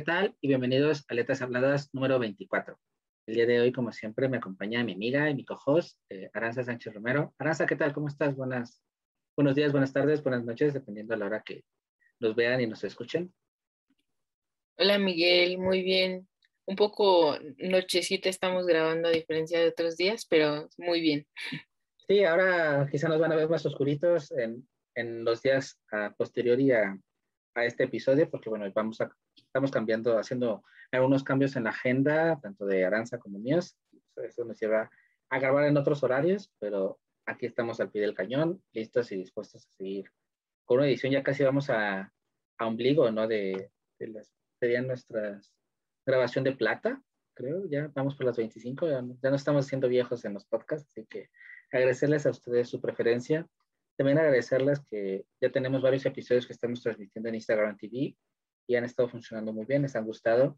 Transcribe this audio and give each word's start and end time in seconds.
Hola, 0.00 0.04
¿qué 0.04 0.12
tal? 0.12 0.36
Y 0.40 0.48
bienvenidos 0.48 1.04
a 1.08 1.14
Letras 1.14 1.42
Habladas 1.42 1.90
número 1.92 2.18
24. 2.18 2.78
El 3.26 3.34
día 3.34 3.44
de 3.44 3.60
hoy, 3.60 3.70
como 3.70 3.92
siempre, 3.92 4.30
me 4.30 4.38
acompaña 4.38 4.82
mi 4.82 4.94
amiga 4.94 5.28
y 5.28 5.34
mi 5.34 5.44
co-host, 5.44 5.98
eh, 6.08 6.30
Aranza 6.32 6.64
Sánchez 6.64 6.94
Romero. 6.94 7.34
Aranza, 7.36 7.66
¿qué 7.66 7.76
tal? 7.76 7.92
¿Cómo 7.92 8.08
estás? 8.08 8.34
Buenas, 8.34 8.82
buenos 9.36 9.54
días, 9.54 9.72
buenas 9.72 9.92
tardes, 9.92 10.22
buenas 10.22 10.42
noches, 10.42 10.72
dependiendo 10.72 11.12
de 11.12 11.18
la 11.18 11.26
hora 11.26 11.42
que 11.44 11.64
nos 12.18 12.34
vean 12.34 12.62
y 12.62 12.66
nos 12.66 12.82
escuchen. 12.82 13.30
Hola 14.78 14.98
Miguel, 14.98 15.58
muy 15.58 15.82
bien. 15.82 16.26
Un 16.64 16.76
poco 16.76 17.36
nochecita 17.58 18.30
estamos 18.30 18.64
grabando 18.66 19.08
a 19.08 19.12
diferencia 19.12 19.60
de 19.60 19.68
otros 19.68 19.98
días, 19.98 20.24
pero 20.24 20.70
muy 20.78 21.02
bien. 21.02 21.26
Sí, 22.08 22.24
ahora 22.24 22.88
quizá 22.90 23.06
nos 23.06 23.20
van 23.20 23.32
a 23.32 23.36
ver 23.36 23.50
más 23.50 23.66
oscuritos 23.66 24.32
en, 24.32 24.66
en 24.94 25.24
los 25.26 25.42
días 25.42 25.78
a 25.92 26.14
posteriori 26.16 26.72
a, 26.72 26.98
a 27.54 27.64
este 27.66 27.84
episodio, 27.84 28.30
porque 28.30 28.48
bueno, 28.48 28.64
vamos 28.74 28.98
a, 29.02 29.10
estamos 29.50 29.72
cambiando, 29.72 30.16
haciendo 30.16 30.62
algunos 30.92 31.24
cambios 31.24 31.56
en 31.56 31.64
la 31.64 31.70
agenda, 31.70 32.38
tanto 32.40 32.66
de 32.66 32.84
Aranza 32.84 33.18
como 33.18 33.40
míos. 33.40 33.76
Eso 34.16 34.44
nos 34.44 34.60
lleva 34.60 34.88
a 35.28 35.38
grabar 35.40 35.64
en 35.64 35.76
otros 35.76 36.04
horarios, 36.04 36.52
pero 36.60 37.00
aquí 37.26 37.46
estamos 37.46 37.80
al 37.80 37.90
pie 37.90 38.02
del 38.02 38.14
cañón, 38.14 38.62
listos 38.72 39.10
y 39.10 39.16
dispuestos 39.16 39.66
a 39.66 39.76
seguir 39.76 40.10
con 40.64 40.78
una 40.78 40.86
edición. 40.86 41.12
Ya 41.12 41.24
casi 41.24 41.42
vamos 41.42 41.68
a, 41.68 42.12
a 42.58 42.66
ombligo, 42.66 43.10
¿no? 43.10 43.26
De, 43.26 43.70
de 43.98 44.06
las, 44.06 44.32
serían 44.60 44.86
nuestras 44.86 45.52
grabación 46.06 46.44
de 46.44 46.52
plata, 46.52 47.02
creo. 47.34 47.66
Ya 47.68 47.90
vamos 47.94 48.14
por 48.14 48.26
las 48.26 48.36
25, 48.36 48.88
ya, 48.88 49.02
ya 49.20 49.30
no 49.30 49.36
estamos 49.36 49.66
siendo 49.66 49.88
viejos 49.88 50.24
en 50.24 50.34
los 50.34 50.44
podcasts, 50.44 50.88
así 50.90 51.06
que 51.06 51.28
agradecerles 51.72 52.24
a 52.26 52.30
ustedes 52.30 52.68
su 52.68 52.80
preferencia. 52.80 53.48
También 53.96 54.18
agradecerles 54.18 54.80
que 54.88 55.26
ya 55.40 55.50
tenemos 55.50 55.82
varios 55.82 56.06
episodios 56.06 56.46
que 56.46 56.52
estamos 56.52 56.82
transmitiendo 56.82 57.28
en 57.28 57.34
Instagram 57.34 57.76
TV 57.76 58.16
y 58.70 58.76
han 58.76 58.84
estado 58.84 59.08
funcionando 59.08 59.52
muy 59.52 59.66
bien, 59.66 59.82
les 59.82 59.96
han 59.96 60.04
gustado. 60.04 60.56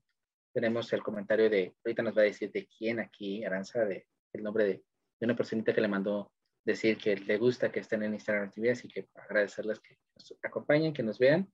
Tenemos 0.52 0.92
el 0.92 1.02
comentario 1.02 1.48
de, 1.48 1.74
ahorita 1.82 2.02
nos 2.02 2.14
va 2.14 2.20
a 2.20 2.24
decir 2.24 2.52
de 2.52 2.66
quién 2.66 3.00
aquí, 3.00 3.42
Aranza, 3.42 3.86
de, 3.86 4.06
el 4.34 4.42
nombre 4.42 4.64
de, 4.66 4.72
de 5.18 5.24
una 5.24 5.34
personita 5.34 5.72
que 5.72 5.80
le 5.80 5.88
mandó 5.88 6.30
decir 6.62 6.98
que 6.98 7.16
le 7.16 7.38
gusta 7.38 7.72
que 7.72 7.80
estén 7.80 8.02
en 8.02 8.12
Instagram 8.12 8.50
TV, 8.50 8.72
así 8.72 8.86
que 8.86 9.08
agradecerles 9.14 9.80
que 9.80 9.96
nos 10.14 10.38
acompañen, 10.42 10.92
que 10.92 11.02
nos 11.02 11.18
vean, 11.18 11.50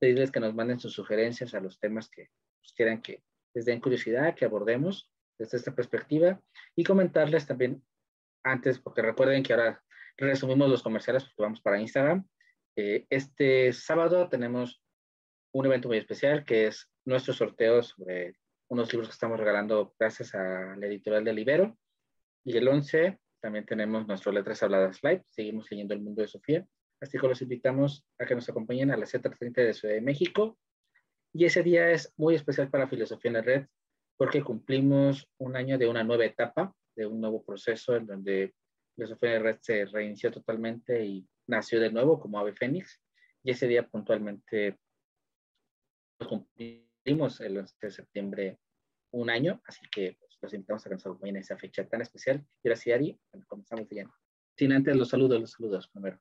pedirles 0.00 0.32
que 0.32 0.40
nos 0.40 0.56
manden 0.56 0.80
sus 0.80 0.92
sugerencias 0.92 1.54
a 1.54 1.60
los 1.60 1.78
temas 1.78 2.10
que 2.10 2.30
pues, 2.60 2.72
quieran 2.72 3.00
que 3.00 3.22
les 3.54 3.64
den 3.64 3.80
curiosidad, 3.80 4.34
que 4.34 4.44
abordemos 4.44 5.08
desde 5.38 5.56
esta 5.58 5.72
perspectiva 5.72 6.42
y 6.74 6.82
comentarles 6.82 7.46
también 7.46 7.80
antes, 8.42 8.80
porque 8.80 9.02
recuerden 9.02 9.44
que 9.44 9.52
ahora 9.52 9.80
resumimos 10.16 10.68
los 10.68 10.82
comerciales 10.82 11.22
porque 11.22 11.42
vamos 11.42 11.60
para 11.60 11.80
Instagram. 11.80 12.26
Eh, 12.74 13.06
este 13.08 13.72
sábado 13.72 14.28
tenemos 14.28 14.82
un 15.52 15.66
evento 15.66 15.88
muy 15.88 15.98
especial 15.98 16.44
que 16.44 16.66
es 16.66 16.90
nuestro 17.04 17.34
sorteo 17.34 17.82
sobre 17.82 18.34
unos 18.68 18.90
libros 18.92 19.08
que 19.08 19.12
estamos 19.12 19.38
regalando 19.38 19.94
gracias 19.98 20.34
a 20.34 20.74
la 20.76 20.86
editorial 20.86 21.24
de 21.24 21.32
Libero. 21.32 21.78
Y 22.44 22.56
el 22.56 22.66
11 22.66 23.18
también 23.40 23.66
tenemos 23.66 24.06
nuestro 24.06 24.32
Letras 24.32 24.62
Habladas 24.62 25.00
Live. 25.02 25.24
Seguimos 25.28 25.70
leyendo 25.70 25.94
El 25.94 26.00
Mundo 26.00 26.22
de 26.22 26.28
Sofía. 26.28 26.66
Así 27.00 27.18
que 27.18 27.28
los 27.28 27.42
invitamos 27.42 28.04
a 28.18 28.24
que 28.24 28.34
nos 28.34 28.48
acompañen 28.48 28.90
a 28.90 28.96
las 28.96 29.12
7.30 29.12 29.52
de 29.54 29.74
Ciudad 29.74 29.94
de 29.94 30.00
México. 30.00 30.58
Y 31.34 31.44
ese 31.44 31.62
día 31.62 31.90
es 31.90 32.12
muy 32.16 32.34
especial 32.34 32.70
para 32.70 32.88
Filosofía 32.88 33.28
en 33.28 33.34
la 33.34 33.42
Red 33.42 33.66
porque 34.16 34.42
cumplimos 34.42 35.28
un 35.38 35.56
año 35.56 35.76
de 35.78 35.88
una 35.88 36.04
nueva 36.04 36.24
etapa, 36.24 36.72
de 36.94 37.06
un 37.06 37.20
nuevo 37.20 37.44
proceso 37.44 37.96
en 37.96 38.06
donde 38.06 38.54
Filosofía 38.94 39.30
en 39.30 39.42
la 39.42 39.50
Red 39.50 39.58
se 39.60 39.84
reinició 39.86 40.30
totalmente 40.30 41.04
y 41.04 41.26
nació 41.48 41.80
de 41.80 41.90
nuevo 41.90 42.20
como 42.20 42.38
Ave 42.38 42.54
Fénix. 42.54 43.00
Y 43.42 43.50
ese 43.50 43.66
día 43.66 43.86
puntualmente 43.86 44.78
cumplimos 46.18 47.40
el 47.40 47.58
11 47.58 47.76
de 47.80 47.90
septiembre 47.90 48.58
un 49.12 49.30
año, 49.30 49.60
así 49.66 49.80
que 49.90 50.16
pues, 50.18 50.38
los 50.40 50.54
invitamos 50.54 50.84
a 50.84 50.88
que 50.88 50.94
nos 50.94 51.06
acompañen 51.06 51.36
en 51.36 51.42
esa 51.42 51.56
fecha 51.56 51.86
tan 51.88 52.00
especial. 52.00 52.44
Gracias, 52.62 52.96
Ari. 52.96 53.18
Comenzamos 53.46 53.88
bien. 53.88 54.08
Sin 54.56 54.72
antes 54.72 54.96
los 54.96 55.08
saludos, 55.08 55.40
los 55.40 55.52
saludos 55.52 55.88
primero. 55.88 56.20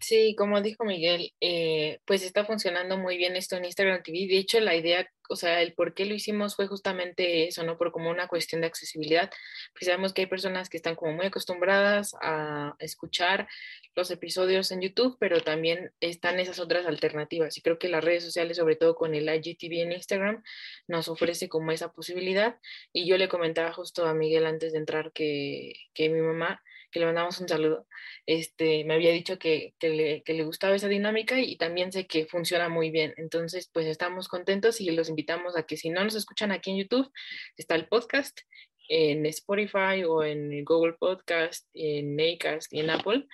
Sí, 0.00 0.36
como 0.36 0.60
dijo 0.60 0.84
Miguel, 0.84 1.34
eh, 1.40 2.00
pues 2.04 2.22
está 2.22 2.44
funcionando 2.44 2.96
muy 2.96 3.16
bien 3.16 3.34
esto 3.34 3.56
en 3.56 3.64
Instagram 3.64 4.02
TV. 4.02 4.28
De 4.28 4.38
hecho, 4.38 4.60
la 4.60 4.76
idea, 4.76 5.10
o 5.28 5.34
sea, 5.34 5.60
el 5.60 5.74
por 5.74 5.92
qué 5.94 6.04
lo 6.04 6.14
hicimos 6.14 6.54
fue 6.54 6.68
justamente 6.68 7.48
eso, 7.48 7.64
¿no? 7.64 7.76
Por 7.76 7.90
como 7.90 8.08
una 8.08 8.28
cuestión 8.28 8.60
de 8.60 8.68
accesibilidad. 8.68 9.28
Pues 9.72 9.86
sabemos 9.86 10.12
que 10.12 10.22
hay 10.22 10.26
personas 10.28 10.68
que 10.68 10.76
están 10.76 10.94
como 10.94 11.12
muy 11.14 11.26
acostumbradas 11.26 12.14
a 12.22 12.76
escuchar 12.78 13.48
los 13.96 14.10
episodios 14.12 14.70
en 14.70 14.82
YouTube, 14.82 15.16
pero 15.18 15.40
también 15.40 15.90
están 16.00 16.38
esas 16.38 16.60
otras 16.60 16.86
alternativas. 16.86 17.58
Y 17.58 17.62
creo 17.62 17.78
que 17.78 17.88
las 17.88 18.04
redes 18.04 18.22
sociales, 18.24 18.56
sobre 18.56 18.76
todo 18.76 18.94
con 18.94 19.14
el 19.16 19.28
IGTV 19.28 19.82
en 19.82 19.92
Instagram, 19.92 20.44
nos 20.86 21.08
ofrece 21.08 21.48
como 21.48 21.72
esa 21.72 21.92
posibilidad. 21.92 22.56
Y 22.92 23.08
yo 23.08 23.18
le 23.18 23.28
comentaba 23.28 23.72
justo 23.72 24.06
a 24.06 24.14
Miguel 24.14 24.46
antes 24.46 24.72
de 24.72 24.78
entrar 24.78 25.12
que, 25.12 25.72
que 25.92 26.08
mi 26.08 26.20
mamá 26.20 26.62
que 26.90 27.00
le 27.00 27.06
mandamos 27.06 27.40
un 27.40 27.48
saludo, 27.48 27.86
este, 28.26 28.84
me 28.84 28.94
había 28.94 29.12
dicho 29.12 29.38
que, 29.38 29.74
que, 29.78 29.90
le, 29.90 30.22
que, 30.22 30.34
le, 30.34 30.44
gustaba 30.44 30.74
esa 30.74 30.88
dinámica 30.88 31.40
y 31.40 31.56
también 31.56 31.92
sé 31.92 32.06
que 32.06 32.26
funciona 32.26 32.68
muy 32.68 32.90
bien. 32.90 33.14
Entonces, 33.16 33.70
pues 33.72 33.86
estamos 33.86 34.28
contentos 34.28 34.80
y 34.80 34.90
los 34.90 35.08
invitamos 35.08 35.56
a 35.56 35.64
que 35.64 35.76
si 35.76 35.90
no 35.90 36.02
nos 36.04 36.14
escuchan 36.14 36.52
aquí 36.52 36.70
en 36.70 36.78
YouTube, 36.78 37.12
está 37.56 37.74
el 37.74 37.88
podcast 37.88 38.40
en 38.88 39.26
Spotify 39.26 40.04
o 40.06 40.24
en 40.24 40.64
Google 40.64 40.94
Podcast, 40.94 41.68
en 41.74 42.18
Acast 42.20 42.72
y 42.72 42.80
en 42.80 42.90
Apple, 42.90 43.26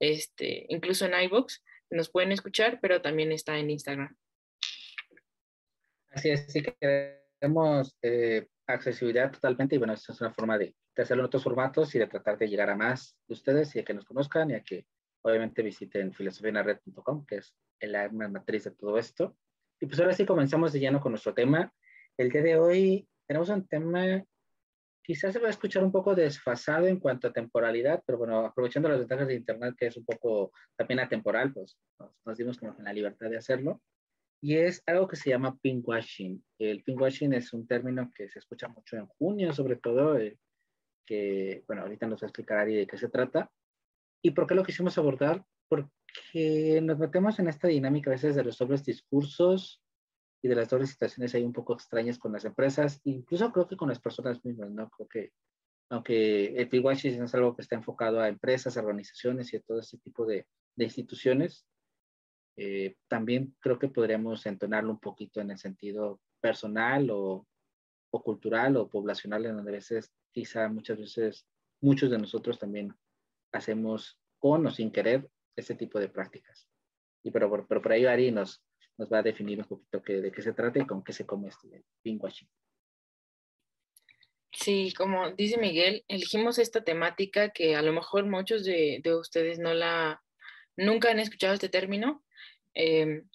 este, 0.00 0.66
incluso 0.68 1.06
en 1.06 1.14
iVoox, 1.24 1.62
nos 1.90 2.10
pueden 2.10 2.32
escuchar, 2.32 2.80
pero 2.80 3.00
también 3.00 3.32
está 3.32 3.56
en 3.58 3.70
Instagram. 3.70 4.16
Así 6.10 6.30
es, 6.30 6.46
sí 6.50 6.62
que 6.62 6.74
queremos 7.40 7.96
eh, 8.02 8.46
accesibilidad 8.66 9.30
totalmente 9.30 9.76
y 9.76 9.78
bueno, 9.78 9.92
esta 9.92 10.12
es 10.12 10.20
una 10.20 10.32
forma 10.32 10.58
de, 10.58 10.74
de, 10.96 11.02
hacerlo 11.02 11.22
en 11.22 11.26
otros 11.26 11.44
formatos 11.44 11.94
y 11.94 11.98
de 11.98 12.06
tratar 12.06 12.38
de 12.38 12.48
llegar 12.48 12.70
a 12.70 12.76
más 12.76 13.16
de 13.26 13.34
ustedes 13.34 13.76
y 13.76 13.80
a 13.80 13.84
que 13.84 13.94
nos 13.94 14.04
conozcan 14.04 14.50
y 14.50 14.54
a 14.54 14.62
que 14.62 14.86
obviamente 15.22 15.62
visiten 15.62 16.12
filosofianared.com, 16.12 17.26
que 17.26 17.36
es 17.36 17.54
el 17.80 17.94
arma 17.94 18.28
matriz 18.28 18.64
de 18.64 18.70
todo 18.70 18.98
esto. 18.98 19.36
Y 19.80 19.86
pues 19.86 20.00
ahora 20.00 20.14
sí 20.14 20.24
comenzamos 20.24 20.72
de 20.72 20.80
lleno 20.80 21.00
con 21.00 21.12
nuestro 21.12 21.34
tema. 21.34 21.72
El 22.16 22.30
día 22.30 22.42
de 22.42 22.58
hoy 22.58 23.08
tenemos 23.26 23.48
un 23.50 23.66
tema, 23.66 24.24
quizás 25.02 25.32
se 25.32 25.38
va 25.38 25.48
a 25.48 25.50
escuchar 25.50 25.84
un 25.84 25.92
poco 25.92 26.14
desfasado 26.14 26.86
en 26.86 26.98
cuanto 26.98 27.28
a 27.28 27.32
temporalidad, 27.32 28.02
pero 28.06 28.18
bueno, 28.18 28.46
aprovechando 28.46 28.88
las 28.88 28.98
ventajas 28.98 29.28
de 29.28 29.34
Internet, 29.34 29.74
que 29.76 29.86
es 29.88 29.96
un 29.96 30.04
poco 30.04 30.52
también 30.76 31.00
atemporal, 31.00 31.52
pues 31.52 31.76
nos, 31.98 32.12
nos 32.24 32.38
dimos 32.38 32.56
como 32.58 32.74
la 32.78 32.92
libertad 32.92 33.28
de 33.28 33.36
hacerlo 33.36 33.82
y 34.40 34.56
es 34.56 34.82
algo 34.86 35.08
que 35.08 35.16
se 35.16 35.30
llama 35.30 35.58
pinkwashing. 35.60 36.42
El 36.58 36.82
pinkwashing 36.82 37.32
es 37.32 37.52
un 37.52 37.66
término 37.66 38.10
que 38.14 38.28
se 38.28 38.38
escucha 38.38 38.68
mucho 38.68 38.96
en 38.96 39.06
junio, 39.06 39.52
sobre 39.52 39.76
todo, 39.76 40.16
eh, 40.18 40.38
que, 41.06 41.64
bueno, 41.66 41.82
ahorita 41.82 42.06
nos 42.06 42.22
va 42.22 42.26
a 42.26 42.28
explicar 42.28 42.58
Ari 42.58 42.74
de 42.74 42.86
qué 42.86 42.98
se 42.98 43.08
trata. 43.08 43.50
¿Y 44.22 44.32
por 44.32 44.46
qué 44.46 44.54
lo 44.54 44.64
quisimos 44.64 44.98
abordar? 44.98 45.44
Porque 45.68 46.80
nos 46.82 46.98
metemos 46.98 47.38
en 47.38 47.48
esta 47.48 47.68
dinámica 47.68 48.10
a 48.10 48.14
veces 48.14 48.34
de 48.34 48.44
los 48.44 48.58
dobles 48.58 48.84
discursos 48.84 49.82
y 50.42 50.48
de 50.48 50.54
las 50.54 50.68
dobles 50.68 50.90
situaciones 50.90 51.34
ahí 51.34 51.44
un 51.44 51.52
poco 51.52 51.74
extrañas 51.74 52.18
con 52.18 52.32
las 52.32 52.44
empresas, 52.44 53.00
incluso 53.04 53.52
creo 53.52 53.66
que 53.66 53.76
con 53.76 53.88
las 53.88 54.00
personas 54.00 54.44
mismas, 54.44 54.70
¿no? 54.70 54.90
Creo 54.90 55.08
que, 55.08 55.32
aunque 55.90 56.56
el 56.56 56.68
pinkwashing 56.68 57.22
es 57.22 57.34
algo 57.34 57.54
que 57.54 57.62
está 57.62 57.76
enfocado 57.76 58.20
a 58.20 58.28
empresas, 58.28 58.76
organizaciones 58.76 59.52
y 59.52 59.56
a 59.56 59.62
todo 59.62 59.80
este 59.80 59.98
tipo 59.98 60.26
de, 60.26 60.46
de 60.76 60.84
instituciones, 60.84 61.66
eh, 62.56 62.96
también 63.08 63.54
creo 63.60 63.78
que 63.78 63.88
podríamos 63.88 64.46
entonarlo 64.46 64.90
un 64.90 65.00
poquito 65.00 65.40
en 65.40 65.50
el 65.50 65.58
sentido 65.58 66.20
personal 66.40 67.10
o, 67.10 67.46
o, 68.10 68.22
cultural 68.22 68.76
o 68.76 68.88
poblacional, 68.88 69.46
en 69.46 69.56
donde 69.56 69.70
a 69.70 69.74
veces, 69.74 70.12
quizá 70.32 70.68
muchas 70.68 70.98
veces, 70.98 71.46
muchos 71.80 72.10
de 72.10 72.18
nosotros 72.18 72.58
también 72.58 72.94
hacemos 73.52 74.18
con 74.38 74.66
o 74.66 74.70
sin 74.70 74.90
querer 74.90 75.28
ese 75.56 75.74
tipo 75.74 75.98
de 75.98 76.08
prácticas. 76.08 76.68
Y 77.22 77.30
pero, 77.30 77.50
pero, 77.50 77.66
pero 77.66 77.82
por 77.82 77.92
ahí 77.92 78.04
Ari 78.06 78.30
nos, 78.30 78.62
nos 78.98 79.12
va 79.12 79.18
a 79.18 79.22
definir 79.22 79.58
un 79.58 79.66
poquito 79.66 80.02
que, 80.02 80.20
de 80.20 80.32
qué 80.32 80.42
se 80.42 80.52
trata 80.52 80.78
y 80.78 80.86
con 80.86 81.02
qué 81.02 81.12
se 81.12 81.26
come 81.26 81.48
este 81.48 81.84
pinkwashing. 82.02 82.48
Sí, 84.52 84.92
como 84.96 85.32
dice 85.32 85.58
Miguel, 85.58 86.04
elegimos 86.08 86.58
esta 86.58 86.82
temática 86.82 87.50
que 87.50 87.76
a 87.76 87.82
lo 87.82 87.92
mejor 87.92 88.24
muchos 88.24 88.64
de, 88.64 89.02
ustedes 89.18 89.58
no 89.58 89.74
la, 89.74 90.22
nunca 90.76 91.10
han 91.10 91.20
escuchado 91.20 91.52
este 91.52 91.68
término. 91.68 92.24
Em, 92.72 93.28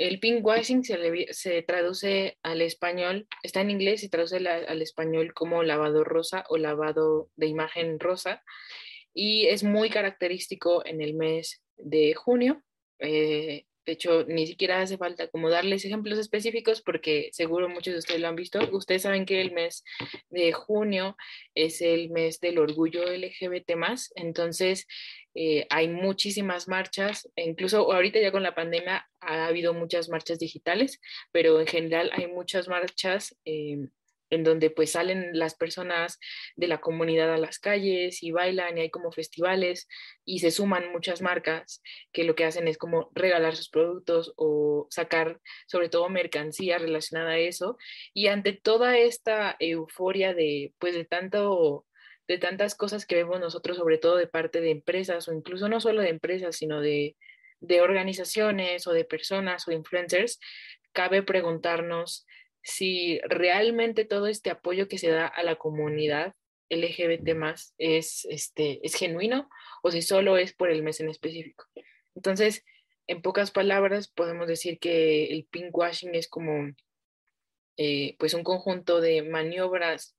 el 0.00 0.18
pinkwashing 0.18 0.82
se, 0.82 1.26
se 1.30 1.60
traduce 1.62 2.38
al 2.42 2.62
español, 2.62 3.28
está 3.42 3.60
en 3.60 3.70
inglés 3.70 4.02
y 4.02 4.08
traduce 4.08 4.36
al 4.36 4.80
español 4.80 5.34
como 5.34 5.62
lavado 5.62 6.04
rosa 6.04 6.44
o 6.48 6.56
lavado 6.56 7.28
de 7.36 7.48
imagen 7.48 8.00
rosa 8.00 8.42
y 9.12 9.46
es 9.48 9.62
muy 9.62 9.90
característico 9.90 10.84
en 10.86 11.02
el 11.02 11.12
mes 11.12 11.62
de 11.76 12.14
junio. 12.14 12.62
Eh, 12.98 13.66
de 13.84 13.92
hecho, 13.92 14.24
ni 14.26 14.46
siquiera 14.46 14.80
hace 14.80 14.96
falta 14.96 15.28
como 15.28 15.50
darles 15.50 15.84
ejemplos 15.84 16.18
específicos 16.18 16.80
porque 16.80 17.28
seguro 17.32 17.68
muchos 17.68 17.92
de 17.92 17.98
ustedes 17.98 18.20
lo 18.20 18.28
han 18.28 18.36
visto. 18.36 18.58
Ustedes 18.72 19.02
saben 19.02 19.26
que 19.26 19.42
el 19.42 19.52
mes 19.52 19.84
de 20.30 20.52
junio 20.52 21.16
es 21.54 21.82
el 21.82 22.08
mes 22.08 22.40
del 22.40 22.58
orgullo 22.58 23.02
LGBT 23.04 23.76
más, 23.76 24.12
entonces 24.14 24.86
eh, 25.34 25.66
hay 25.70 25.88
muchísimas 25.88 26.68
marchas, 26.68 27.30
e 27.36 27.44
incluso 27.44 27.92
ahorita 27.92 28.20
ya 28.20 28.32
con 28.32 28.42
la 28.42 28.54
pandemia 28.54 29.08
ha 29.20 29.46
habido 29.46 29.74
muchas 29.74 30.08
marchas 30.08 30.38
digitales, 30.38 31.00
pero 31.32 31.60
en 31.60 31.66
general 31.66 32.10
hay 32.12 32.26
muchas 32.26 32.68
marchas 32.68 33.36
eh, 33.44 33.88
en 34.30 34.44
donde 34.44 34.70
pues 34.70 34.92
salen 34.92 35.30
las 35.32 35.54
personas 35.54 36.18
de 36.56 36.68
la 36.68 36.80
comunidad 36.80 37.32
a 37.34 37.38
las 37.38 37.58
calles 37.58 38.22
y 38.22 38.30
bailan 38.30 38.78
y 38.78 38.82
hay 38.82 38.90
como 38.90 39.12
festivales 39.12 39.88
y 40.24 40.38
se 40.38 40.50
suman 40.50 40.92
muchas 40.92 41.20
marcas 41.20 41.82
que 42.12 42.24
lo 42.24 42.34
que 42.34 42.44
hacen 42.44 42.68
es 42.68 42.78
como 42.78 43.10
regalar 43.14 43.56
sus 43.56 43.68
productos 43.68 44.32
o 44.36 44.86
sacar 44.90 45.40
sobre 45.66 45.88
todo 45.88 46.08
mercancía 46.08 46.78
relacionada 46.78 47.32
a 47.32 47.38
eso. 47.38 47.76
Y 48.14 48.28
ante 48.28 48.52
toda 48.52 48.96
esta 48.98 49.56
euforia 49.58 50.32
de 50.32 50.74
pues 50.78 50.94
de 50.94 51.04
tanto 51.04 51.86
de 52.30 52.38
tantas 52.38 52.76
cosas 52.76 53.06
que 53.06 53.16
vemos 53.16 53.40
nosotros 53.40 53.76
sobre 53.76 53.98
todo 53.98 54.16
de 54.16 54.28
parte 54.28 54.60
de 54.60 54.70
empresas 54.70 55.26
o 55.26 55.32
incluso 55.32 55.68
no 55.68 55.80
solo 55.80 56.00
de 56.00 56.10
empresas 56.10 56.54
sino 56.54 56.80
de 56.80 57.16
de 57.58 57.80
organizaciones 57.80 58.86
o 58.86 58.92
de 58.92 59.04
personas 59.04 59.66
o 59.66 59.72
influencers 59.72 60.38
cabe 60.92 61.24
preguntarnos 61.24 62.28
si 62.62 63.18
realmente 63.24 64.04
todo 64.04 64.28
este 64.28 64.50
apoyo 64.50 64.86
que 64.86 64.98
se 64.98 65.10
da 65.10 65.26
a 65.26 65.42
la 65.42 65.56
comunidad 65.56 66.34
LGBT 66.68 67.34
más 67.34 67.74
es, 67.78 68.24
este, 68.30 68.78
es 68.86 68.94
genuino 68.94 69.50
o 69.82 69.90
si 69.90 70.00
solo 70.00 70.36
es 70.36 70.52
por 70.52 70.70
el 70.70 70.84
mes 70.84 71.00
en 71.00 71.08
específico. 71.08 71.64
Entonces, 72.14 72.64
en 73.08 73.22
pocas 73.22 73.50
palabras, 73.50 74.06
podemos 74.06 74.46
decir 74.46 74.78
que 74.78 75.32
el 75.32 75.46
pinkwashing 75.46 76.14
es 76.14 76.28
como 76.28 76.70
eh, 77.76 78.14
pues 78.20 78.34
un 78.34 78.44
conjunto 78.44 79.00
de 79.00 79.22
maniobras 79.22 80.14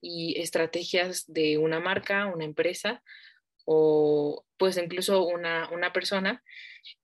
y 0.00 0.40
estrategias 0.40 1.24
de 1.26 1.58
una 1.58 1.80
marca, 1.80 2.26
una 2.26 2.44
empresa 2.44 3.02
o 3.64 4.44
pues 4.56 4.76
incluso 4.76 5.24
una, 5.24 5.68
una 5.70 5.92
persona 5.92 6.42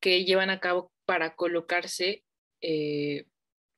que 0.00 0.24
llevan 0.24 0.50
a 0.50 0.60
cabo 0.60 0.92
para 1.04 1.34
colocarse 1.34 2.24
eh, 2.60 3.26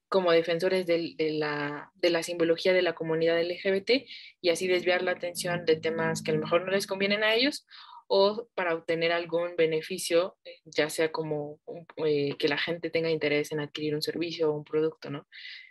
como 0.09 0.31
defensores 0.31 0.87
de, 0.87 1.17
la, 1.19 1.91
de, 1.95 2.11
la, 2.11 2.23
simbología 2.23 2.73
de 2.73 2.83
la 2.83 2.95
comunidad 2.95 3.43
LGBT 3.43 4.07
y 4.41 4.51
así 4.51 4.69
desviar 4.69 5.03
la 5.03 5.13
atención 5.13 5.65
de 5.65 5.77
temas 5.77 6.23
que 6.23 6.31
a 6.31 6.35
lo 6.35 6.41
mejor 6.41 6.65
no 6.65 6.71
les 6.71 6.87
convienen 6.87 7.25
a 7.25 7.35
ellos 7.35 7.67
o 8.07 8.47
para 8.55 8.75
obtener 8.75 9.13
algún 9.13 9.57
beneficio, 9.57 10.37
ya 10.65 10.91
sea 10.91 11.11
como 11.11 11.59
eh, 11.97 12.37
que 12.39 12.49
la 12.49 12.59
gente 12.59 12.91
tenga 12.91 13.11
interés 13.11 13.51
en 13.51 13.61
adquirir 13.61 13.95
un 13.95 14.03
servicio 14.03 14.51
o 14.51 14.57
un 14.57 14.65
producto, 14.65 15.11
¿no? 15.11 15.27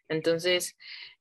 Entonces, 0.10 0.78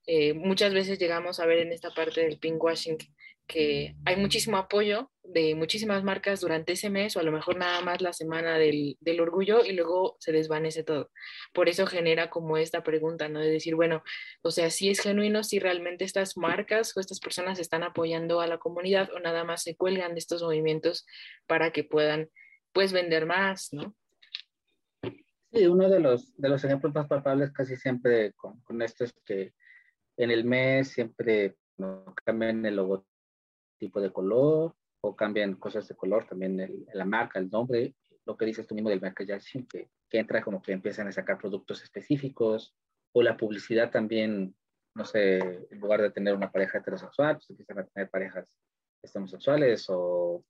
eh, 0.06 0.34
muchas 0.34 0.74
veces 0.74 0.98
llegamos 0.98 1.40
a 1.40 1.46
ver 1.46 1.60
en 1.60 1.72
esta 1.72 1.90
parte 1.90 2.22
del 2.22 2.38
pinkwashing 2.38 2.98
que 3.46 3.94
hay 4.04 4.16
muchísimo 4.16 4.56
apoyo 4.56 5.10
de 5.24 5.54
muchísimas 5.54 6.02
marcas 6.02 6.40
durante 6.40 6.72
ese 6.72 6.90
mes 6.90 7.16
o 7.16 7.20
a 7.20 7.22
lo 7.22 7.32
mejor 7.32 7.56
nada 7.56 7.80
más 7.80 8.00
la 8.00 8.12
semana 8.12 8.58
del, 8.58 8.96
del, 9.00 9.20
orgullo 9.20 9.64
y 9.64 9.72
luego 9.72 10.16
se 10.20 10.32
desvanece 10.32 10.84
todo. 10.84 11.10
Por 11.52 11.68
eso 11.68 11.86
genera 11.86 12.30
como 12.30 12.56
esta 12.56 12.82
pregunta, 12.82 13.28
¿no? 13.28 13.40
De 13.40 13.50
decir, 13.50 13.74
bueno, 13.74 14.02
o 14.42 14.50
sea, 14.50 14.70
si 14.70 14.90
es 14.90 15.00
genuino, 15.00 15.44
si 15.44 15.58
realmente 15.58 16.04
estas 16.04 16.36
marcas 16.36 16.96
o 16.96 17.00
estas 17.00 17.20
personas 17.20 17.58
están 17.58 17.82
apoyando 17.82 18.40
a 18.40 18.46
la 18.46 18.58
comunidad 18.58 19.10
o 19.12 19.20
nada 19.20 19.44
más 19.44 19.62
se 19.62 19.76
cuelgan 19.76 20.14
de 20.14 20.20
estos 20.20 20.42
movimientos 20.42 21.06
para 21.46 21.72
que 21.72 21.84
puedan, 21.84 22.30
pues, 22.72 22.92
vender 22.92 23.26
más, 23.26 23.72
¿no? 23.72 23.94
Sí, 25.52 25.66
uno 25.66 25.88
de 25.90 26.00
los, 26.00 26.34
de 26.36 26.48
los 26.48 26.64
ejemplos 26.64 26.94
más 26.94 27.06
palpables 27.06 27.52
casi 27.52 27.76
siempre 27.76 28.32
con, 28.32 28.80
esto 28.80 29.04
es 29.04 29.12
que 29.24 29.52
en 30.16 30.30
el 30.30 30.44
mes 30.44 30.88
siempre 30.88 31.56
¿no? 31.76 32.14
cambian 32.24 32.64
el 32.64 32.76
logotipo 32.76 33.12
tipo 33.78 34.00
de 34.00 34.12
color 34.12 34.74
o 35.00 35.16
cambian 35.16 35.56
cosas 35.56 35.88
de 35.88 35.96
color, 35.96 36.26
también 36.28 36.86
la 36.94 37.04
marca, 37.04 37.40
el 37.40 37.50
nombre, 37.50 37.96
lo 38.24 38.36
que 38.36 38.46
dices 38.46 38.66
tú 38.66 38.76
mismo 38.76 38.90
del 38.90 39.00
merchandising, 39.00 39.66
que, 39.66 39.90
que 40.08 40.18
entra 40.20 40.40
como 40.40 40.62
que 40.62 40.70
empiezan 40.70 41.08
a 41.08 41.12
sacar 41.12 41.38
productos 41.38 41.82
específicos, 41.82 42.76
o 43.12 43.22
la 43.22 43.36
publicidad 43.36 43.90
también, 43.90 44.54
no 44.94 45.04
sé, 45.04 45.38
en 45.68 45.80
lugar 45.80 46.00
de 46.00 46.12
tener 46.12 46.34
una 46.34 46.52
pareja 46.52 46.78
heterosexual, 46.78 47.36
pues 47.36 47.50
empiezan 47.50 47.80
a 47.80 47.86
tener 47.86 48.08
parejas 48.08 48.46
homosexuales 49.14 49.86
o, 49.88 50.44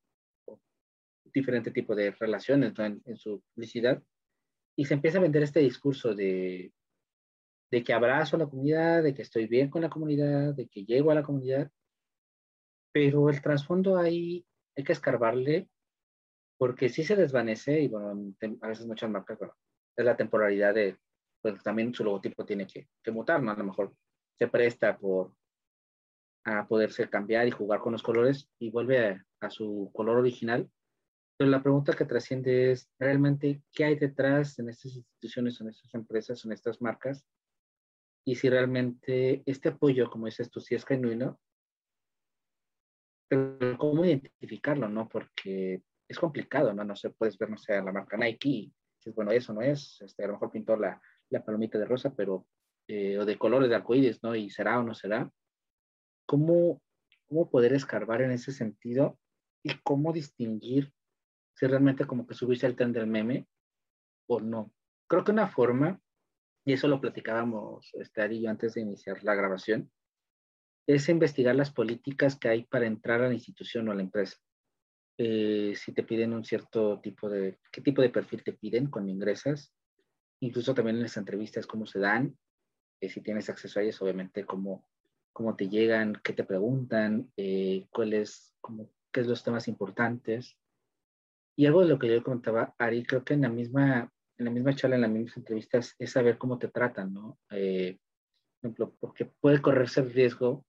diferente 1.32 1.70
tipo 1.70 1.94
de 1.94 2.10
relaciones 2.10 2.78
en, 2.78 3.00
en, 3.06 3.16
su 3.16 3.42
publicidad, 3.54 4.02
y 4.76 4.84
se 4.84 4.94
empieza 4.94 5.18
a 5.18 5.22
vender 5.22 5.42
este 5.42 5.60
discurso 5.60 6.14
de, 6.14 6.72
de 7.70 7.84
que 7.84 7.92
abrazo 7.92 8.36
a 8.36 8.40
la 8.40 8.46
comunidad, 8.46 9.02
de 9.02 9.14
que 9.14 9.22
estoy 9.22 9.46
bien 9.46 9.70
con 9.70 9.82
la 9.82 9.90
comunidad, 9.90 10.54
de 10.54 10.68
que 10.68 10.84
llego 10.84 11.10
a 11.10 11.14
la 11.14 11.22
comunidad, 11.22 11.70
pero 12.92 13.30
el 13.30 13.40
trasfondo 13.40 13.96
ahí 13.96 14.46
hay 14.76 14.84
que 14.84 14.92
escarbarle 14.92 15.68
porque 16.58 16.88
si 16.88 17.02
se 17.02 17.16
desvanece 17.16 17.80
y 17.80 17.88
bueno, 17.88 18.34
a 18.60 18.68
veces 18.68 18.86
muchas 18.86 19.10
marcas, 19.10 19.38
bueno, 19.38 19.54
es 19.96 20.04
la 20.04 20.16
temporalidad 20.16 20.74
de, 20.74 20.96
pues 21.40 21.62
también 21.62 21.92
su 21.92 22.04
logotipo 22.04 22.44
tiene 22.44 22.66
que, 22.66 22.88
que 23.02 23.10
mutar, 23.10 23.42
¿no? 23.42 23.50
A 23.50 23.56
lo 23.56 23.64
mejor 23.64 23.94
se 24.38 24.46
presta 24.46 24.96
por 24.96 25.34
a 26.44 26.66
poderse 26.66 27.08
cambiar 27.08 27.46
y 27.46 27.52
jugar 27.52 27.80
con 27.80 27.92
los 27.92 28.02
colores 28.02 28.48
y 28.58 28.70
vuelve 28.70 29.22
a 29.40 29.50
su 29.50 29.90
color 29.94 30.18
original. 30.18 30.68
Pero 31.36 31.50
la 31.50 31.62
pregunta 31.62 31.94
que 31.94 32.04
trasciende 32.04 32.72
es 32.72 32.90
realmente 32.98 33.62
qué 33.72 33.84
hay 33.84 33.96
detrás 33.96 34.58
en 34.58 34.68
estas 34.68 34.94
instituciones, 34.94 35.60
en 35.60 35.68
estas 35.68 35.94
empresas, 35.94 36.44
en 36.44 36.52
estas 36.52 36.80
marcas, 36.80 37.26
y 38.24 38.36
si 38.36 38.48
realmente 38.48 39.42
este 39.46 39.70
apoyo, 39.70 40.08
como 40.10 40.26
dices 40.26 40.50
tú, 40.50 40.60
si 40.60 40.74
es 40.74 40.84
genuino, 40.84 41.40
pero 43.28 43.78
cómo 43.78 44.04
identificarlo, 44.04 44.88
¿no? 44.88 45.08
Porque 45.08 45.82
es 46.06 46.18
complicado, 46.18 46.72
¿no? 46.72 46.84
No 46.84 46.94
sé, 46.94 47.10
puedes 47.10 47.38
ver, 47.38 47.50
no 47.50 47.56
sé, 47.56 47.74
la 47.80 47.92
marca 47.92 48.16
Nike 48.16 48.70
dices, 48.98 49.14
bueno, 49.14 49.32
eso 49.32 49.52
no 49.52 49.62
es, 49.62 50.00
este, 50.02 50.22
a 50.22 50.26
lo 50.28 50.34
mejor 50.34 50.52
pintó 50.52 50.76
la, 50.76 51.00
la 51.30 51.44
palomita 51.44 51.78
de 51.78 51.86
rosa, 51.86 52.14
pero, 52.14 52.46
eh, 52.86 53.18
o 53.18 53.24
de 53.24 53.38
colores 53.38 53.68
de 53.68 53.76
arcoíris, 53.76 54.22
¿no? 54.22 54.36
Y 54.36 54.50
será 54.50 54.78
o 54.78 54.82
no 54.82 54.94
será. 54.94 55.30
¿Cómo, 56.26 56.80
¿Cómo 57.26 57.50
poder 57.50 57.72
escarbar 57.72 58.22
en 58.22 58.30
ese 58.30 58.52
sentido 58.52 59.18
y 59.64 59.76
cómo 59.82 60.12
distinguir 60.12 60.92
si 61.54 61.66
realmente 61.66 62.06
como 62.06 62.26
que 62.26 62.34
subirse 62.34 62.66
al 62.66 62.76
tren 62.76 62.92
del 62.92 63.06
meme 63.06 63.46
o 64.26 64.40
no? 64.40 64.72
Creo 65.08 65.24
que 65.24 65.32
una 65.32 65.48
forma, 65.48 66.00
y 66.64 66.72
eso 66.72 66.88
lo 66.88 67.00
platicábamos, 67.00 67.90
este, 67.94 68.22
Ari 68.22 68.38
y 68.38 68.42
yo 68.42 68.50
antes 68.50 68.74
de 68.74 68.80
iniciar 68.80 69.22
la 69.24 69.34
grabación, 69.34 69.90
es 70.86 71.08
investigar 71.08 71.54
las 71.54 71.70
políticas 71.70 72.36
que 72.36 72.48
hay 72.48 72.64
para 72.64 72.86
entrar 72.86 73.22
a 73.22 73.28
la 73.28 73.34
institución 73.34 73.88
o 73.88 73.92
a 73.92 73.94
la 73.94 74.02
empresa. 74.02 74.38
Eh, 75.18 75.74
si 75.76 75.92
te 75.92 76.02
piden 76.02 76.32
un 76.32 76.44
cierto 76.44 77.00
tipo 77.00 77.28
de, 77.28 77.58
qué 77.70 77.80
tipo 77.80 78.02
de 78.02 78.10
perfil 78.10 78.42
te 78.42 78.52
piden 78.52 78.90
cuando 78.90 79.12
ingresas, 79.12 79.72
incluso 80.40 80.74
también 80.74 80.96
en 80.96 81.02
las 81.02 81.16
entrevistas 81.16 81.66
cómo 81.66 81.86
se 81.86 82.00
dan, 82.00 82.36
eh, 83.00 83.08
si 83.08 83.20
tienes 83.20 83.48
acceso 83.48 83.78
a 83.78 83.82
ellos, 83.82 84.00
obviamente 84.00 84.44
cómo, 84.44 84.88
cómo 85.32 85.54
te 85.54 85.68
llegan, 85.68 86.20
qué 86.24 86.32
te 86.32 86.44
preguntan, 86.44 87.30
eh, 87.36 87.86
cuáles, 87.90 88.54
qué 89.12 89.20
es 89.20 89.26
los 89.26 89.44
temas 89.44 89.68
importantes. 89.68 90.56
Y 91.56 91.66
algo 91.66 91.82
de 91.82 91.88
lo 91.88 91.98
que 91.98 92.08
yo 92.08 92.22
comentaba, 92.22 92.74
Ari, 92.78 93.04
creo 93.04 93.24
que 93.24 93.34
en 93.34 93.42
la 93.42 93.48
misma, 93.48 94.10
en 94.38 94.44
la 94.44 94.50
misma 94.50 94.74
charla, 94.74 94.96
en 94.96 95.02
las 95.02 95.10
mismas 95.10 95.36
entrevistas, 95.36 95.94
es 95.98 96.10
saber 96.10 96.38
cómo 96.38 96.58
te 96.58 96.68
tratan, 96.68 97.12
¿no? 97.12 97.38
por 97.48 97.58
ejemplo, 98.68 98.96
porque 99.00 99.26
puede 99.40 99.60
correrse 99.60 100.00
el 100.00 100.12
riesgo 100.12 100.64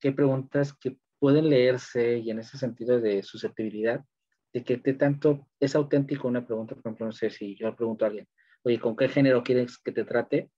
que 0.00 0.12
preguntas 0.12 0.72
que 0.74 0.98
pueden 1.18 1.48
leerse 1.48 2.18
y 2.18 2.30
en 2.30 2.40
ese 2.40 2.58
sentido 2.58 3.00
de 3.00 3.22
susceptibilidad, 3.22 4.04
de 4.52 4.64
que 4.64 4.78
te 4.78 4.94
tanto 4.94 5.48
es 5.60 5.74
auténtico 5.74 6.28
una 6.28 6.46
pregunta, 6.46 6.74
por 6.74 6.80
ejemplo, 6.80 7.06
no 7.06 7.12
sé 7.12 7.30
si 7.30 7.56
yo 7.56 7.74
pregunto 7.74 8.04
a 8.04 8.08
alguien, 8.08 8.28
oye, 8.62 8.80
¿con 8.80 8.96
qué 8.96 9.08
género 9.08 9.42
quieres 9.42 9.78
que 9.78 9.92
te 9.92 10.04
trate? 10.04 10.50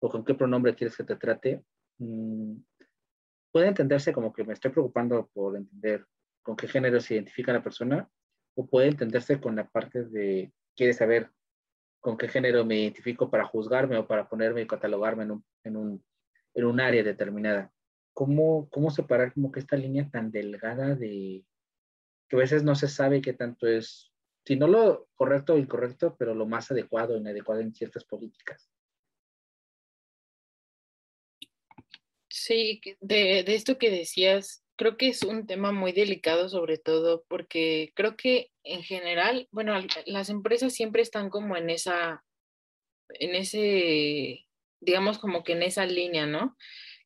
¿O 0.00 0.08
con 0.08 0.24
qué 0.24 0.34
pronombre 0.34 0.74
quieres 0.74 0.96
que 0.96 1.04
te 1.04 1.16
trate? 1.16 1.62
Mm, 1.98 2.56
puede 3.52 3.68
entenderse 3.68 4.12
como 4.12 4.32
que 4.32 4.44
me 4.44 4.54
estoy 4.54 4.70
preocupando 4.70 5.28
por 5.32 5.56
entender 5.56 6.06
con 6.42 6.56
qué 6.56 6.68
género 6.68 7.00
se 7.00 7.14
identifica 7.14 7.52
la 7.52 7.62
persona, 7.62 8.08
o 8.54 8.66
puede 8.66 8.88
entenderse 8.88 9.40
con 9.40 9.56
la 9.56 9.68
parte 9.68 10.04
de, 10.04 10.52
quiere 10.76 10.92
saber 10.92 11.30
con 12.00 12.16
qué 12.16 12.28
género 12.28 12.64
me 12.64 12.80
identifico 12.80 13.30
para 13.30 13.44
juzgarme 13.44 13.98
o 13.98 14.06
para 14.06 14.28
ponerme 14.28 14.62
y 14.62 14.66
catalogarme 14.66 15.24
en 15.24 15.30
un, 15.32 15.44
en 15.64 15.76
un, 15.76 16.04
en 16.54 16.64
un 16.64 16.80
área 16.80 17.02
determinada. 17.02 17.72
cómo, 18.12 18.68
cómo 18.70 18.90
separar 18.90 19.32
como 19.32 19.52
que 19.52 19.60
esta 19.60 19.76
línea 19.76 20.08
tan 20.10 20.30
delgada 20.30 20.94
de 20.94 21.44
que 22.28 22.36
a 22.36 22.38
veces 22.38 22.62
no 22.62 22.74
se 22.74 22.88
sabe 22.88 23.20
qué 23.20 23.32
tanto 23.32 23.66
es, 23.66 24.12
si 24.44 24.56
no 24.56 24.66
lo 24.68 25.08
correcto 25.14 25.54
o 25.54 25.58
incorrecto, 25.58 26.16
pero 26.18 26.34
lo 26.34 26.46
más 26.46 26.70
adecuado 26.70 27.14
o 27.14 27.16
inadecuado 27.18 27.60
en 27.60 27.74
ciertas 27.74 28.04
políticas. 28.04 28.70
Sí, 32.28 32.80
de, 33.00 33.42
de 33.44 33.54
esto 33.54 33.76
que 33.76 33.90
decías, 33.90 34.64
creo 34.80 34.96
que 34.96 35.08
es 35.08 35.24
un 35.24 35.46
tema 35.46 35.72
muy 35.72 35.92
delicado 35.92 36.48
sobre 36.48 36.78
todo 36.78 37.22
porque 37.28 37.92
creo 37.94 38.16
que 38.16 38.50
en 38.64 38.82
general, 38.82 39.46
bueno, 39.50 39.74
las 40.06 40.30
empresas 40.30 40.72
siempre 40.72 41.02
están 41.02 41.28
como 41.28 41.54
en 41.58 41.68
esa, 41.68 42.24
en 43.10 43.34
ese, 43.34 44.46
digamos 44.80 45.18
como 45.18 45.44
que 45.44 45.52
en 45.52 45.64
esa 45.64 45.84
línea, 45.84 46.24
¿no? 46.24 46.56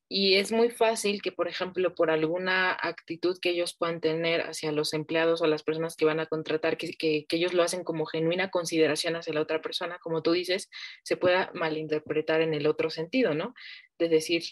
Y 0.07 0.35
es 0.35 0.53
muy 0.53 0.69
fácil 0.69 1.21
que, 1.21 1.33
por 1.33 1.49
ejemplo, 1.49 1.95
por 1.95 2.11
alguna 2.11 2.71
actitud 2.71 3.37
que 3.41 3.49
ellos 3.49 3.75
puedan 3.77 3.99
tener 3.99 4.39
hacia 4.43 4.71
los 4.71 4.93
empleados 4.93 5.41
o 5.41 5.47
las 5.47 5.63
personas 5.63 5.97
que 5.97 6.05
van 6.05 6.21
a 6.21 6.27
contratar, 6.27 6.77
que, 6.77 6.95
que, 6.95 7.25
ellos 7.29 7.53
lo 7.53 7.61
hacen 7.61 7.83
como 7.83 8.05
genuina 8.05 8.51
consideración 8.51 9.17
hacia 9.17 9.33
la 9.33 9.41
otra 9.41 9.61
persona, 9.61 9.99
como 9.99 10.21
tú 10.21 10.31
dices, 10.31 10.69
se 11.03 11.17
pueda 11.17 11.51
malinterpretar 11.53 12.39
en 12.39 12.53
el 12.53 12.67
otro 12.67 12.89
sentido, 12.89 13.33
¿no? 13.33 13.53
De 13.99 14.07
decir, 14.07 14.43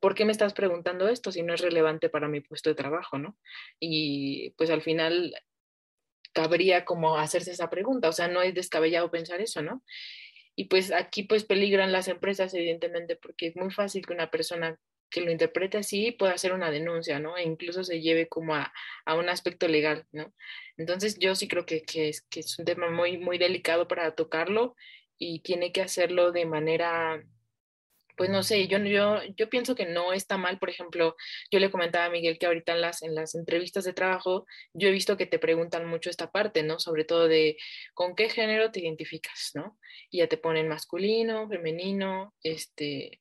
¿por 0.00 0.14
qué 0.14 0.24
me 0.24 0.32
estás 0.32 0.52
preguntando 0.52 1.08
esto 1.08 1.32
si 1.32 1.42
no 1.42 1.54
es 1.54 1.60
relevante 1.60 2.08
para 2.08 2.28
mi 2.28 2.40
puesto 2.40 2.70
de 2.70 2.76
trabajo, 2.76 3.18
¿no? 3.18 3.36
Y 3.80 4.50
pues 4.56 4.70
al 4.70 4.82
final 4.82 5.34
cabría 6.32 6.84
como 6.84 7.16
hacerse 7.16 7.52
esa 7.52 7.70
pregunta, 7.70 8.08
o 8.08 8.12
sea, 8.12 8.28
no 8.28 8.42
es 8.42 8.54
descabellado 8.54 9.10
pensar 9.10 9.40
eso, 9.40 9.62
¿no? 9.62 9.82
Y 10.54 10.64
pues 10.66 10.92
aquí 10.92 11.22
pues 11.22 11.44
peligran 11.44 11.92
las 11.92 12.08
empresas, 12.08 12.52
evidentemente, 12.54 13.16
porque 13.16 13.48
es 13.48 13.56
muy 13.56 13.70
fácil 13.70 14.04
que 14.06 14.12
una 14.12 14.30
persona 14.30 14.78
que 15.10 15.20
lo 15.20 15.30
interprete 15.30 15.78
así 15.78 16.12
pueda 16.12 16.32
hacer 16.32 16.52
una 16.52 16.70
denuncia, 16.70 17.18
¿no? 17.20 17.36
E 17.36 17.42
incluso 17.42 17.84
se 17.84 18.00
lleve 18.00 18.28
como 18.28 18.54
a, 18.54 18.72
a 19.04 19.14
un 19.14 19.28
aspecto 19.28 19.68
legal, 19.68 20.04
¿no? 20.12 20.34
Entonces 20.76 21.18
yo 21.18 21.34
sí 21.34 21.48
creo 21.48 21.64
que, 21.64 21.82
que, 21.82 22.08
es, 22.08 22.22
que 22.22 22.40
es 22.40 22.58
un 22.58 22.64
tema 22.64 22.90
muy, 22.90 23.18
muy 23.18 23.38
delicado 23.38 23.88
para 23.88 24.14
tocarlo 24.14 24.74
y 25.18 25.40
tiene 25.40 25.72
que 25.72 25.82
hacerlo 25.82 26.32
de 26.32 26.44
manera 26.44 27.22
pues 28.16 28.30
no 28.30 28.42
sé, 28.42 28.66
yo, 28.66 28.78
yo, 28.78 29.20
yo 29.36 29.48
pienso 29.48 29.74
que 29.74 29.86
no 29.86 30.12
está 30.12 30.38
mal, 30.38 30.58
por 30.58 30.70
ejemplo, 30.70 31.16
yo 31.50 31.58
le 31.58 31.70
comentaba 31.70 32.06
a 32.06 32.10
Miguel 32.10 32.38
que 32.38 32.46
ahorita 32.46 32.72
en 32.72 32.80
las, 32.80 33.02
en 33.02 33.14
las 33.14 33.34
entrevistas 33.34 33.84
de 33.84 33.92
trabajo, 33.92 34.46
yo 34.72 34.88
he 34.88 34.92
visto 34.92 35.16
que 35.16 35.26
te 35.26 35.38
preguntan 35.38 35.86
mucho 35.86 36.10
esta 36.10 36.32
parte, 36.32 36.62
¿no? 36.62 36.78
Sobre 36.78 37.04
todo 37.04 37.28
de 37.28 37.56
con 37.94 38.14
qué 38.14 38.28
género 38.28 38.70
te 38.72 38.80
identificas, 38.80 39.52
¿no? 39.54 39.78
Y 40.10 40.18
ya 40.18 40.28
te 40.28 40.38
ponen 40.38 40.68
masculino, 40.68 41.48
femenino, 41.48 42.34
este, 42.42 43.20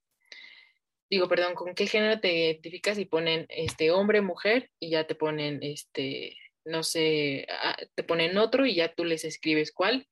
digo, 1.10 1.28
perdón, 1.28 1.56
con 1.56 1.76
qué 1.76 1.88
género 1.88 2.20
te 2.20 2.34
identificas 2.34 2.98
y 2.98 3.06
ponen 3.06 3.46
este 3.50 3.92
hombre, 3.92 4.22
mujer, 4.22 4.72
y 4.80 4.92
ya 4.92 5.06
te 5.06 5.16
ponen 5.16 5.60
este, 5.62 6.38
no 6.64 6.84
sé, 6.84 7.48
ah, 7.50 7.78
te 7.96 8.04
ponen 8.04 8.38
otro 8.38 8.66
y 8.66 8.76
ya 8.76 8.94
tú 8.94 9.04
les 9.04 9.26
escribes 9.26 9.72
cuál 9.72 10.08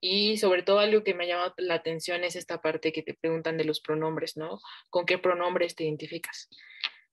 y 0.00 0.36
sobre 0.36 0.62
todo 0.62 0.78
algo 0.78 1.02
que 1.02 1.14
me 1.14 1.24
ha 1.24 1.28
llamado 1.28 1.54
la 1.58 1.74
atención 1.74 2.24
es 2.24 2.36
esta 2.36 2.60
parte 2.60 2.92
que 2.92 3.02
te 3.02 3.14
preguntan 3.14 3.56
de 3.56 3.64
los 3.64 3.80
pronombres, 3.80 4.36
¿no? 4.36 4.60
¿Con 4.90 5.06
qué 5.06 5.18
pronombres 5.18 5.74
te 5.74 5.84
identificas? 5.84 6.48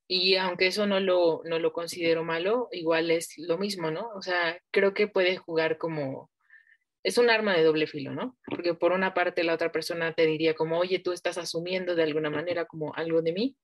Y 0.07 0.35
aunque 0.35 0.67
eso 0.67 0.85
no 0.85 0.99
lo, 0.99 1.41
no 1.45 1.59
lo 1.59 1.71
considero 1.73 2.23
malo, 2.23 2.67
igual 2.71 3.09
es 3.09 3.33
lo 3.37 3.57
mismo, 3.57 3.89
¿no? 3.89 4.09
O 4.15 4.21
sea, 4.21 4.59
creo 4.71 4.93
que 4.93 5.07
puede 5.07 5.37
jugar 5.37 5.77
como... 5.77 6.29
Es 7.03 7.17
un 7.17 7.29
arma 7.29 7.53
de 7.55 7.63
doble 7.63 7.87
filo, 7.87 8.13
¿no? 8.13 8.37
Porque 8.45 8.73
por 8.73 8.91
una 8.91 9.13
parte 9.13 9.43
la 9.43 9.53
otra 9.53 9.71
persona 9.71 10.13
te 10.13 10.25
diría 10.25 10.53
como, 10.53 10.77
oye, 10.79 10.99
tú 10.99 11.11
estás 11.11 11.37
asumiendo 11.37 11.95
de 11.95 12.03
alguna 12.03 12.29
manera 12.29 12.65
como 12.65 12.93
algo 12.95 13.21
de 13.21 13.33
mí, 13.33 13.57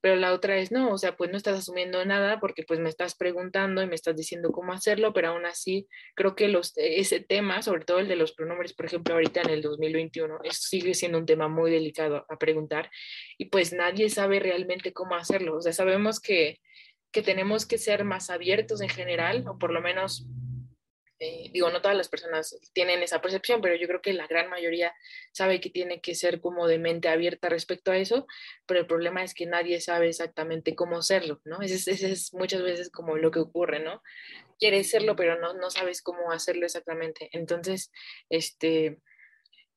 pero 0.00 0.16
la 0.16 0.32
otra 0.32 0.58
es 0.58 0.72
no, 0.72 0.90
o 0.92 0.98
sea, 0.98 1.16
pues 1.16 1.30
no 1.30 1.36
estás 1.36 1.58
asumiendo 1.58 2.04
nada 2.04 2.40
porque 2.40 2.64
pues 2.66 2.80
me 2.80 2.88
estás 2.88 3.14
preguntando 3.14 3.82
y 3.82 3.86
me 3.86 3.94
estás 3.94 4.16
diciendo 4.16 4.50
cómo 4.50 4.72
hacerlo, 4.72 5.12
pero 5.12 5.28
aún 5.28 5.46
así 5.46 5.86
creo 6.14 6.34
que 6.34 6.48
los, 6.48 6.72
ese 6.76 7.20
tema, 7.20 7.62
sobre 7.62 7.84
todo 7.84 7.98
el 7.98 8.08
de 8.08 8.16
los 8.16 8.32
pronombres, 8.32 8.72
por 8.72 8.86
ejemplo, 8.86 9.14
ahorita 9.14 9.42
en 9.42 9.50
el 9.50 9.62
2021, 9.62 10.38
sigue 10.50 10.94
siendo 10.94 11.18
un 11.18 11.26
tema 11.26 11.48
muy 11.48 11.70
delicado 11.70 12.24
a 12.28 12.38
preguntar 12.38 12.90
y 13.38 13.46
pues 13.46 13.72
nadie 13.72 14.08
sabe 14.10 14.40
realmente 14.40 14.92
cómo 14.92 15.14
hacerlo, 15.14 15.56
o 15.56 15.60
sea, 15.60 15.72
sabemos 15.72 16.20
que, 16.20 16.60
que 17.12 17.22
tenemos 17.22 17.66
que 17.66 17.78
ser 17.78 18.04
más 18.04 18.30
abiertos 18.30 18.80
en 18.80 18.88
general, 18.88 19.44
o 19.48 19.58
por 19.58 19.72
lo 19.72 19.80
menos 19.80 20.26
eh, 21.22 21.50
digo, 21.52 21.70
no 21.70 21.82
todas 21.82 21.96
las 21.96 22.08
personas 22.08 22.58
tienen 22.72 23.02
esa 23.02 23.20
percepción, 23.20 23.60
pero 23.60 23.76
yo 23.76 23.86
creo 23.86 24.00
que 24.00 24.14
la 24.14 24.26
gran 24.26 24.48
mayoría 24.48 24.94
sabe 25.32 25.60
que 25.60 25.68
tiene 25.68 26.00
que 26.00 26.14
ser 26.14 26.40
como 26.40 26.66
de 26.66 26.78
mente 26.78 27.08
abierta 27.08 27.50
respecto 27.50 27.92
a 27.92 27.98
eso, 27.98 28.26
pero 28.66 28.80
el 28.80 28.86
problema 28.86 29.22
es 29.22 29.34
que 29.34 29.44
nadie 29.44 29.82
sabe 29.82 30.08
exactamente 30.08 30.74
cómo 30.74 30.96
hacerlo, 30.96 31.40
¿no? 31.44 31.60
Ese, 31.60 31.90
es 31.92 32.32
muchas 32.32 32.62
veces 32.62 32.90
como 32.90 33.16
lo 33.16 33.30
que 33.30 33.40
ocurre, 33.40 33.80
¿no? 33.80 34.02
Quieres 34.58 34.88
serlo, 34.88 35.14
pero 35.14 35.38
no, 35.38 35.52
no 35.52 35.70
sabes 35.70 36.00
cómo 36.00 36.32
hacerlo 36.32 36.64
exactamente. 36.64 37.28
Entonces, 37.32 37.92
este, 38.30 38.98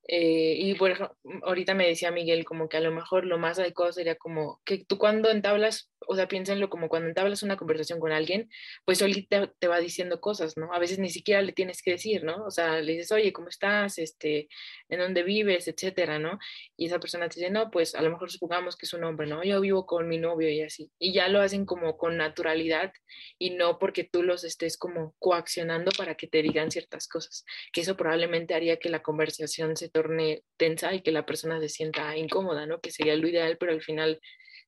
eh, 0.05 0.55
y 0.57 0.75
por 0.75 0.91
ejemplo, 0.91 1.15
ahorita 1.43 1.73
me 1.73 1.87
decía 1.87 2.11
Miguel 2.11 2.43
como 2.43 2.67
que 2.67 2.75
a 2.75 2.81
lo 2.81 2.91
mejor 2.91 3.25
lo 3.25 3.37
más 3.37 3.57
adecuado 3.57 3.93
sería 3.93 4.15
como 4.15 4.59
que 4.65 4.83
tú 4.83 4.97
cuando 4.97 5.31
entablas, 5.31 5.89
o 6.07 6.15
sea, 6.15 6.27
piénsenlo 6.27 6.69
como 6.69 6.89
cuando 6.89 7.07
entablas 7.07 7.41
una 7.41 7.55
conversación 7.55 7.99
con 8.01 8.11
alguien, 8.11 8.49
pues 8.83 8.97
solita 8.97 9.53
te 9.59 9.67
va 9.69 9.79
diciendo 9.79 10.19
cosas, 10.19 10.57
¿no? 10.57 10.73
A 10.73 10.79
veces 10.79 10.99
ni 10.99 11.09
siquiera 11.09 11.41
le 11.41 11.53
tienes 11.53 11.81
que 11.81 11.91
decir, 11.91 12.23
¿no? 12.25 12.43
O 12.45 12.51
sea, 12.51 12.81
le 12.81 12.93
dices, 12.93 13.13
oye, 13.13 13.31
¿cómo 13.31 13.47
estás? 13.47 13.97
Este, 13.97 14.49
¿En 14.89 14.99
dónde 14.99 15.23
vives? 15.23 15.69
Etcétera, 15.69 16.19
¿no? 16.19 16.37
Y 16.75 16.87
esa 16.87 16.99
persona 16.99 17.29
te 17.29 17.39
dice, 17.39 17.49
no, 17.49 17.71
pues 17.71 17.95
a 17.95 18.01
lo 18.01 18.09
mejor 18.09 18.29
supongamos 18.29 18.75
que 18.75 18.85
es 18.85 18.93
un 18.93 19.05
hombre, 19.05 19.27
¿no? 19.27 19.41
Yo 19.43 19.61
vivo 19.61 19.85
con 19.85 20.09
mi 20.09 20.17
novio 20.17 20.49
y 20.49 20.61
así. 20.61 20.91
Y 20.99 21.13
ya 21.13 21.29
lo 21.29 21.39
hacen 21.39 21.65
como 21.65 21.97
con 21.97 22.17
naturalidad 22.17 22.91
y 23.39 23.51
no 23.51 23.79
porque 23.79 24.03
tú 24.03 24.21
los 24.21 24.43
estés 24.43 24.77
como 24.77 25.15
coaccionando 25.19 25.91
para 25.97 26.15
que 26.15 26.27
te 26.27 26.41
digan 26.41 26.71
ciertas 26.71 27.07
cosas, 27.07 27.45
que 27.71 27.81
eso 27.81 27.95
probablemente 27.95 28.53
haría 28.53 28.77
que 28.77 28.89
la 28.89 29.01
conversación 29.01 29.77
se 29.77 29.92
torne 29.93 30.43
tensa 30.57 30.93
y 30.93 31.01
que 31.01 31.11
la 31.11 31.25
persona 31.25 31.59
se 31.59 31.69
sienta 31.69 32.17
incómoda, 32.17 32.65
¿no? 32.65 32.81
Que 32.81 32.91
sería 32.91 33.15
lo 33.15 33.27
ideal, 33.27 33.57
pero 33.57 33.71
al 33.71 33.81
final 33.81 34.19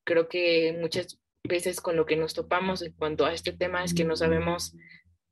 creo 0.05 0.29
que 0.29 0.77
muchas 0.79 1.19
veces 1.43 1.81
con 1.81 1.95
lo 1.95 2.05
que 2.05 2.15
nos 2.15 2.33
topamos 2.33 2.81
en 2.81 2.93
cuanto 2.93 3.25
a 3.25 3.33
este 3.33 3.51
tema 3.51 3.83
es 3.83 3.93
que 3.93 4.05
no 4.05 4.15
sabemos 4.15 4.75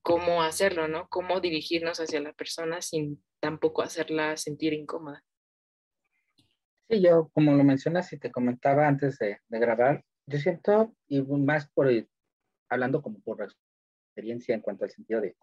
cómo 0.02 0.44
hacerlo, 0.44 0.88
¿no? 0.88 1.08
Cómo 1.10 1.40
dirigirnos 1.40 2.00
hacia 2.00 2.20
la 2.20 2.34
persona 2.34 2.82
sin 2.82 3.24
tampoco 3.40 3.82
hacerla 3.82 4.36
sentir 4.36 4.74
incómoda. 4.74 5.24
Sí, 6.90 7.02
yo, 7.02 7.30
como 7.34 7.54
lo 7.54 7.64
mencionas 7.64 8.12
y 8.12 8.20
te 8.20 8.32
comentaba 8.32 8.88
antes 8.88 9.18
de, 9.18 9.40
de 9.48 9.60
grabar, 9.60 10.04
yo 10.26 10.38
siento, 10.38 10.96
y 11.08 11.22
más 11.22 11.70
por 11.72 11.90
hablando 12.70 13.02
como 13.02 13.20
por 13.22 13.48
experiencia 14.10 14.56
en 14.56 14.62
cuanto 14.62 14.84
al 14.84 14.92
sentido 14.92 15.22
de 15.22 15.36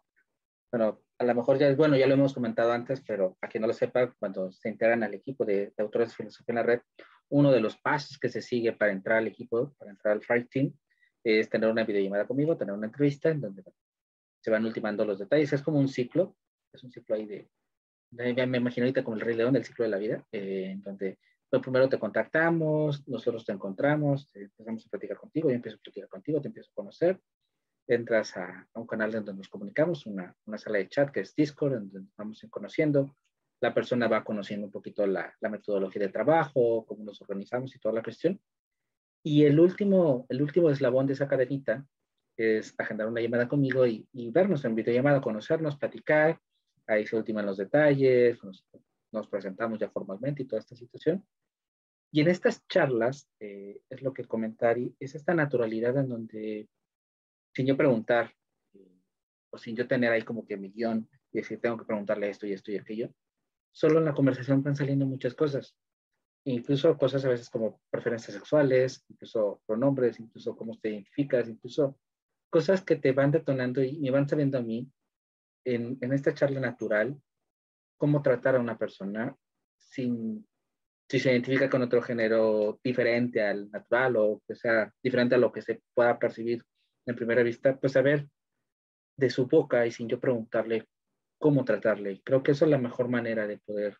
bueno, 0.70 1.00
a 1.18 1.24
lo 1.24 1.34
mejor 1.34 1.58
ya 1.58 1.68
es 1.68 1.76
bueno, 1.76 1.96
ya 1.96 2.06
lo 2.06 2.14
hemos 2.14 2.32
comentado 2.32 2.72
antes, 2.72 3.02
pero 3.06 3.36
a 3.40 3.48
quien 3.48 3.60
no 3.60 3.66
lo 3.66 3.72
sepa, 3.72 4.14
cuando 4.18 4.52
se 4.52 4.68
integran 4.68 5.02
al 5.02 5.14
equipo 5.14 5.44
de, 5.44 5.72
autores 5.78 6.10
de 6.10 6.14
filosofía 6.14 6.52
en 6.52 6.56
la 6.56 6.62
red, 6.62 6.80
uno 7.28 7.50
de 7.50 7.60
los 7.60 7.76
pasos 7.76 8.18
que 8.18 8.28
se 8.28 8.40
sigue 8.40 8.72
para 8.72 8.92
entrar 8.92 9.18
al 9.18 9.26
equipo, 9.26 9.74
para 9.78 9.90
entrar 9.90 10.14
al 10.14 10.22
Fright 10.22 10.48
Team, 10.48 10.72
es 11.24 11.48
tener 11.50 11.70
una 11.70 11.84
videollamada 11.84 12.26
conmigo, 12.26 12.56
tener 12.56 12.74
una 12.74 12.86
entrevista 12.86 13.28
en 13.28 13.40
donde 13.40 13.62
se 14.40 14.50
van 14.50 14.64
ultimando 14.64 15.04
los 15.04 15.18
detalles. 15.18 15.52
Es 15.52 15.62
como 15.62 15.78
un 15.78 15.88
ciclo, 15.88 16.36
es 16.72 16.82
un 16.82 16.90
ciclo 16.90 17.14
ahí 17.16 17.26
de, 17.26 17.50
me 18.10 18.58
imagino 18.58 18.84
ahorita 18.86 19.04
como 19.04 19.16
el 19.16 19.22
Rey 19.22 19.36
León, 19.36 19.52
del 19.52 19.64
ciclo 19.64 19.84
de 19.84 19.90
la 19.90 19.98
vida, 19.98 20.24
eh, 20.32 20.70
en 20.72 20.82
donde 20.82 21.18
pues, 21.50 21.62
primero 21.62 21.88
te 21.88 21.98
contactamos, 21.98 23.06
nosotros 23.08 23.44
te 23.44 23.52
encontramos, 23.52 24.30
empezamos 24.34 24.86
a 24.86 24.90
platicar 24.90 25.16
contigo, 25.18 25.48
yo 25.48 25.56
empiezo 25.56 25.76
a 25.76 25.80
platicar 25.80 26.08
contigo, 26.08 26.40
te 26.40 26.48
empiezo 26.48 26.70
a 26.70 26.74
conocer, 26.74 27.20
entras 27.94 28.37
a, 28.37 28.68
un 28.75 28.87
canal 28.87 29.12
donde 29.12 29.35
nos 29.35 29.49
comunicamos, 29.49 30.06
una, 30.06 30.35
una, 30.47 30.59
sala 30.59 30.78
de 30.78 30.88
chat 30.88 31.11
que 31.11 31.20
es 31.20 31.35
Discord, 31.35 31.75
donde 31.75 32.02
vamos 32.16 32.44
conociendo. 32.50 33.16
La 33.61 33.75
persona 33.75 34.09
va 34.09 34.25
conociendo 34.25 34.66
un 34.66 34.73
poquito 34.73 35.06
la, 35.06 35.35
la, 35.40 35.49
metodología 35.49 36.02
de 36.02 36.09
trabajo, 36.09 36.87
cómo 36.87 37.04
nos 37.04 37.20
organizamos 37.20 37.75
y 37.75 37.78
toda 37.78 37.94
la 37.94 38.02
cuestión. 38.02 38.40
Y 39.23 39.44
el 39.44 39.61
último, 39.61 40.25
el 40.28 40.40
último 40.40 40.70
eslabón 40.70 41.06
de 41.06 41.12
esa 41.12 41.28
cadenita 41.28 41.85
es 42.37 42.75
agendar 42.78 43.09
una 43.09 43.20
llamada 43.20 43.49
conmigo 43.49 43.87
y, 43.87 44.09
y 44.12 44.30
vernos 44.30 44.64
en 44.64 44.75
videollamada, 44.75 45.20
conocernos, 45.20 45.76
platicar. 45.76 46.40
Ahí 46.87 47.06
se 47.06 47.16
ultiman 47.16 47.44
los 47.44 47.59
detalles, 47.59 48.42
nos, 48.42 48.64
nos, 49.12 49.28
presentamos 49.28 49.78
ya 49.78 49.90
formalmente 49.90 50.42
y 50.42 50.47
toda 50.47 50.61
esta 50.61 50.75
situación. 50.75 51.25
Y 52.12 52.23
en 52.23 52.28
estas 52.28 52.66
charlas, 52.66 53.28
eh, 53.40 53.82
es 53.90 54.02
lo 54.02 54.14
que 54.14 54.25
comentar, 54.25 54.78
es 54.99 55.14
esta 55.14 55.35
naturalidad 55.35 55.97
en 55.99 56.09
donde 56.09 56.68
sin 57.52 57.66
yo 57.66 57.76
preguntar, 57.76 58.33
o 59.50 59.59
sin 59.59 59.76
yo 59.76 59.87
tener 59.87 60.12
ahí 60.12 60.23
como 60.23 60.47
que 60.47 60.57
mi 60.57 60.71
guion 60.71 61.09
y 61.33 61.38
decir, 61.38 61.61
tengo 61.61 61.76
que 61.76 61.85
preguntarle 61.85 62.30
esto 62.30 62.47
y 62.47 62.52
esto 62.52 62.71
y 62.71 62.76
aquello, 62.76 63.12
solo 63.73 63.99
en 63.99 64.04
la 64.04 64.14
conversación 64.14 64.62
van 64.62 64.76
saliendo 64.76 65.07
muchas 65.07 65.35
cosas. 65.35 65.76
Incluso 66.45 66.97
cosas 66.97 67.25
a 67.25 67.28
veces 67.28 67.50
como 67.50 67.80
preferencias 67.90 68.35
sexuales, 68.35 69.04
incluso 69.09 69.62
pronombres, 69.66 70.19
incluso 70.19 70.57
cómo 70.57 70.78
te 70.78 70.90
identificas, 70.90 71.49
incluso 71.49 71.99
cosas 72.49 72.83
que 72.83 72.97
te 72.97 73.12
van 73.12 73.30
detonando 73.30 73.83
y 73.83 73.99
me 73.99 74.11
van 74.11 74.28
saliendo 74.28 74.59
a 74.59 74.62
mí 74.62 74.90
en, 75.64 75.99
en 76.00 76.12
esta 76.12 76.33
charla 76.35 76.61
natural, 76.61 77.21
cómo 77.97 78.23
tratar 78.23 78.57
a 78.57 78.61
una 78.61 78.78
persona 78.78 79.37
sin, 79.76 80.47
si 81.09 81.21
se 81.21 81.30
identifica 81.30 81.69
con 81.69 81.83
otro 81.83 82.00
género 82.00 82.80
diferente 82.83 83.42
al 83.42 83.71
natural 83.71 84.16
o 84.16 84.42
que 84.47 84.54
sea 84.54 84.92
diferente 85.02 85.35
a 85.35 85.38
lo 85.38 85.52
que 85.52 85.61
se 85.61 85.83
pueda 85.92 86.19
percibir 86.19 86.64
en 87.07 87.16
primera 87.16 87.42
vista, 87.42 87.78
pues 87.78 87.92
saber 87.92 88.28
de 89.16 89.30
su 89.30 89.47
boca 89.47 89.87
y 89.87 89.90
sin 89.90 90.09
yo 90.09 90.19
preguntarle 90.21 90.88
cómo 91.38 91.64
tratarle. 91.64 92.21
Creo 92.25 92.42
que 92.42 92.52
eso 92.52 92.64
es 92.64 92.71
la 92.71 92.78
mejor 92.78 93.09
manera 93.09 93.47
de 93.47 93.59
poder 93.59 93.97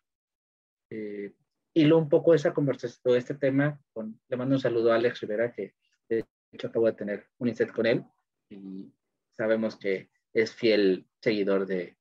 eh, 0.89 1.33
hilo 1.73 1.97
un 1.97 2.09
poco 2.09 2.33
esa 2.33 2.53
conversación, 2.53 3.15
este 3.15 3.35
tema. 3.35 3.79
Le 4.27 4.37
mando 4.37 4.55
un 4.55 4.61
saludo 4.61 4.91
a 4.91 4.95
Alex 4.95 5.21
Rivera, 5.21 5.53
que 5.53 5.75
de 6.09 6.25
hecho 6.51 6.67
acabo 6.67 6.87
de 6.87 6.93
tener 6.93 7.27
un 7.37 7.47
insight 7.47 7.71
con 7.71 7.85
él 7.85 8.03
y 8.49 8.91
sabemos 9.31 9.77
que 9.77 10.09
es 10.33 10.53
fiel 10.53 11.07
seguidor 11.21 11.65
de, 11.65 11.97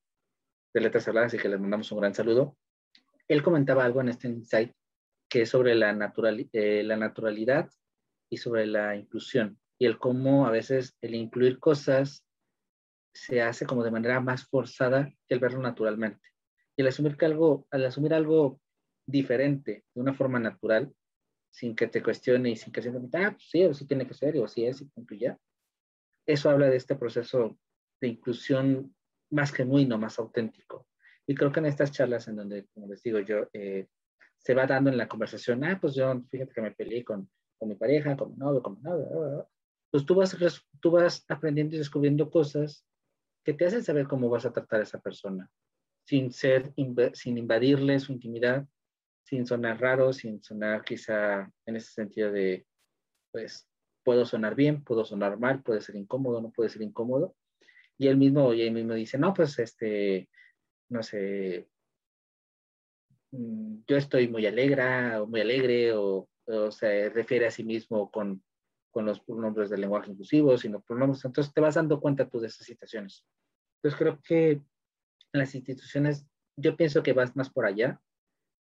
de 0.74 0.80
Letras 0.80 1.06
Habladas 1.08 1.34
y 1.34 1.38
que 1.38 1.48
les 1.48 1.60
mandamos 1.60 1.90
un 1.92 2.00
gran 2.00 2.14
saludo. 2.14 2.56
Él 3.28 3.42
comentaba 3.42 3.84
algo 3.84 4.00
en 4.00 4.08
este 4.08 4.28
insight 4.28 4.72
que 5.28 5.42
es 5.42 5.48
sobre 5.48 5.74
la, 5.76 6.12
eh, 6.52 6.82
la 6.82 6.96
naturalidad 6.96 7.70
y 8.28 8.38
sobre 8.38 8.66
la 8.66 8.96
inclusión 8.96 9.59
y 9.80 9.86
el 9.86 9.98
cómo 9.98 10.46
a 10.46 10.50
veces 10.50 10.94
el 11.00 11.14
incluir 11.14 11.58
cosas 11.58 12.22
se 13.14 13.40
hace 13.40 13.64
como 13.64 13.82
de 13.82 13.90
manera 13.90 14.20
más 14.20 14.44
forzada 14.44 15.10
que 15.26 15.34
el 15.34 15.40
verlo 15.40 15.60
naturalmente. 15.60 16.20
Y 16.76 16.82
el 16.82 16.88
asumir 16.88 17.16
que 17.16 17.24
algo, 17.24 17.66
al 17.70 17.86
asumir 17.86 18.12
algo 18.12 18.60
diferente 19.06 19.84
de 19.94 20.00
una 20.00 20.12
forma 20.12 20.38
natural, 20.38 20.92
sin 21.50 21.74
que 21.74 21.86
te 21.86 22.02
cuestione 22.02 22.50
y 22.50 22.56
sin 22.56 22.74
que 22.74 22.82
simplemente, 22.82 23.18
ah, 23.18 23.30
pues 23.32 23.48
sí, 23.50 23.66
sí 23.72 23.86
tiene 23.86 24.06
que 24.06 24.12
ser, 24.12 24.36
o 24.36 24.46
sí 24.46 24.66
es, 24.66 24.82
y 24.82 24.84
punto 24.84 25.14
ya. 25.14 25.38
Eso 26.26 26.50
habla 26.50 26.68
de 26.68 26.76
este 26.76 26.94
proceso 26.94 27.58
de 28.02 28.08
inclusión 28.08 28.94
más 29.30 29.50
genuino, 29.50 29.96
más 29.96 30.18
auténtico. 30.18 30.86
Y 31.26 31.34
creo 31.34 31.50
que 31.50 31.60
en 31.60 31.66
estas 31.66 31.90
charlas 31.90 32.28
en 32.28 32.36
donde, 32.36 32.66
como 32.74 32.86
les 32.86 33.02
digo 33.02 33.18
yo, 33.20 33.48
eh, 33.54 33.88
se 34.36 34.52
va 34.52 34.66
dando 34.66 34.90
en 34.90 34.98
la 34.98 35.08
conversación, 35.08 35.64
ah, 35.64 35.78
pues 35.80 35.94
yo, 35.94 36.22
fíjate 36.30 36.52
que 36.52 36.60
me 36.60 36.72
peleé 36.72 37.02
con, 37.02 37.30
con 37.58 37.70
mi 37.70 37.76
pareja, 37.76 38.14
con 38.14 38.32
mi 38.32 38.36
novio, 38.36 38.62
con 38.62 38.74
mi 38.74 38.82
novio, 38.82 39.48
pues 39.90 40.04
tú 40.06 40.14
vas, 40.14 40.36
tú 40.80 40.90
vas 40.90 41.24
aprendiendo 41.28 41.74
y 41.74 41.78
descubriendo 41.78 42.30
cosas 42.30 42.84
que 43.44 43.54
te 43.54 43.66
hacen 43.66 43.82
saber 43.82 44.06
cómo 44.06 44.28
vas 44.28 44.46
a 44.46 44.52
tratar 44.52 44.80
a 44.80 44.82
esa 44.84 45.00
persona, 45.00 45.50
sin 46.06 46.32
ser, 46.32 46.72
sin 47.14 47.38
invadirle 47.38 47.98
su 48.00 48.12
intimidad, 48.12 48.66
sin 49.24 49.46
sonar 49.46 49.80
raro, 49.80 50.12
sin 50.12 50.42
sonar 50.42 50.84
quizá 50.84 51.50
en 51.66 51.76
ese 51.76 51.92
sentido 51.92 52.30
de, 52.30 52.66
pues, 53.32 53.68
puedo 54.04 54.24
sonar 54.24 54.54
bien, 54.54 54.82
puedo 54.82 55.04
sonar 55.04 55.38
mal, 55.38 55.62
puede 55.62 55.80
ser 55.80 55.96
incómodo, 55.96 56.40
no 56.40 56.50
puede 56.50 56.70
ser 56.70 56.82
incómodo. 56.82 57.34
Y 57.98 58.08
él 58.08 58.16
mismo, 58.16 58.54
y 58.54 58.62
él 58.62 58.72
mismo 58.72 58.94
dice, 58.94 59.18
no, 59.18 59.34
pues, 59.34 59.58
este, 59.58 60.28
no 60.88 61.02
sé, 61.02 61.68
Mm, 63.32 63.82
yo 63.86 63.96
estoy 63.96 64.28
muy 64.28 64.46
alegre 64.46 65.16
o 65.16 65.26
muy 65.26 65.40
alegre 65.40 65.92
o, 65.94 66.28
se 66.70 67.08
refiere 67.10 67.46
a 67.46 67.50
sí 67.52 67.62
mismo 67.62 68.10
con, 68.10 68.42
con 68.90 69.06
los 69.06 69.20
pronombres 69.20 69.70
del 69.70 69.80
lenguaje 69.80 70.10
inclusivo, 70.10 70.56
sino 70.56 70.80
pronombres. 70.80 71.24
Entonces 71.24 71.52
te 71.52 71.60
vas 71.60 71.74
dando 71.74 72.00
cuenta 72.00 72.28
tú 72.28 72.40
de 72.40 72.48
esas 72.48 72.66
situaciones. 72.66 73.24
Entonces 73.76 73.98
creo 73.98 74.20
que 74.22 74.62
las 75.32 75.54
instituciones, 75.54 76.26
yo 76.56 76.76
pienso 76.76 77.02
que 77.02 77.12
vas 77.12 77.36
más 77.36 77.50
por 77.50 77.66
allá, 77.66 78.00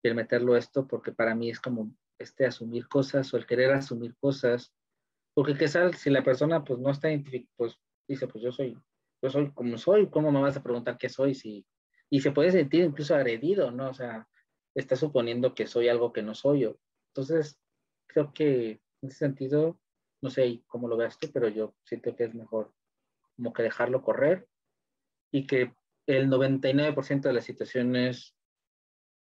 el 0.04 0.16
meterlo 0.16 0.58
esto, 0.58 0.88
porque 0.88 1.12
para 1.12 1.36
mí 1.36 1.50
es 1.50 1.60
como 1.60 1.96
este 2.20 2.46
asumir 2.46 2.88
cosas 2.88 3.34
o 3.34 3.38
el 3.38 3.46
querer 3.46 3.72
asumir 3.72 4.16
cosas, 4.18 4.74
porque 5.34 5.58
quizás 5.58 5.98
si 5.98 6.10
la 6.10 6.24
persona 6.24 6.64
pues 6.64 6.80
no 6.80 6.92
está 6.92 7.10
identificada, 7.10 7.54
pues 7.56 7.78
dice, 8.08 8.28
pues 8.28 8.44
yo 8.44 8.52
soy, 8.52 8.78
yo 9.22 9.30
soy 9.30 9.52
como 9.52 9.78
soy, 9.78 10.10
¿cómo 10.10 10.32
me 10.32 10.42
vas 10.42 10.58
a 10.58 10.64
preguntar 10.64 10.98
qué 10.98 11.10
soy? 11.10 11.34
Si, 11.36 11.66
y 12.10 12.22
se 12.22 12.32
puede 12.32 12.52
sentir 12.52 12.84
incluso 12.84 13.16
agredido, 13.16 13.72
¿no? 13.72 13.90
O 13.90 13.94
sea, 13.94 14.28
está 14.76 14.96
suponiendo 14.96 15.56
que 15.56 15.68
soy 15.68 15.88
algo 15.88 16.14
que 16.14 16.22
no 16.22 16.36
soy 16.36 16.62
yo. 16.62 16.78
Entonces, 17.14 17.60
creo 18.08 18.34
que 18.34 18.82
en 19.02 19.10
ese 19.10 19.20
sentido, 19.20 19.80
no 20.24 20.30
sé 20.30 20.64
cómo 20.68 20.88
lo 20.88 20.96
veas 20.96 21.20
tú, 21.20 21.30
pero 21.32 21.50
yo 21.50 21.76
siento 21.84 22.16
que 22.16 22.24
es 22.24 22.34
mejor 22.34 22.74
como 23.36 23.52
que 23.52 23.62
dejarlo 23.62 24.02
correr 24.02 24.48
y 25.32 25.46
que 25.46 25.76
el 26.08 26.30
99% 26.30 27.22
de 27.22 27.34
las 27.34 27.44
situaciones, 27.44 28.34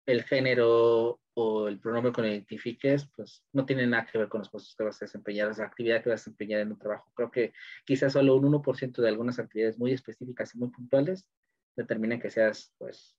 el 0.06 0.24
género 0.24 1.20
o 1.34 1.68
el 1.68 1.80
pronombre 1.80 2.14
que 2.14 2.22
identifiques, 2.22 3.10
pues 3.16 3.44
no 3.52 3.66
tiene 3.66 3.86
nada 3.86 4.06
que 4.06 4.18
ver 4.18 4.30
con 4.30 4.40
los 4.40 4.50
puestos 4.50 4.76
que 4.76 4.84
vas 4.84 5.02
a 5.02 5.06
desempeñar, 5.06 5.52
esa 5.52 5.66
actividad 5.66 6.02
que 6.02 6.10
vas 6.10 6.22
a 6.22 6.24
desempeñar 6.24 6.62
en 6.62 6.72
un 6.72 6.80
trabajo. 6.80 7.12
Creo 7.16 7.32
que 7.32 7.54
quizás 7.86 8.14
solo 8.14 8.36
un 8.36 8.46
1% 8.46 9.02
de 9.02 9.10
algunas 9.10 9.40
actividades 9.40 9.78
muy 9.78 9.92
específicas 9.92 10.56
y 10.56 10.60
muy 10.60 10.70
puntuales 10.70 11.28
determinen 11.76 12.22
que 12.22 12.30
seas, 12.30 12.74
pues, 12.78 13.18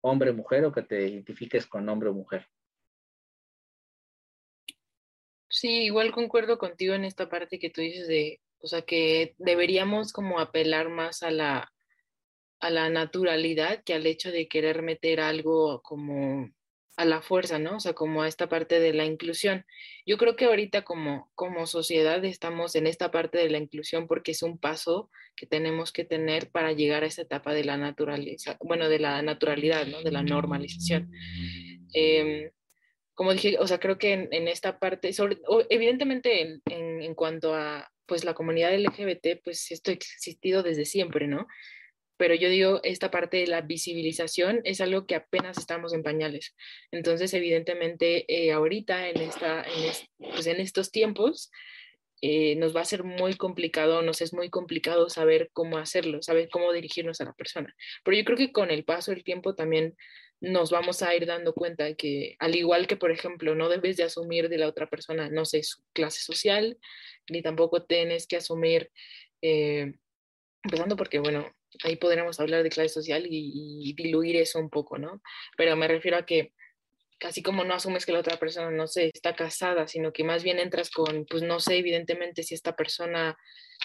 hombre 0.00 0.30
o 0.30 0.34
mujer 0.34 0.64
o 0.64 0.72
que 0.72 0.82
te 0.82 1.08
identifiques 1.08 1.66
con 1.66 1.86
hombre 1.90 2.08
o 2.08 2.14
mujer. 2.14 2.46
Sí, 5.62 5.84
igual 5.84 6.10
concuerdo 6.10 6.58
contigo 6.58 6.94
en 6.94 7.04
esta 7.04 7.28
parte 7.28 7.60
que 7.60 7.70
tú 7.70 7.82
dices 7.82 8.08
de, 8.08 8.40
o 8.58 8.66
sea, 8.66 8.82
que 8.82 9.36
deberíamos 9.38 10.12
como 10.12 10.40
apelar 10.40 10.88
más 10.88 11.22
a 11.22 11.30
la, 11.30 11.72
a 12.58 12.70
la 12.70 12.90
naturalidad 12.90 13.84
que 13.84 13.94
al 13.94 14.04
hecho 14.06 14.32
de 14.32 14.48
querer 14.48 14.82
meter 14.82 15.20
algo 15.20 15.80
como 15.82 16.50
a 16.96 17.04
la 17.04 17.22
fuerza, 17.22 17.60
¿no? 17.60 17.76
O 17.76 17.80
sea, 17.80 17.92
como 17.92 18.22
a 18.22 18.28
esta 18.28 18.48
parte 18.48 18.80
de 18.80 18.92
la 18.92 19.04
inclusión. 19.04 19.64
Yo 20.04 20.18
creo 20.18 20.34
que 20.34 20.46
ahorita 20.46 20.82
como, 20.82 21.30
como 21.36 21.68
sociedad 21.68 22.24
estamos 22.24 22.74
en 22.74 22.88
esta 22.88 23.12
parte 23.12 23.38
de 23.38 23.48
la 23.48 23.58
inclusión 23.58 24.08
porque 24.08 24.32
es 24.32 24.42
un 24.42 24.58
paso 24.58 25.10
que 25.36 25.46
tenemos 25.46 25.92
que 25.92 26.04
tener 26.04 26.50
para 26.50 26.72
llegar 26.72 27.04
a 27.04 27.06
esa 27.06 27.22
etapa 27.22 27.54
de 27.54 27.62
la 27.62 27.76
naturaleza, 27.76 28.56
bueno, 28.58 28.88
de 28.88 28.98
la 28.98 29.22
naturalidad, 29.22 29.86
¿no? 29.86 30.02
De 30.02 30.10
la 30.10 30.24
normalización. 30.24 31.08
Em, 31.94 32.50
como 33.22 33.34
dije, 33.34 33.56
o 33.60 33.68
sea, 33.68 33.78
creo 33.78 33.98
que 33.98 34.12
en, 34.12 34.48
esta 34.48 34.80
parte, 34.80 35.12
sobre, 35.12 35.38
evidentemente 35.70 36.42
en, 36.42 36.62
en, 36.66 37.02
en, 37.02 37.14
cuanto 37.14 37.54
a 37.54 37.88
pues 38.04 38.24
la 38.24 38.34
comunidad 38.34 38.76
LGBT, 38.76 39.40
pues 39.44 39.70
esto 39.70 39.92
ha 39.92 39.94
existido 39.94 40.64
desde 40.64 40.84
siempre, 40.84 41.28
¿no? 41.28 41.46
pero 42.16 42.34
yo 42.34 42.48
digo, 42.48 42.80
esta 42.82 43.10
parte 43.12 43.36
de 43.36 43.46
la 43.46 43.60
visibilización 43.62 44.60
es 44.64 44.80
algo 44.80 45.06
que 45.06 45.14
apenas 45.14 45.58
estamos 45.58 45.92
en 45.92 46.02
pañales. 46.02 46.54
Entonces, 46.90 47.32
evidentemente, 47.34 48.24
eh, 48.28 48.52
ahorita, 48.52 49.08
en, 49.08 49.20
esta, 49.20 49.64
pues 50.18 50.46
en, 50.46 50.60
estos 50.60 50.90
tiempos, 50.90 51.50
eh, 52.20 52.54
nos 52.56 52.76
va 52.76 52.80
a 52.80 52.84
ser 52.84 53.02
muy 53.02 53.34
complicado, 53.34 54.02
nos 54.02 54.20
es 54.20 54.32
muy 54.32 54.50
complicado 54.50 55.08
saber 55.08 55.50
cómo 55.52 55.78
hacerlo, 55.78 56.22
saber 56.22 56.48
cómo 56.48 56.72
dirigirnos 56.72 57.20
a 57.20 57.24
la 57.24 57.32
persona. 57.32 57.74
Pero 58.04 58.16
yo 58.16 58.24
creo 58.24 58.36
que 58.36 58.52
con 58.52 58.70
el 58.70 58.84
paso 58.84 59.10
del 59.10 59.24
tiempo 59.24 59.54
también 59.54 59.96
nos 60.42 60.72
vamos 60.72 61.02
a 61.02 61.14
ir 61.14 61.24
dando 61.24 61.54
cuenta 61.54 61.94
que, 61.94 62.34
al 62.40 62.56
igual 62.56 62.88
que, 62.88 62.96
por 62.96 63.12
ejemplo, 63.12 63.54
no 63.54 63.68
debes 63.68 63.96
de 63.96 64.02
asumir 64.02 64.48
de 64.48 64.58
la 64.58 64.66
otra 64.66 64.90
persona, 64.90 65.30
no 65.30 65.44
sé, 65.44 65.62
su 65.62 65.82
clase 65.92 66.20
social, 66.20 66.78
ni 67.30 67.42
tampoco 67.42 67.84
tienes 67.84 68.26
que 68.26 68.36
asumir, 68.36 68.90
eh, 69.40 69.94
empezando 70.64 70.96
porque, 70.96 71.20
bueno, 71.20 71.48
ahí 71.84 71.94
podríamos 71.94 72.40
hablar 72.40 72.64
de 72.64 72.70
clase 72.70 72.88
social 72.88 73.24
y, 73.28 73.94
diluir 73.94 74.34
eso 74.34 74.58
un 74.58 74.68
poco, 74.68 74.98
¿no? 74.98 75.22
Pero 75.56 75.76
me 75.76 75.86
refiero 75.86 76.16
a 76.16 76.26
que 76.26 76.52
casi 77.20 77.40
como 77.40 77.62
no 77.62 77.74
asumes 77.74 78.04
que 78.04 78.10
la 78.10 78.18
otra 78.18 78.36
persona 78.36 78.72
no 78.72 78.88
sé, 78.88 79.12
está 79.14 79.36
casada, 79.36 79.86
sino 79.86 80.12
que 80.12 80.24
más 80.24 80.42
bien 80.42 80.58
entras 80.58 80.90
con, 80.90 81.24
pues 81.26 81.42
no 81.42 81.60
sé, 81.60 81.76
evidentemente 81.76 82.42
si 82.42 82.54
esta 82.56 82.74
persona 82.74 83.38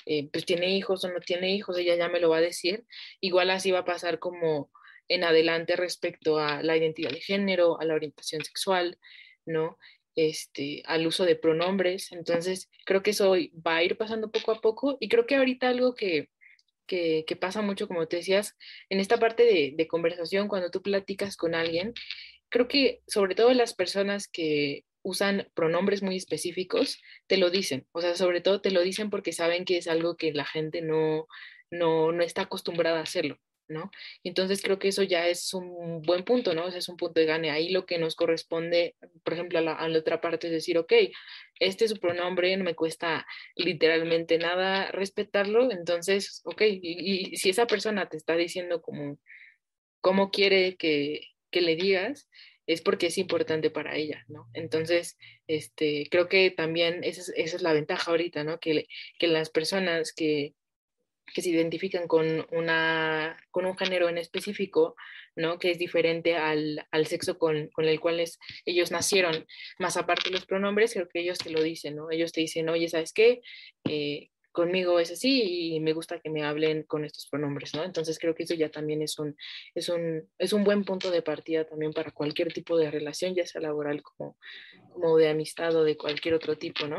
eh, 0.08 0.28
pues 0.34 0.44
tiene 0.44 0.76
hijos 0.76 1.04
o 1.04 1.10
no 1.10 1.20
tiene 1.20 1.54
hijos, 1.54 1.78
ella 1.78 1.96
ya 1.96 2.10
me 2.10 2.20
lo 2.20 2.30
va 2.30 2.38
a 2.38 2.42
decir. 2.42 2.86
Igual 3.22 3.52
así 3.52 3.70
va 3.70 3.80
a 3.80 3.86
pasar 3.86 4.18
como 4.18 4.72
en 5.08 5.24
adelante 5.24 5.76
respecto 5.76 6.40
a 6.40 6.62
la 6.64 6.78
identidad 6.78 7.12
de 7.12 7.22
género, 7.22 7.80
a 7.80 7.86
la 7.86 7.96
orientación 7.96 8.44
sexual, 8.44 8.98
¿no? 9.46 9.78
Este, 10.16 10.84
al 10.86 11.06
uso 11.08 11.26
de 11.26 11.36
pronombres. 11.36 12.12
Entonces, 12.12 12.70
creo 12.86 13.04
que 13.04 13.12
eso 13.12 13.36
va 13.66 13.78
a 13.78 13.84
ir 13.84 13.98
pasando 13.98 14.32
poco 14.32 14.52
a 14.52 14.62
poco 14.62 14.98
y 15.00 15.10
creo 15.10 15.26
que 15.26 15.36
ahorita 15.36 15.70
algo 15.70 15.96
que, 15.96 16.30
que, 16.88 17.38
pasa 17.40 17.62
mucho, 17.62 17.88
como 17.88 18.08
te 18.08 18.18
decías, 18.18 18.56
en 18.90 19.00
esta 19.00 19.18
parte 19.18 19.44
de, 19.44 19.74
de, 19.76 19.88
conversación, 19.88 20.48
cuando 20.48 20.72
tú 20.72 20.82
platicas 20.82 21.38
con 21.38 21.54
alguien, 21.56 21.94
creo 22.50 22.68
que 22.68 23.02
sobre 23.08 23.36
todo 23.36 23.54
las 23.54 23.74
personas 23.74 24.28
que 24.28 24.86
usan 25.04 25.50
pronombres 25.54 26.04
muy 26.04 26.18
específicos, 26.18 27.02
te 27.28 27.38
lo 27.38 27.50
dicen, 27.50 27.88
o 27.92 28.02
sea, 28.02 28.16
sobre 28.16 28.42
todo 28.42 28.62
te 28.62 28.72
lo 28.72 28.82
dicen 28.82 29.10
porque 29.10 29.32
saben 29.32 29.66
que 29.66 29.78
es 29.78 29.88
algo 29.88 30.18
que 30.18 30.34
la 30.34 30.46
gente 30.46 30.82
no, 30.82 31.28
no, 31.72 32.12
no 32.12 32.24
está 32.24 32.44
acostumbrada 32.44 33.00
a 33.00 33.04
hacerlo. 33.04 33.38
¿No? 33.68 33.92
Entonces 34.24 34.62
creo 34.62 34.80
que 34.80 34.90
eso 34.90 35.04
ya 35.04 35.28
es 35.28 35.54
un 35.54 36.02
buen 36.02 36.24
punto, 36.24 36.54
¿no? 36.54 36.68
es 36.68 36.90
un 36.90 36.98
punto 36.98 37.20
de 37.20 37.26
gane. 37.26 37.52
Ahí 37.52 37.70
lo 37.70 37.86
que 37.86 37.98
nos 37.98 38.16
corresponde, 38.16 38.96
por 39.24 39.34
ejemplo, 39.34 39.60
a 39.60 39.62
la, 39.62 39.98
otra 39.98 40.22
parte 40.22 40.48
es 40.48 40.54
decir, 40.54 40.78
ok, 40.78 40.94
este 41.60 41.86
es 41.86 41.92
su 41.92 41.98
pronombre, 41.98 42.56
no 42.58 42.64
me 42.64 42.76
cuesta 42.76 43.26
literalmente 43.56 44.38
nada 44.38 44.92
respetarlo, 44.92 45.72
entonces, 45.72 46.42
ok, 46.46 46.62
y, 46.82 47.36
si 47.38 47.50
esa 47.50 47.68
persona 47.68 48.10
te 48.10 48.18
está 48.18 48.36
diciendo 48.36 48.82
como, 48.82 49.18
cómo 50.02 50.32
quiere 50.32 50.76
que, 50.78 51.22
que 51.52 51.62
le 51.62 51.76
digas, 51.76 52.30
es 52.68 52.82
porque 52.82 53.08
es 53.08 53.18
importante 53.18 53.72
para 53.72 53.96
ella, 53.96 54.26
¿no? 54.28 54.50
Entonces, 54.54 55.18
este, 55.48 56.08
creo 56.12 56.28
que 56.28 56.52
también 56.52 57.04
esa 57.04 57.22
es, 57.22 57.34
esa 57.36 57.56
es 57.56 57.62
la 57.62 57.74
ventaja 57.74 58.12
ahorita, 58.12 58.44
¿no? 58.44 58.60
Que, 58.60 58.88
que 59.18 59.28
las 59.28 59.50
personas 59.50 60.14
que, 60.14 60.54
que 61.34 61.42
se 61.42 61.50
identifican 61.50 62.08
con, 62.08 62.46
una, 62.52 63.38
con 63.52 63.66
un 63.66 63.78
género 63.78 64.10
en 64.10 64.18
específico, 64.18 64.96
¿no? 65.36 65.60
Que 65.60 65.72
es 65.72 65.78
diferente 65.78 66.36
al, 66.36 66.86
al 66.92 67.06
sexo 67.08 67.38
con, 67.38 67.68
con, 67.70 67.86
el 67.86 68.00
cual 68.00 68.20
es, 68.20 68.40
ellos 68.66 68.92
nacieron. 68.92 69.46
Más 69.80 69.98
aparte 69.98 70.30
los 70.30 70.46
pronombres, 70.46 70.94
creo 70.94 71.08
que 71.08 71.20
ellos 71.20 71.38
te 71.38 71.50
lo 71.50 71.62
dicen, 71.62 71.96
¿no? 71.96 72.12
Ellos 72.12 72.32
te 72.32 72.42
dicen, 72.42 72.70
oye, 72.70 72.88
¿sabes 72.90 73.14
qué? 73.14 73.42
Eh, 73.90 74.30
conmigo 74.58 75.00
es 75.00 75.12
así 75.12 75.76
y 75.76 75.80
me 75.82 75.94
gusta 75.94 76.20
que 76.20 76.32
me 76.32 76.44
hablen 76.44 76.82
con 76.82 77.06
estos 77.06 77.28
pronombres, 77.28 77.76
¿no? 77.76 77.84
Entonces 77.84 78.18
creo 78.18 78.34
que 78.34 78.42
eso 78.42 78.56
ya 78.56 78.72
también 78.72 79.04
es 79.04 79.20
un, 79.20 79.36
es 79.76 79.88
un, 79.88 80.28
es 80.40 80.52
un 80.52 80.64
buen 80.64 80.84
punto 80.84 81.12
de 81.12 81.22
partida 81.22 81.66
también 81.66 81.94
para 81.94 82.10
cualquier 82.10 82.52
tipo 82.52 82.76
de 82.76 82.90
relación, 82.90 83.36
ya 83.36 83.46
sea 83.46 83.62
laboral 83.62 84.02
como, 84.02 84.36
como 84.92 85.16
de 85.18 85.30
amistad 85.30 85.76
o 85.76 85.84
de 85.84 85.96
cualquier 85.96 86.34
otro 86.34 86.58
tipo, 86.58 86.88
¿no? 86.88 86.98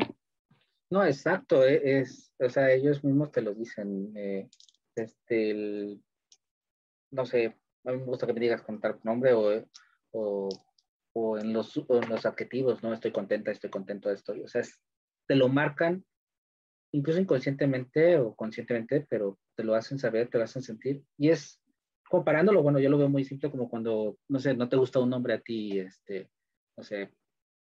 No, 0.90 1.04
exacto, 1.04 1.64
e, 1.64 2.00
es, 2.00 2.32
o 2.38 2.48
sea, 2.48 2.72
ellos 2.72 3.04
mismos 3.04 3.30
te 3.30 3.42
lo 3.42 3.54
dicen, 3.54 4.12
eh, 4.16 4.48
este, 4.96 5.50
el, 5.50 6.02
no 7.10 7.26
sé, 7.26 7.56
a 7.84 7.92
mí 7.92 7.98
me 7.98 8.04
gusta 8.04 8.26
que 8.26 8.32
me 8.32 8.40
digas 8.40 8.62
con 8.62 8.80
tal 8.80 8.98
nombre 9.04 9.32
o, 9.34 9.64
o, 10.12 10.48
o 11.12 11.38
en, 11.38 11.52
los, 11.52 11.76
en 11.76 12.08
los 12.08 12.24
adjetivos, 12.26 12.82
¿no? 12.82 12.92
Estoy 12.92 13.12
contenta, 13.12 13.50
estoy 13.50 13.70
contento, 13.70 14.10
estoy, 14.10 14.42
o 14.42 14.48
sea, 14.48 14.62
te 15.26 15.34
lo 15.36 15.48
marcan 15.48 16.04
incluso 16.92 17.20
inconscientemente 17.20 18.18
o 18.18 18.34
conscientemente, 18.34 19.06
pero 19.08 19.38
te 19.56 19.64
lo 19.64 19.74
hacen 19.74 19.98
saber, 19.98 20.30
te 20.30 20.38
lo 20.38 20.44
hacen 20.44 20.62
sentir. 20.62 21.02
Y 21.18 21.30
es, 21.30 21.60
comparándolo, 22.08 22.62
bueno, 22.62 22.78
yo 22.78 22.88
lo 22.88 22.98
veo 22.98 23.08
muy 23.08 23.24
simple 23.24 23.50
como 23.50 23.68
cuando, 23.68 24.18
no 24.28 24.38
sé, 24.38 24.54
no 24.54 24.68
te 24.68 24.76
gusta 24.76 25.00
un 25.00 25.10
nombre 25.10 25.34
a 25.34 25.40
ti, 25.40 25.78
este, 25.80 26.30
no 26.76 26.82
sé, 26.84 27.12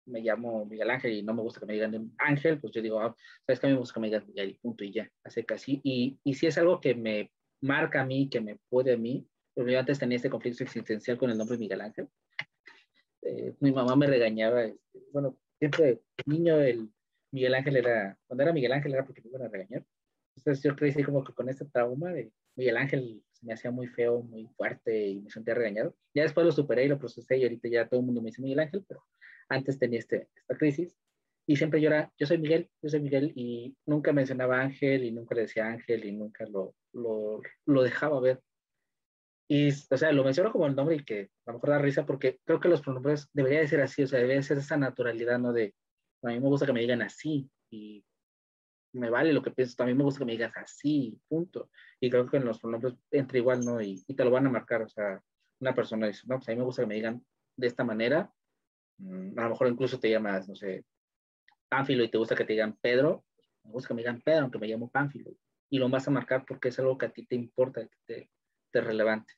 me 0.08 0.22
llamo 0.22 0.66
Miguel 0.66 0.90
Ángel 0.90 1.14
y 1.14 1.24
no 1.24 1.34
me 1.34 1.42
gusta 1.42 1.60
que 1.60 1.66
me 1.66 1.74
digan 1.74 2.12
Ángel, 2.18 2.60
pues 2.60 2.74
yo 2.74 2.82
digo, 2.82 3.00
ah, 3.00 3.16
sabes 3.46 3.60
que 3.60 3.68
a 3.68 3.70
mí 3.70 3.74
me 3.74 3.80
gusta 3.80 3.94
que 3.94 4.00
me 4.00 4.08
digan 4.08 4.26
Miguel, 4.28 4.58
punto 4.62 4.84
y 4.84 4.92
ya, 4.92 5.10
hace 5.24 5.46
casi. 5.46 5.80
Y, 5.84 6.20
y 6.24 6.34
si 6.34 6.48
es 6.48 6.58
algo 6.58 6.82
que 6.82 6.96
me 6.96 7.32
marca 7.62 8.02
a 8.02 8.06
mí, 8.06 8.30
que 8.30 8.42
me 8.42 8.58
puede 8.70 8.94
a 8.94 8.98
mí, 8.98 9.28
porque 9.54 9.74
yo 9.74 9.80
antes 9.80 10.00
tenía 10.00 10.18
este 10.18 10.30
conflicto 10.30 10.64
existencial 10.64 11.18
con 11.18 11.30
el 11.30 11.38
nombre 11.38 11.58
Miguel 11.58 11.82
Ángel. 11.82 12.08
Eh, 13.24 13.56
mi 13.60 13.72
mamá 13.72 13.96
me 13.96 14.08
regañaba, 14.08 14.64
este, 14.64 15.00
bueno, 15.12 15.38
siempre 15.60 16.02
niño 16.26 16.60
el 16.62 16.90
Miguel 17.32 17.56
Ángel 17.56 17.78
era, 17.78 18.18
cuando 18.28 18.44
era 18.44 18.54
Miguel 18.54 18.72
Ángel 18.72 18.94
era 18.94 19.06
porque 19.06 19.22
me 19.22 19.30
iban 19.30 19.44
a 19.44 19.50
regañar. 19.50 19.86
Entonces 20.36 20.64
yo 20.64 20.76
crecí 20.76 21.04
como 21.04 21.24
que 21.24 21.34
con 21.34 21.50
este 21.50 21.66
trauma 21.66 22.12
de 22.14 22.32
Miguel 22.56 22.78
Ángel 22.78 23.24
se 23.32 23.46
me 23.46 23.54
hacía 23.54 23.72
muy 23.72 23.88
feo, 23.88 24.22
muy 24.22 24.48
fuerte 24.56 25.08
y 25.08 25.22
me 25.22 25.30
sentía 25.30 25.56
regañado. 25.56 25.96
Ya 26.14 26.24
después 26.24 26.46
lo 26.46 26.52
superé 26.52 26.86
y 26.86 26.88
lo 26.88 27.00
procesé 27.00 27.38
y 27.38 27.44
ahorita 27.44 27.68
ya 27.68 27.88
todo 27.88 28.00
el 28.00 28.06
mundo 28.06 28.22
me 28.22 28.28
dice 28.28 28.42
Miguel 28.42 28.60
Ángel, 28.60 28.86
pero 28.88 29.04
antes 29.50 29.80
tenía 29.80 30.00
este, 30.00 30.30
esta 30.36 30.58
crisis 30.58 30.96
y 31.50 31.56
siempre 31.56 31.80
yo 31.80 31.88
era, 31.88 32.12
yo 32.20 32.28
soy 32.28 32.40
Miguel, 32.40 32.70
yo 32.82 32.90
soy 32.90 33.00
Miguel 33.00 33.32
y 33.34 33.74
nunca 33.86 34.12
mencionaba 34.12 34.60
Ángel 34.60 35.06
y 35.06 35.12
nunca 35.12 35.34
le 35.34 35.42
decía 35.42 35.66
Ángel 35.66 36.04
y 36.04 36.12
nunca 36.12 36.46
lo, 36.46 36.76
lo, 36.92 37.42
lo 37.66 37.84
dejaba 37.84 38.20
ver. 38.20 38.42
Y, 39.50 39.70
o 39.70 39.98
sea, 39.98 40.12
lo 40.12 40.26
menciono 40.26 40.52
como 40.52 40.68
el 40.68 40.76
nombre 40.76 40.98
y 40.98 41.06
que 41.06 41.30
a 41.46 41.52
lo 41.52 41.54
mejor 41.54 41.70
da 41.70 41.80
risa 41.80 42.06
porque 42.06 42.42
creo 42.44 42.60
que 42.60 42.68
los 42.68 42.82
pronombres 42.82 43.30
debería 43.32 43.62
de 43.62 43.68
ser 43.70 43.80
así, 43.80 44.04
o 44.04 44.08
sea, 44.08 44.20
debería 44.20 44.44
ser 44.44 44.58
esa 44.58 44.76
naturalidad, 44.76 45.40
¿no? 45.40 45.54
De, 45.54 45.74
a 46.24 46.28
mí 46.28 46.40
me 46.40 46.50
gusta 46.50 46.66
que 46.66 46.74
me 46.74 46.82
digan 46.82 47.02
así 47.02 47.50
y 47.72 48.04
me 48.92 49.10
vale 49.10 49.32
lo 49.32 49.42
que 49.42 49.52
piensas, 49.52 49.80
a 49.80 49.86
mí 49.86 49.94
me 49.94 50.04
gusta 50.04 50.20
que 50.20 50.26
me 50.26 50.34
digas 50.34 50.52
así, 50.58 51.18
punto. 51.30 51.70
Y 52.02 52.10
creo 52.10 52.30
que 52.30 52.38
en 52.38 52.46
los 52.46 52.60
pronombres 52.60 52.96
entra 53.10 53.38
igual, 53.38 53.62
¿no? 53.62 53.82
Y, 53.82 54.04
y, 54.06 54.16
te 54.16 54.26
lo 54.26 54.32
van 54.32 54.48
a 54.48 54.50
marcar, 54.50 54.82
o 54.82 54.90
sea, 54.90 55.22
una 55.62 55.74
persona 55.74 56.08
dice, 56.08 56.24
no, 56.28 56.36
pues 56.36 56.50
a 56.50 56.52
mí 56.52 56.58
me 56.58 56.66
gusta 56.66 56.82
que 56.82 56.88
me 56.88 56.96
digan 56.96 57.26
de 57.56 57.68
esta 57.68 57.86
manera, 57.86 58.34
a 59.00 59.44
lo 59.44 59.50
mejor 59.50 59.68
incluso 59.68 60.00
te 60.00 60.10
llamas, 60.10 60.48
no 60.48 60.56
sé, 60.56 60.86
Pánfilo 61.70 62.04
y 62.04 62.10
te 62.10 62.18
gusta 62.18 62.36
que 62.36 62.46
te 62.46 62.54
digan 62.54 62.78
Pedro, 62.82 63.26
me 63.64 63.72
gusta 63.72 63.90
que 63.90 63.94
me 63.94 64.02
digan 64.02 64.22
Pedro, 64.22 64.44
aunque 64.44 64.60
me 64.60 64.68
llamo 64.68 64.90
Pánfilo. 64.90 65.32
Y 65.70 65.80
lo 65.80 65.90
vas 65.90 66.08
a 66.08 66.12
marcar 66.12 66.46
porque 66.48 66.70
es 66.70 66.80
algo 66.80 66.98
que 66.98 67.08
a 67.08 67.10
ti 67.10 67.26
te 67.26 67.36
importa, 67.36 67.82
que 67.82 67.98
te, 68.06 68.32
te 68.72 68.80
es 68.80 68.86
relevante. 68.86 69.34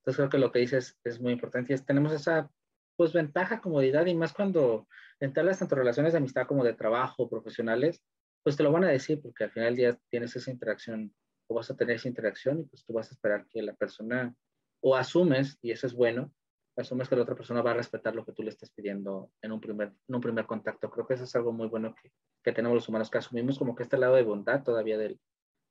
Entonces 0.00 0.16
creo 0.16 0.28
que 0.28 0.38
lo 0.38 0.52
que 0.52 0.58
dices 0.58 0.98
es 1.04 1.20
muy 1.20 1.32
importante. 1.32 1.72
Es, 1.72 1.84
tenemos 1.84 2.12
esa 2.12 2.50
pues 2.96 3.14
ventaja, 3.14 3.62
comodidad 3.62 4.04
y 4.04 4.14
más 4.14 4.34
cuando 4.34 4.86
entablas 5.20 5.58
tanto 5.58 5.74
relaciones 5.74 6.12
de 6.12 6.18
amistad 6.18 6.46
como 6.46 6.64
de 6.64 6.74
trabajo, 6.74 7.30
profesionales, 7.30 8.02
pues 8.42 8.56
te 8.56 8.62
lo 8.62 8.72
van 8.72 8.84
a 8.84 8.88
decir 8.88 9.20
porque 9.22 9.44
al 9.44 9.50
final 9.50 9.68
del 9.68 9.76
día 9.76 9.98
tienes 10.10 10.36
esa 10.36 10.50
interacción 10.50 11.14
o 11.46 11.54
vas 11.54 11.70
a 11.70 11.76
tener 11.76 11.96
esa 11.96 12.08
interacción 12.08 12.60
y 12.60 12.64
pues 12.64 12.84
tú 12.84 12.92
vas 12.92 13.10
a 13.10 13.14
esperar 13.14 13.46
que 13.48 13.62
la 13.62 13.74
persona 13.74 14.34
o 14.82 14.96
asumes, 14.96 15.58
y 15.62 15.72
eso 15.72 15.86
es 15.86 15.94
bueno, 15.94 16.32
asumes 16.80 17.08
que 17.08 17.16
la 17.16 17.22
otra 17.22 17.34
persona 17.34 17.62
va 17.62 17.72
a 17.72 17.74
respetar 17.74 18.14
lo 18.14 18.24
que 18.24 18.32
tú 18.32 18.42
le 18.42 18.50
estás 18.50 18.70
pidiendo 18.70 19.30
en 19.42 19.52
un 19.52 19.60
primer, 19.60 19.92
en 20.08 20.14
un 20.14 20.20
primer 20.20 20.46
contacto. 20.46 20.90
Creo 20.90 21.06
que 21.06 21.14
eso 21.14 21.24
es 21.24 21.36
algo 21.36 21.52
muy 21.52 21.68
bueno 21.68 21.94
que, 21.94 22.12
que 22.42 22.52
tenemos 22.52 22.74
los 22.74 22.88
humanos, 22.88 23.10
que 23.10 23.18
asumimos 23.18 23.58
como 23.58 23.74
que 23.74 23.82
este 23.82 23.98
lado 23.98 24.16
de 24.16 24.22
bondad 24.22 24.62
todavía 24.62 24.98
del, 24.98 25.20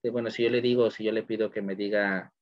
de, 0.04 0.10
bueno, 0.10 0.30
si 0.30 0.44
yo 0.44 0.50
le 0.50 0.62
digo, 0.62 0.92
si 0.92 1.04
yo 1.04 1.12
le 1.12 1.24
pido 1.24 1.52
que 1.52 1.62
me 1.62 1.76
diga 1.76 2.34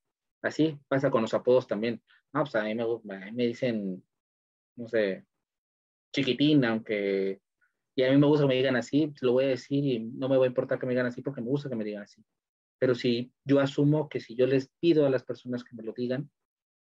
así, 0.42 0.80
pasa 0.88 1.12
con 1.12 1.22
los 1.22 1.34
apodos 1.34 1.68
también. 1.68 2.02
No, 2.34 2.42
pues 2.44 2.56
a 2.56 2.64
mí 2.64 2.76
me, 2.76 2.84
a 2.84 3.26
mí 3.26 3.32
me 3.32 3.48
dicen 3.48 4.04
no 4.78 4.88
sé, 4.88 5.26
chiquitín, 6.14 6.64
aunque, 6.64 7.42
y 7.96 8.04
a 8.04 8.12
mí 8.12 8.18
me 8.18 8.28
gusta 8.28 8.44
que 8.44 8.50
me 8.50 8.56
digan 8.56 8.76
así, 8.76 9.12
lo 9.22 9.34
voy 9.34 9.46
a 9.46 9.50
decir 9.50 9.84
y 9.84 10.00
no 10.00 10.30
me 10.30 10.38
va 10.38 10.46
a 10.46 10.48
importar 10.48 10.80
que 10.80 10.86
me 10.86 10.94
digan 10.94 11.08
así 11.08 11.22
porque 11.22 11.42
me 11.42 11.48
gusta 11.48 11.70
que 11.70 11.76
me 11.76 11.84
digan 11.84 12.04
así. 12.04 12.24
Pero 12.80 12.94
si 12.94 13.32
yo 13.44 13.60
asumo 13.60 14.08
que 14.08 14.20
si 14.20 14.36
yo 14.36 14.46
les 14.46 14.70
pido 14.80 15.06
a 15.06 15.10
las 15.10 15.24
personas 15.24 15.64
que 15.64 15.76
me 15.76 15.84
lo 15.84 15.94
digan, 15.94 16.30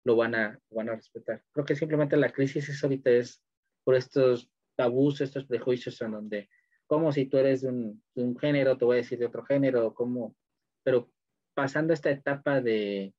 lo 0.04 0.16
van 0.16 0.36
a, 0.36 0.60
van 0.70 0.90
a 0.90 0.96
respetar. 0.96 1.44
Creo 1.52 1.66
que 1.66 1.76
simplemente 1.76 2.18
la 2.18 2.32
crisis 2.32 2.70
es 2.70 2.84
ahorita 2.84 3.12
es 3.12 3.44
por 3.84 3.96
estos 3.96 4.52
tabús, 4.76 5.22
estos 5.22 5.46
prejuicios 5.46 6.02
en 6.02 6.12
donde, 6.12 6.50
como 6.88 7.12
si 7.12 7.26
tú 7.26 7.38
eres 7.38 7.62
de 7.62 7.70
un, 7.70 8.04
de 8.16 8.24
un 8.24 8.38
género, 8.38 8.78
te 8.78 8.86
voy 8.86 8.96
a 8.96 8.98
decir 8.98 9.20
de 9.20 9.26
otro 9.26 9.44
género, 9.44 9.94
como, 9.94 10.36
pero 10.84 11.12
pasando 11.54 11.94
esta 11.94 12.10
etapa 12.10 12.62
de, 12.62 13.14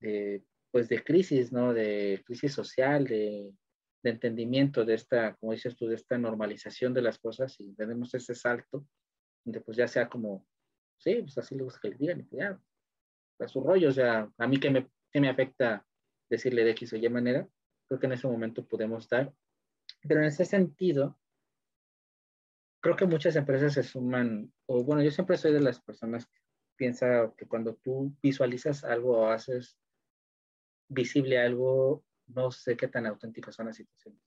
de, 0.00 0.44
pues 0.70 0.88
de 0.88 1.02
crisis, 1.02 1.52
¿no? 1.52 1.72
De 1.74 2.22
crisis 2.26 2.52
social, 2.52 3.06
de 3.06 3.52
de 4.02 4.10
entendimiento 4.10 4.84
de 4.84 4.94
esta, 4.94 5.34
como 5.36 5.52
dices 5.52 5.76
tú, 5.76 5.86
de 5.86 5.96
esta 5.96 6.18
normalización 6.18 6.94
de 6.94 7.02
las 7.02 7.18
cosas 7.18 7.58
y 7.58 7.74
tenemos 7.74 8.14
ese 8.14 8.34
salto, 8.34 8.86
donde 9.44 9.60
pues 9.60 9.76
ya 9.76 9.88
sea 9.88 10.08
como, 10.08 10.46
sí, 10.98 11.16
pues 11.22 11.36
así 11.38 11.58
gusta 11.58 11.80
que 11.82 11.90
digan, 11.90 12.26
pues 12.28 12.40
ya, 12.40 12.60
a 13.40 13.48
su 13.48 13.62
rollo, 13.62 13.88
o 13.88 13.92
sea, 13.92 14.30
a 14.36 14.46
mí 14.46 14.58
que 14.58 14.70
me, 14.70 14.88
que 15.12 15.20
me 15.20 15.28
afecta 15.28 15.84
decirle 16.28 16.64
de 16.64 16.72
X 16.72 16.92
o 16.92 16.96
Y 16.96 17.08
manera, 17.08 17.48
creo 17.86 18.00
que 18.00 18.06
en 18.06 18.12
ese 18.12 18.28
momento 18.28 18.66
podemos 18.66 19.08
dar, 19.08 19.32
pero 20.06 20.20
en 20.20 20.26
ese 20.26 20.44
sentido, 20.44 21.18
creo 22.80 22.96
que 22.96 23.06
muchas 23.06 23.36
empresas 23.36 23.74
se 23.74 23.82
suman, 23.82 24.52
o 24.66 24.84
bueno, 24.84 25.02
yo 25.02 25.10
siempre 25.10 25.36
soy 25.36 25.52
de 25.52 25.60
las 25.60 25.80
personas 25.80 26.26
que 26.26 26.40
piensa 26.76 27.32
que 27.36 27.46
cuando 27.46 27.74
tú 27.76 28.14
visualizas 28.22 28.84
algo 28.84 29.18
o 29.18 29.26
haces 29.26 29.78
visible 30.88 31.38
algo, 31.38 32.04
no 32.26 32.50
sé 32.50 32.76
qué 32.76 32.88
tan 32.88 33.06
auténticas 33.06 33.54
son 33.54 33.66
las 33.66 33.76
situaciones. 33.76 34.20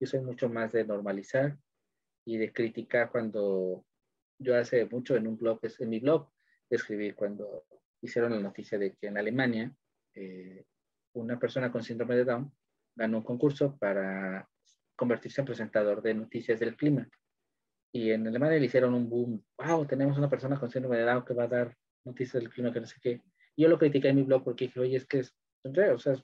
Yo 0.00 0.06
soy 0.06 0.20
mucho 0.20 0.48
más 0.48 0.72
de 0.72 0.84
normalizar 0.84 1.58
y 2.24 2.36
de 2.36 2.52
criticar 2.52 3.10
cuando 3.10 3.84
yo 4.38 4.56
hace 4.56 4.84
mucho 4.86 5.16
en 5.16 5.26
un 5.26 5.36
blog, 5.36 5.60
en 5.62 5.88
mi 5.88 6.00
blog, 6.00 6.28
escribí 6.68 7.12
cuando 7.12 7.64
hicieron 8.00 8.32
la 8.32 8.40
noticia 8.40 8.78
de 8.78 8.94
que 8.94 9.06
en 9.06 9.18
Alemania 9.18 9.74
eh, 10.14 10.64
una 11.14 11.38
persona 11.38 11.72
con 11.72 11.82
síndrome 11.82 12.16
de 12.16 12.24
Down 12.24 12.52
ganó 12.94 13.18
un 13.18 13.24
concurso 13.24 13.76
para 13.76 14.48
convertirse 14.96 15.40
en 15.40 15.46
presentador 15.46 16.02
de 16.02 16.14
noticias 16.14 16.60
del 16.60 16.76
clima. 16.76 17.08
Y 17.92 18.10
en 18.10 18.26
Alemania 18.26 18.58
le 18.58 18.66
hicieron 18.66 18.94
un 18.94 19.08
boom, 19.08 19.44
wow, 19.58 19.86
tenemos 19.86 20.18
una 20.18 20.28
persona 20.28 20.58
con 20.58 20.70
síndrome 20.70 20.98
de 20.98 21.04
Down 21.04 21.24
que 21.24 21.34
va 21.34 21.44
a 21.44 21.48
dar 21.48 21.76
noticias 22.04 22.42
del 22.42 22.50
clima, 22.50 22.72
que 22.72 22.80
no 22.80 22.86
sé 22.86 22.96
qué. 23.00 23.22
Yo 23.56 23.68
lo 23.68 23.78
critiqué 23.78 24.08
en 24.08 24.16
mi 24.16 24.22
blog 24.22 24.44
porque 24.44 24.66
dije, 24.66 24.80
oye, 24.80 24.96
es 24.96 25.06
que 25.06 25.20
es, 25.20 25.34
o 25.64 25.98
sea, 25.98 26.16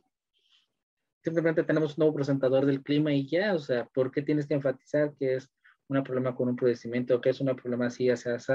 simplemente 1.22 1.62
tenemos 1.64 1.96
un 1.96 2.02
nuevo 2.02 2.14
presentador 2.14 2.66
del 2.66 2.82
clima 2.82 3.12
y 3.12 3.28
ya, 3.28 3.54
o 3.54 3.58
sea, 3.58 3.86
¿por 3.86 4.10
qué 4.10 4.22
tienes 4.22 4.46
que 4.46 4.54
enfatizar 4.54 5.14
que 5.16 5.36
es 5.36 5.50
un 5.88 6.02
problema 6.02 6.34
con 6.34 6.48
un 6.48 6.56
procedimiento, 6.56 7.20
que 7.20 7.30
es 7.30 7.40
un 7.40 7.54
problema 7.56 7.86
así, 7.86 8.10
así, 8.10 8.28
así? 8.28 8.52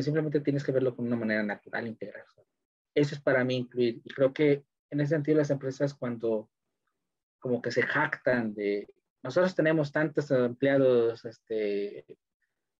Simplemente 0.00 0.40
tienes 0.40 0.64
que 0.64 0.72
verlo 0.72 0.94
con 0.96 1.06
una 1.06 1.16
manera 1.16 1.42
natural, 1.42 1.86
integral. 1.86 2.24
Eso 2.94 3.14
es 3.14 3.20
para 3.20 3.44
mí 3.44 3.56
incluir. 3.56 4.00
Y 4.04 4.10
creo 4.10 4.32
que 4.32 4.64
en 4.94 5.00
ese 5.00 5.14
sentido 5.16 5.38
las 5.38 5.50
empresas 5.50 5.92
cuando 5.92 6.48
como 7.40 7.60
que 7.60 7.70
se 7.70 7.82
jactan 7.82 8.54
de, 8.54 8.88
nosotros 9.22 9.54
tenemos 9.54 9.92
tantos 9.92 10.30
empleados 10.30 11.24
este, 11.24 12.06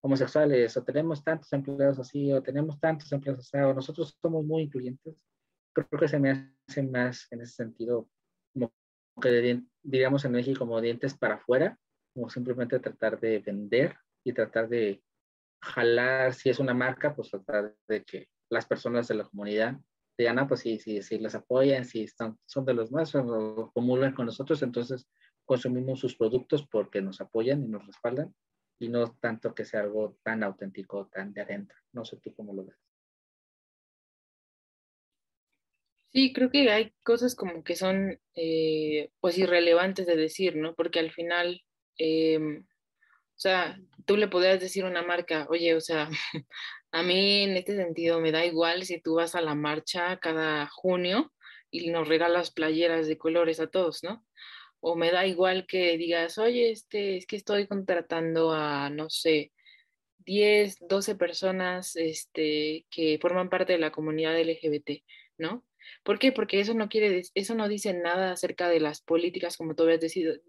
homosexuales, 0.01 0.77
o 0.77 0.85
tenemos 0.85 1.23
tantos 1.23 1.53
empleados 1.53 1.99
así, 1.99 2.33
o 2.33 2.43
tenemos 2.43 2.81
tantos 2.81 3.13
empleados 3.13 3.41
así, 3.47 3.59
o 3.59 3.75
nosotros 3.75 4.17
somos 4.23 4.45
muy 4.45 4.63
incluyentes, 4.63 5.17
creo 5.73 6.01
que 6.01 6.09
se 6.09 6.19
me 6.19 6.55
hace 6.69 6.83
más 6.83 7.27
en 7.31 7.43
ese 7.43 7.55
sentido 7.55 8.09
como 8.53 8.73
que 9.21 9.63
diríamos 9.83 10.25
en 10.25 10.33
México 10.33 10.61
como 10.61 10.81
dientes 10.81 11.15
para 11.15 11.35
afuera, 11.35 11.79
como 12.15 12.31
simplemente 12.31 12.79
tratar 12.79 13.21
de 13.21 13.41
vender 13.41 13.97
y 14.25 14.33
tratar 14.33 14.69
de 14.69 15.03
jalar, 15.61 16.33
si 16.33 16.49
es 16.49 16.59
una 16.59 16.75
marca, 16.75 17.15
pues 17.15 17.31
tratar 17.31 17.75
de 17.89 18.05
que 18.05 18.29
las 18.51 18.67
personas 18.67 19.09
de 19.09 19.15
la 19.17 19.25
comunidad 19.25 19.79
digan, 20.17 20.39
ah, 20.39 20.47
pues 20.49 20.61
sí, 20.61 20.79
sí, 20.79 21.03
sí, 21.03 21.19
las 21.19 21.35
apoyan, 21.35 21.85
si 21.85 22.03
están, 22.03 22.39
son 22.47 22.65
de 22.65 22.75
los 22.75 22.93
más, 22.93 23.15
o 23.15 23.71
comulgan 23.75 24.15
con 24.15 24.27
nosotros, 24.27 24.63
entonces 24.63 25.09
consumimos 25.45 26.01
sus 26.01 26.17
productos 26.17 26.67
porque 26.67 27.03
nos 27.03 27.21
apoyan 27.21 27.63
y 27.65 27.69
nos 27.69 27.87
respaldan, 27.87 28.35
y 28.79 28.89
no 28.89 29.13
tanto 29.21 29.55
que 29.55 29.65
sea 29.65 29.81
algo 29.81 30.19
tan 30.23 30.43
auténtico, 30.43 31.09
tan 31.13 31.33
de 31.33 31.43
adentro. 31.43 31.77
No 31.93 32.05
sé 32.05 32.17
tú 32.19 32.35
cómo 32.35 32.53
lo 32.55 32.65
ves. 32.65 32.77
Sí, 36.13 36.33
creo 36.33 36.49
que 36.49 36.71
hay 36.71 36.93
cosas 37.03 37.35
como 37.35 37.65
que 37.65 37.75
son 37.75 38.21
eh, 38.37 39.11
pues 39.21 39.37
irrelevantes 39.37 40.07
de 40.07 40.17
decir, 40.17 40.55
¿no? 40.55 40.75
Porque 40.77 41.01
al 41.01 41.11
final, 41.11 41.61
em, 41.99 42.67
o 43.37 43.41
sea, 43.41 43.79
tú 44.07 44.17
le 44.17 44.29
podrías 44.29 44.61
decir 44.61 44.85
a 44.85 44.89
una 44.89 45.03
marca, 45.03 45.47
oye, 45.51 45.75
o 45.75 45.81
sea, 45.81 46.09
a 46.93 47.03
mí 47.03 47.43
en 47.43 47.57
este 47.57 47.77
sentido 47.77 48.21
me 48.21 48.33
da 48.33 48.47
igual 48.47 48.85
si 48.85 49.01
tú 49.01 49.17
vas 49.17 49.35
a 49.35 49.41
la 49.41 49.55
marcha 49.55 50.19
cada 50.19 50.69
junio 50.69 51.33
y 51.71 51.91
nos 51.91 52.07
regalas 52.07 52.53
playeras 52.53 53.09
de 53.09 53.19
colores 53.19 53.59
a 53.59 53.67
todos, 53.67 54.05
¿no? 54.05 54.25
O 54.81 54.97
me 54.97 55.11
da 55.11 55.27
igual 55.27 55.67
que 55.67 55.97
digas, 55.99 56.39
oye, 56.39 56.71
este, 56.71 57.17
es 57.17 57.27
que 57.27 57.37
estoy 57.37 57.67
contratando 57.67 58.53
a, 58.53 58.91
no 58.91 59.11
sé, 59.11 59.53
10, 60.19 60.79
12 60.89 61.17
personas 61.17 61.97
este, 61.97 62.87
que 62.91 63.19
forman 63.21 63.51
parte 63.51 63.73
de 63.73 63.79
la 63.79 63.91
comunidad 63.91 64.39
LGBT, 64.41 65.03
¿no? 65.39 65.65
¿Por 66.03 66.19
qué? 66.19 66.33
Porque 66.33 66.61
eso 66.61 66.75
no 66.75 66.89
quiere, 66.89 67.23
eso 67.35 67.55
no 67.55 67.69
dice 67.69 67.93
nada 67.95 68.33
acerca 68.33 68.69
de 68.69 68.81
las 68.81 69.03
políticas, 69.03 69.57
como 69.57 69.75
tú 69.75 69.83
habías 69.83 70.01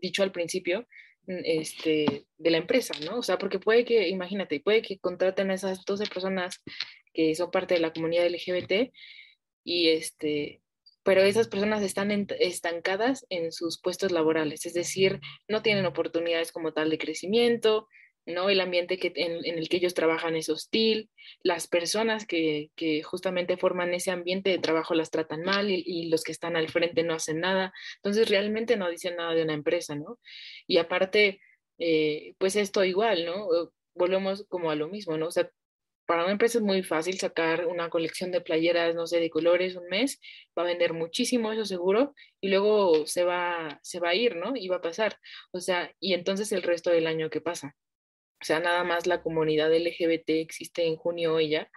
dicho 0.02 0.24
al 0.24 0.32
principio, 0.32 0.88
este, 1.28 2.26
de 2.38 2.50
la 2.50 2.58
empresa, 2.58 2.94
¿no? 3.06 3.20
O 3.20 3.24
sea, 3.24 3.38
porque 3.38 3.60
puede 3.60 3.86
que, 3.86 4.08
imagínate, 4.10 4.60
puede 4.60 4.82
que 4.82 5.00
contraten 5.00 5.52
a 5.52 5.56
esas 5.56 5.84
12 5.86 6.06
personas 6.08 6.62
que 7.14 7.34
son 7.36 7.52
parte 7.52 7.76
de 7.76 7.80
la 7.80 7.94
comunidad 7.94 8.28
LGBT 8.28 8.92
y 9.64 9.90
este, 9.90 10.62
pero 11.04 11.22
esas 11.22 11.48
personas 11.48 11.84
están 11.84 12.28
estancadas 12.40 13.26
en 13.30 13.52
sus 13.52 13.80
puestos 13.82 14.12
laborales, 14.12 14.66
es 14.66 14.74
decir, 14.74 15.20
no 15.48 15.62
tienen 15.62 15.86
oportunidades 15.86 16.52
como 16.52 16.74
tal 16.74 16.90
de 16.90 16.98
crecimiento, 16.98 17.88
¿no? 18.26 18.50
El 18.50 18.62
ambiente 18.62 18.98
que, 18.98 19.14
en, 19.16 19.46
el 19.46 19.70
que 19.70 19.78
ellos 19.78 19.94
trabajan 19.94 20.36
es 20.36 20.50
hostil, 20.50 21.10
las 21.44 21.68
personas 21.68 22.26
que, 22.26 22.72
justamente 23.04 23.58
forman 23.58 23.94
ese 23.94 24.12
ambiente 24.12 24.50
de 24.50 24.60
trabajo 24.60 24.94
las 24.96 25.12
tratan 25.12 25.44
mal 25.44 25.70
y, 25.70 26.10
los 26.10 26.24
que 26.24 26.32
están 26.32 26.56
al 26.56 26.70
frente 26.70 27.04
no 27.04 27.14
hacen 27.14 27.40
nada, 27.40 27.74
entonces 27.98 28.30
realmente 28.30 28.78
no 28.78 28.90
dicen 28.90 29.16
nada 29.16 29.34
de 29.34 29.44
una 29.44 29.54
empresa, 29.54 29.96
¿no? 29.96 30.20
Y 30.68 30.78
aparte, 30.78 31.42
eh, 31.80 32.36
pues 32.38 32.56
esto 32.56 32.84
igual, 32.84 33.26
¿no? 33.26 33.48
Volvemos 33.94 34.46
como 34.50 34.72
a 34.72 34.76
lo 34.76 34.88
mismo, 34.88 35.18
¿no? 35.18 35.28
O 35.28 35.32
sea, 35.32 35.50
para 36.06 36.24
una 36.24 36.34
empresa 36.34 36.60
es 36.60 36.64
muy 36.64 36.84
fácil 36.84 37.18
sacar 37.20 37.66
una 37.68 37.90
colección 37.90 38.32
de 38.32 38.42
playeras, 38.42 38.96
no 38.96 39.08
sé, 39.08 39.20
de 39.20 39.30
colores 39.30 39.76
un 39.76 39.88
mes, 39.88 40.20
va 40.58 40.64
a 40.64 40.66
vender 40.68 40.94
muchísimo, 40.94 41.52
eso 41.52 41.66
seguro, 41.66 42.14
y 42.42 42.50
luego 42.50 43.08
se 43.08 43.24
va, 43.24 43.80
se 43.82 44.00
va 44.00 44.10
a 44.10 44.16
ir, 44.16 44.36
¿no? 44.36 44.56
Y 44.56 44.68
va 44.68 44.78
a 44.78 44.82
pasar. 44.82 45.18
O 45.52 45.60
sea, 45.60 45.92
y 46.00 46.14
entonces 46.14 46.52
el 46.52 46.64
resto 46.64 46.92
del 46.92 47.08
año, 47.08 47.30
¿qué 47.30 47.42
pasa? 47.42 47.76
O 48.46 48.48
sea, 48.48 48.60
nada 48.60 48.84
más 48.84 49.08
la 49.08 49.24
comunidad 49.24 49.76
LGBT 49.76 50.30
existe 50.30 50.86
en 50.86 50.98
junio 50.98 51.40
y 51.40 51.50
ya. 51.50 51.72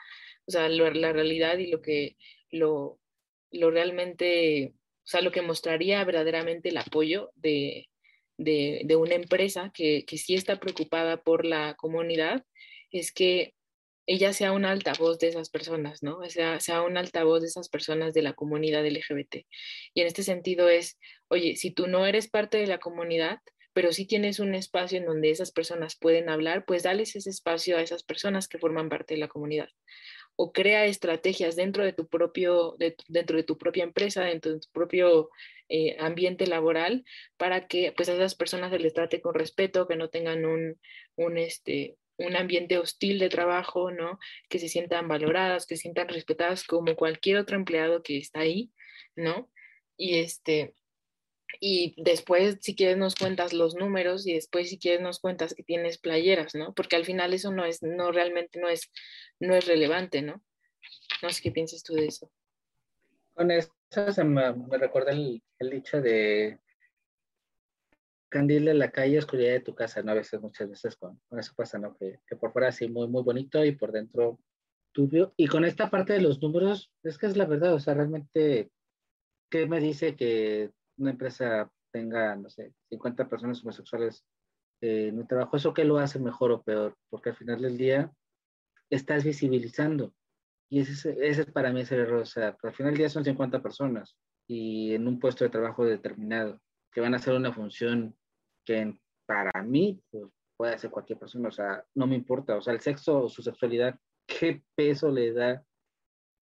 O 0.47 0.51
sea, 0.51 0.69
la 0.69 1.13
realidad 1.15 1.57
y 1.57 1.69
lo 1.69 1.81
que 1.81 2.19
lo, 2.51 3.01
lo 3.51 3.71
realmente, 3.71 4.75
o 4.77 5.07
sea, 5.07 5.23
lo 5.23 5.33
que 5.33 5.41
mostraría 5.41 6.05
verdaderamente 6.05 6.69
el 6.69 6.77
apoyo 6.77 7.31
de, 7.37 7.89
de, 8.37 8.83
de 8.85 8.97
una 8.97 9.15
empresa 9.15 9.71
que, 9.73 10.05
que 10.05 10.19
sí 10.19 10.35
está 10.35 10.61
preocupada 10.61 11.23
por 11.23 11.47
la 11.47 11.75
comunidad 11.75 12.45
es 12.91 13.13
que 13.13 13.55
ella 14.07 14.35
sea 14.35 14.53
un 14.53 14.67
altavoz 14.67 15.19
de 15.19 15.29
esas 15.29 15.49
personas, 15.49 16.03
¿no? 16.03 16.19
O 16.19 16.29
sea, 16.29 16.61
sea 16.61 16.83
un 16.83 16.99
altavoz 16.99 17.41
de 17.41 17.47
esas 17.47 17.71
personas 17.71 18.13
de 18.13 18.21
la 18.21 18.35
comunidad 18.35 18.87
LGBT. 18.87 19.47
Y 19.95 20.03
en 20.03 20.07
este 20.07 20.23
sentido 20.23 20.69
es, 20.69 20.99
oye, 21.29 21.57
si 21.57 21.71
tú 21.71 21.87
no 21.87 22.05
eres 22.05 22.29
parte 22.29 22.59
de 22.59 22.67
la 22.67 22.77
comunidad, 22.77 23.41
pero 23.79 23.93
si 23.93 24.07
tienes 24.07 24.41
un 24.41 24.57
espacio 24.57 24.99
en 24.99 25.07
donde 25.07 25.31
esas 25.31 25.53
personas 25.53 25.95
pueden 25.95 26.31
hablar, 26.31 26.65
pues 26.65 26.83
dales 26.83 27.15
ese 27.15 27.31
espacio 27.31 27.77
a 27.77 27.81
esas 27.81 28.03
personas 28.03 28.49
que 28.49 28.59
forman 28.59 28.89
parte 28.89 29.15
de 29.15 29.21
la 29.21 29.29
comunidad. 29.29 29.69
O 30.35 30.51
crea 30.53 30.87
estrategias 30.87 31.55
dentro 31.55 31.85
de 31.85 31.93
tu 31.93 32.09
propio, 32.09 32.75
dentro 33.07 33.37
de 33.37 33.45
tu 33.45 33.57
propia 33.57 33.85
empresa, 33.85 34.25
dentro 34.25 34.53
de 34.53 34.59
tu 34.59 34.69
propio 34.73 35.31
eh, 35.69 35.97
ambiente 36.01 36.49
laboral, 36.49 37.05
para 37.37 37.69
que 37.69 37.93
pues 37.93 38.09
a 38.09 38.15
esas 38.15 38.35
personas 38.35 38.73
se 38.73 38.81
les 38.81 38.95
trate 38.95 39.21
con 39.21 39.35
respeto, 39.35 39.87
que 39.87 39.95
no 39.95 40.11
tengan 40.11 40.45
un, 40.45 40.81
un, 41.15 41.39
este, 41.39 41.99
un 42.17 42.35
ambiente 42.35 42.79
hostil 42.79 43.21
de 43.21 43.29
trabajo, 43.29 43.93
¿no? 43.93 44.19
Que 44.49 44.59
se 44.59 44.69
sientan 44.69 45.07
valoradas, 45.07 45.67
que 45.67 45.77
se 45.77 45.83
sientan 45.83 46.09
respetadas 46.09 46.65
como 46.65 46.97
cualquier 46.97 47.37
otro 47.37 47.55
empleado 47.55 48.03
que 48.03 48.19
está 48.19 48.41
ahí, 48.41 48.73
¿no? 49.15 49.49
Y 49.97 50.19
este, 50.19 50.75
y 51.61 51.95
después 52.03 52.59
si 52.61 52.75
quieres 52.75 52.97
nos 52.97 53.15
cuentas 53.15 53.53
los 53.53 53.75
números 53.75 54.27
y 54.27 54.35
después 54.35 54.69
si 54.69 54.79
quieres 54.79 55.01
nos 55.01 55.19
cuentas 55.19 55.55
que 55.55 55.63
tienes 55.63 55.99
playeras, 55.99 56.55
¿no? 56.55 56.75
Porque 56.75 56.97
al 56.97 57.05
final 57.05 57.33
eso 57.33 57.53
no 57.53 57.65
es, 57.65 57.83
no 57.83 58.13
realmente 58.13 58.61
no 58.61 58.69
es, 58.69 58.91
no 59.41 59.55
es 59.55 59.67
relevante, 59.67 60.23
¿no? 60.23 60.43
No 61.23 61.31
sé 61.31 61.43
qué 61.43 61.51
piensas 61.51 61.83
tú 61.83 61.95
de 61.95 62.07
eso. 62.07 62.31
Con 63.35 63.51
eso 63.51 63.73
se 63.91 64.25
me, 64.25 64.53
recuerda 64.79 65.13
el, 65.13 65.43
dicho 65.71 66.01
de 66.01 66.59
candil 68.29 68.67
de 68.67 68.75
la 68.75 68.91
calle, 68.91 69.19
oscuridad 69.19 69.53
de 69.53 69.61
tu 69.61 69.75
casa, 69.75 70.03
¿no? 70.03 70.13
A 70.13 70.17
veces, 70.17 70.41
muchas 70.41 70.69
veces 70.69 70.97
con, 70.97 71.21
eso 71.39 71.55
pasa, 71.57 71.79
¿no? 71.79 71.97
Que, 71.97 72.21
que, 72.27 72.37
por 72.37 72.53
fuera 72.53 72.69
así 72.69 72.89
muy, 72.89 73.09
muy 73.09 73.23
bonito 73.23 73.65
y 73.65 73.73
por 73.73 73.91
dentro 73.91 74.39
turbio. 74.93 75.33
Y 75.37 75.47
con 75.47 75.65
esta 75.65 75.89
parte 75.91 76.13
de 76.13 76.21
los 76.21 76.43
números, 76.43 76.93
es 77.03 77.17
que 77.17 77.27
es 77.27 77.37
la 77.37 77.47
verdad, 77.47 77.75
o 77.75 77.81
sea, 77.81 77.95
realmente, 77.95 78.71
¿qué 79.51 79.67
me 79.67 79.81
dice 79.81 80.15
que 80.15 80.73
una 80.99 81.13
empresa 81.13 81.71
tenga, 81.93 82.37
no 82.37 82.51
sé, 82.51 82.75
50 82.91 83.29
personas 83.29 83.63
homosexuales 83.63 84.25
en 84.81 85.19
un 85.19 85.27
trabajo, 85.27 85.57
¿eso 85.57 85.75
qué 85.75 85.85
lo 85.85 85.99
hace 85.99 86.19
mejor 86.19 86.53
o 86.53 86.63
peor? 86.63 86.97
Porque 87.11 87.31
al 87.31 87.37
final 87.37 87.61
del 87.61 87.77
día 87.77 88.13
estás 88.91 89.25
visibilizando. 89.25 90.15
Y 90.71 90.81
ese, 90.81 91.17
ese 91.27 91.43
es 91.43 91.51
para 91.51 91.73
mí 91.73 91.81
ese 91.81 91.97
error. 91.97 92.23
O 92.23 92.27
sea, 92.27 92.57
al 92.63 92.75
final 92.75 92.93
del 92.93 92.99
día 92.99 93.09
son 93.09 93.25
50 93.25 93.63
personas 93.63 94.17
y 94.47 94.95
en 94.95 95.09
un 95.09 95.19
puesto 95.19 95.45
de 95.45 95.51
trabajo 95.51 95.85
determinado 95.85 96.61
que 96.93 97.01
van 97.01 97.15
a 97.15 97.19
hacer 97.19 97.35
una 97.35 97.53
función 97.53 98.17
que 98.65 98.99
para 99.27 99.63
mí 99.63 100.03
pues, 100.11 100.31
puede 100.57 100.75
hacer 100.75 100.91
cualquier 100.91 101.19
persona. 101.19 101.49
O 101.49 101.53
sea, 101.53 101.85
no 101.95 102.07
me 102.07 102.15
importa. 102.15 102.57
O 102.57 102.63
sea, 102.63 102.75
el 102.75 102.81
sexo 102.81 103.25
o 103.25 103.29
su 103.29 103.43
sexualidad, 103.43 103.99
¿qué 104.27 104.63
peso 104.75 105.11
le 105.11 105.33
da 105.33 105.65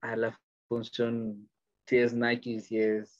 a 0.01 0.15
la 0.15 0.39
función? 0.67 1.49
Si 1.87 1.97
es 1.97 2.13
Nike, 2.13 2.59
si 2.59 2.79
es 2.79 3.18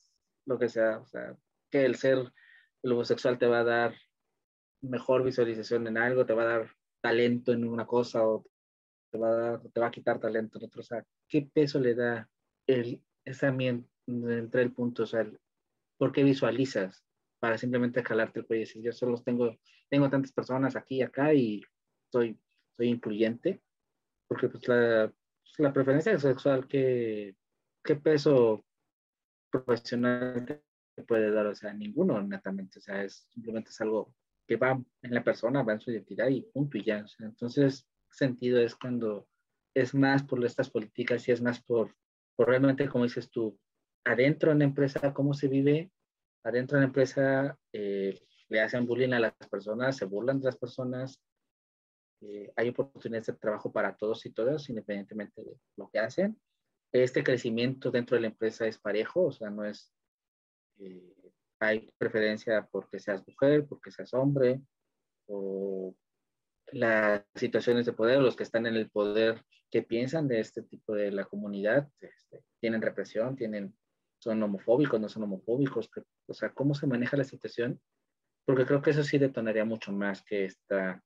lo 0.49 0.57
que 0.57 0.67
sea, 0.67 0.97
o 0.99 1.05
sea, 1.05 1.37
que 1.69 1.85
el 1.85 1.95
ser 1.95 2.33
homosexual 2.83 3.37
te 3.37 3.45
va 3.45 3.59
a 3.59 3.63
dar 3.63 3.95
mejor 4.81 5.23
visualización 5.23 5.85
en 5.87 5.97
algo, 5.97 6.25
te 6.25 6.33
va 6.33 6.43
a 6.43 6.57
dar 6.57 6.71
talento 7.01 7.53
en 7.53 7.65
una 7.65 7.85
cosa 7.85 8.25
o 8.27 8.43
te 9.11 9.19
va 9.19 9.29
a, 9.29 9.35
dar, 9.35 9.61
te 9.71 9.79
va 9.79 9.87
a 9.87 9.91
quitar 9.91 10.19
talento 10.19 10.57
en 10.57 10.65
otra. 10.65 10.81
O 10.81 10.83
sea, 10.83 11.05
¿qué 11.27 11.47
peso 11.53 11.79
le 11.79 11.93
da 11.93 12.27
el, 12.65 13.01
esa 13.23 13.49
entre 13.49 14.61
el 14.63 14.73
punto? 14.73 15.03
O 15.03 15.05
sea, 15.05 15.29
¿por 15.97 16.11
qué 16.11 16.23
visualizas? 16.23 17.05
Para 17.39 17.57
simplemente 17.57 18.03
jalarte 18.03 18.39
el 18.39 18.47
cuello 18.47 18.63
y 18.63 18.65
decir, 18.65 18.81
yo 18.81 18.91
solo 18.91 19.21
tengo, 19.21 19.55
tengo 19.87 20.09
tantas 20.09 20.33
personas 20.33 20.75
aquí 20.75 20.95
y 20.95 21.03
acá 21.03 21.33
y 21.33 21.61
soy, 22.11 22.37
soy 22.75 22.87
incluyente. 22.87 23.61
Porque 24.27 24.49
pues 24.49 24.67
la, 24.67 25.13
la 25.59 25.73
preferencia 25.73 26.17
sexual, 26.17 26.67
¿qué, 26.67 27.35
¿qué 27.83 27.95
peso 27.95 28.65
profesional 29.49 30.45
que 30.45 31.03
puede 31.03 31.31
dar, 31.31 31.47
o 31.47 31.55
sea, 31.55 31.73
ninguno 31.73 32.21
netamente, 32.21 32.79
o 32.79 32.81
sea, 32.81 33.03
es 33.03 33.27
simplemente 33.29 33.69
es 33.69 33.81
algo 33.81 34.13
que 34.47 34.55
va 34.55 34.81
en 35.01 35.13
la 35.13 35.23
persona, 35.23 35.63
va 35.63 35.73
en 35.73 35.79
su 35.79 35.91
identidad 35.91 36.27
y 36.27 36.41
punto 36.41 36.77
y 36.77 36.83
ya. 36.83 37.03
O 37.03 37.07
sea, 37.07 37.27
entonces, 37.27 37.87
sentido 38.09 38.59
es 38.59 38.75
cuando 38.75 39.27
es 39.73 39.93
más 39.93 40.23
por 40.23 40.43
estas 40.43 40.69
políticas 40.69 41.27
y 41.27 41.31
es 41.31 41.41
más 41.41 41.61
por, 41.61 41.95
por 42.35 42.47
realmente, 42.47 42.89
como 42.89 43.03
dices 43.03 43.29
tú, 43.29 43.59
adentro 44.03 44.51
en 44.51 44.59
la 44.59 44.65
empresa, 44.65 45.13
cómo 45.13 45.33
se 45.33 45.47
vive, 45.47 45.91
adentro 46.43 46.77
en 46.77 46.81
la 46.81 46.87
empresa 46.87 47.57
eh, 47.71 48.19
le 48.47 48.61
hacen 48.61 48.85
bullying 48.85 49.13
a 49.13 49.19
las 49.19 49.33
personas, 49.49 49.97
se 49.97 50.05
burlan 50.05 50.39
de 50.39 50.45
las 50.45 50.57
personas, 50.57 51.21
eh, 52.21 52.51
hay 52.55 52.69
oportunidades 52.69 53.27
de 53.27 53.33
trabajo 53.33 53.71
para 53.71 53.95
todos 53.95 54.25
y 54.25 54.31
todas, 54.31 54.67
independientemente 54.69 55.43
de 55.43 55.57
lo 55.77 55.89
que 55.89 55.99
hacen 55.99 56.37
este 56.91 57.23
crecimiento 57.23 57.91
dentro 57.91 58.15
de 58.15 58.21
la 58.21 58.27
empresa 58.27 58.67
es 58.67 58.77
parejo, 58.77 59.25
o 59.25 59.31
sea, 59.31 59.49
no 59.49 59.65
es, 59.65 59.93
eh, 60.79 61.15
hay 61.59 61.91
preferencia 61.97 62.67
porque 62.71 62.99
seas 62.99 63.25
mujer, 63.27 63.65
porque 63.67 63.91
seas 63.91 64.13
hombre, 64.13 64.61
o 65.27 65.95
las 66.71 67.23
situaciones 67.35 67.85
de 67.85 67.93
poder, 67.93 68.19
los 68.19 68.35
que 68.35 68.43
están 68.43 68.65
en 68.65 68.75
el 68.75 68.89
poder, 68.89 69.43
que 69.71 69.83
piensan 69.83 70.27
de 70.27 70.39
este 70.39 70.63
tipo 70.63 70.93
de 70.95 71.11
la 71.11 71.25
comunidad, 71.25 71.89
este, 71.99 72.43
tienen 72.59 72.81
represión, 72.81 73.35
tienen, 73.35 73.75
son 74.19 74.41
homofóbicos, 74.41 74.99
no 74.99 75.09
son 75.09 75.23
homofóbicos, 75.23 75.89
o 76.27 76.33
sea, 76.33 76.51
cómo 76.51 76.73
se 76.73 76.87
maneja 76.87 77.17
la 77.17 77.23
situación, 77.23 77.79
porque 78.45 78.65
creo 78.65 78.81
que 78.81 78.91
eso 78.91 79.03
sí 79.03 79.17
detonaría 79.17 79.65
mucho 79.65 79.91
más 79.91 80.23
que 80.23 80.45
esta 80.45 81.03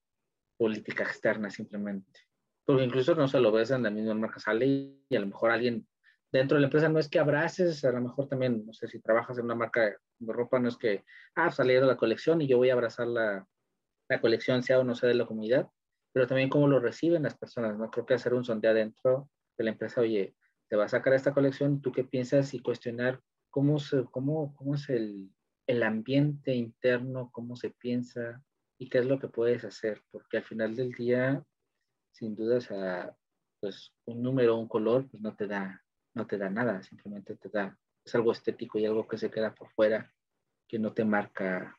política 0.57 1.03
externa 1.03 1.49
simplemente. 1.49 2.21
Porque 2.65 2.83
incluso 2.83 3.15
no 3.15 3.27
se 3.27 3.39
lo 3.39 3.51
ves 3.51 3.71
en 3.71 3.83
la 3.83 3.89
misma 3.89 4.13
marca, 4.13 4.39
sale 4.39 4.65
y 5.09 5.15
a 5.15 5.19
lo 5.19 5.27
mejor 5.27 5.51
alguien 5.51 5.85
dentro 6.33 6.55
de 6.55 6.61
la 6.61 6.67
empresa 6.67 6.89
no 6.89 6.97
es 6.97 7.07
que 7.07 7.19
abraces, 7.19 7.85
a 7.85 7.91
lo 7.91 8.01
mejor 8.01 8.27
también, 8.27 8.65
no 8.65 8.73
sé, 8.73 8.87
si 8.87 8.99
trabajas 8.99 9.37
en 9.37 9.45
una 9.45 9.55
marca 9.55 9.81
de 10.19 10.33
ropa, 10.33 10.59
no 10.59 10.67
es 10.67 10.77
que, 10.77 11.03
ah, 11.35 11.51
pues, 11.55 11.67
la 11.67 11.95
colección 11.95 12.41
y 12.41 12.47
yo 12.47 12.57
voy 12.57 12.71
a 12.71 12.73
abrazar 12.73 13.07
la, 13.07 13.47
la 14.09 14.19
colección, 14.19 14.63
sea 14.63 14.79
o 14.79 14.83
no 14.83 14.95
sea 14.95 15.09
de 15.09 15.15
la 15.15 15.27
comunidad, 15.27 15.69
pero 16.11 16.25
también 16.25 16.49
cómo 16.49 16.67
lo 16.67 16.79
reciben 16.79 17.23
las 17.23 17.37
personas, 17.37 17.77
¿no? 17.77 17.91
Creo 17.91 18.05
que 18.05 18.15
hacer 18.15 18.33
un 18.33 18.43
sondeo 18.43 18.73
dentro 18.73 19.29
de 19.57 19.63
la 19.63 19.71
empresa, 19.71 20.01
oye, 20.01 20.35
te 20.69 20.75
va 20.75 20.85
a 20.85 20.89
sacar 20.89 21.13
esta 21.13 21.35
colección, 21.35 21.81
tú 21.81 21.91
qué 21.91 22.03
piensas 22.03 22.53
y 22.55 22.59
cuestionar 22.59 23.21
cómo, 23.51 23.77
se, 23.77 24.03
cómo, 24.05 24.55
cómo 24.55 24.73
es 24.73 24.89
el, 24.89 25.29
el 25.67 25.83
ambiente 25.83 26.55
interno, 26.55 27.29
cómo 27.31 27.55
se 27.55 27.69
piensa 27.69 28.41
y 28.79 28.89
qué 28.89 28.97
es 28.97 29.05
lo 29.05 29.19
que 29.19 29.27
puedes 29.27 29.63
hacer, 29.65 30.01
porque 30.09 30.37
al 30.37 30.43
final 30.43 30.75
del 30.75 30.93
día, 30.93 31.43
sin 32.13 32.35
duda, 32.35 32.57
o 32.57 33.15
pues 33.59 33.91
un 34.05 34.21
número, 34.21 34.57
un 34.57 34.67
color, 34.67 35.07
pues 35.09 35.21
no 35.21 35.35
te 35.35 35.47
da, 35.47 35.83
no 36.13 36.25
te 36.25 36.37
da 36.37 36.49
nada, 36.49 36.81
simplemente 36.83 37.35
te 37.35 37.49
da, 37.49 37.77
es 38.05 38.15
algo 38.15 38.31
estético 38.31 38.79
y 38.79 38.85
algo 38.85 39.07
que 39.07 39.17
se 39.17 39.31
queda 39.31 39.53
por 39.53 39.69
fuera, 39.71 40.13
que 40.67 40.79
no 40.79 40.93
te 40.93 41.03
marca. 41.03 41.77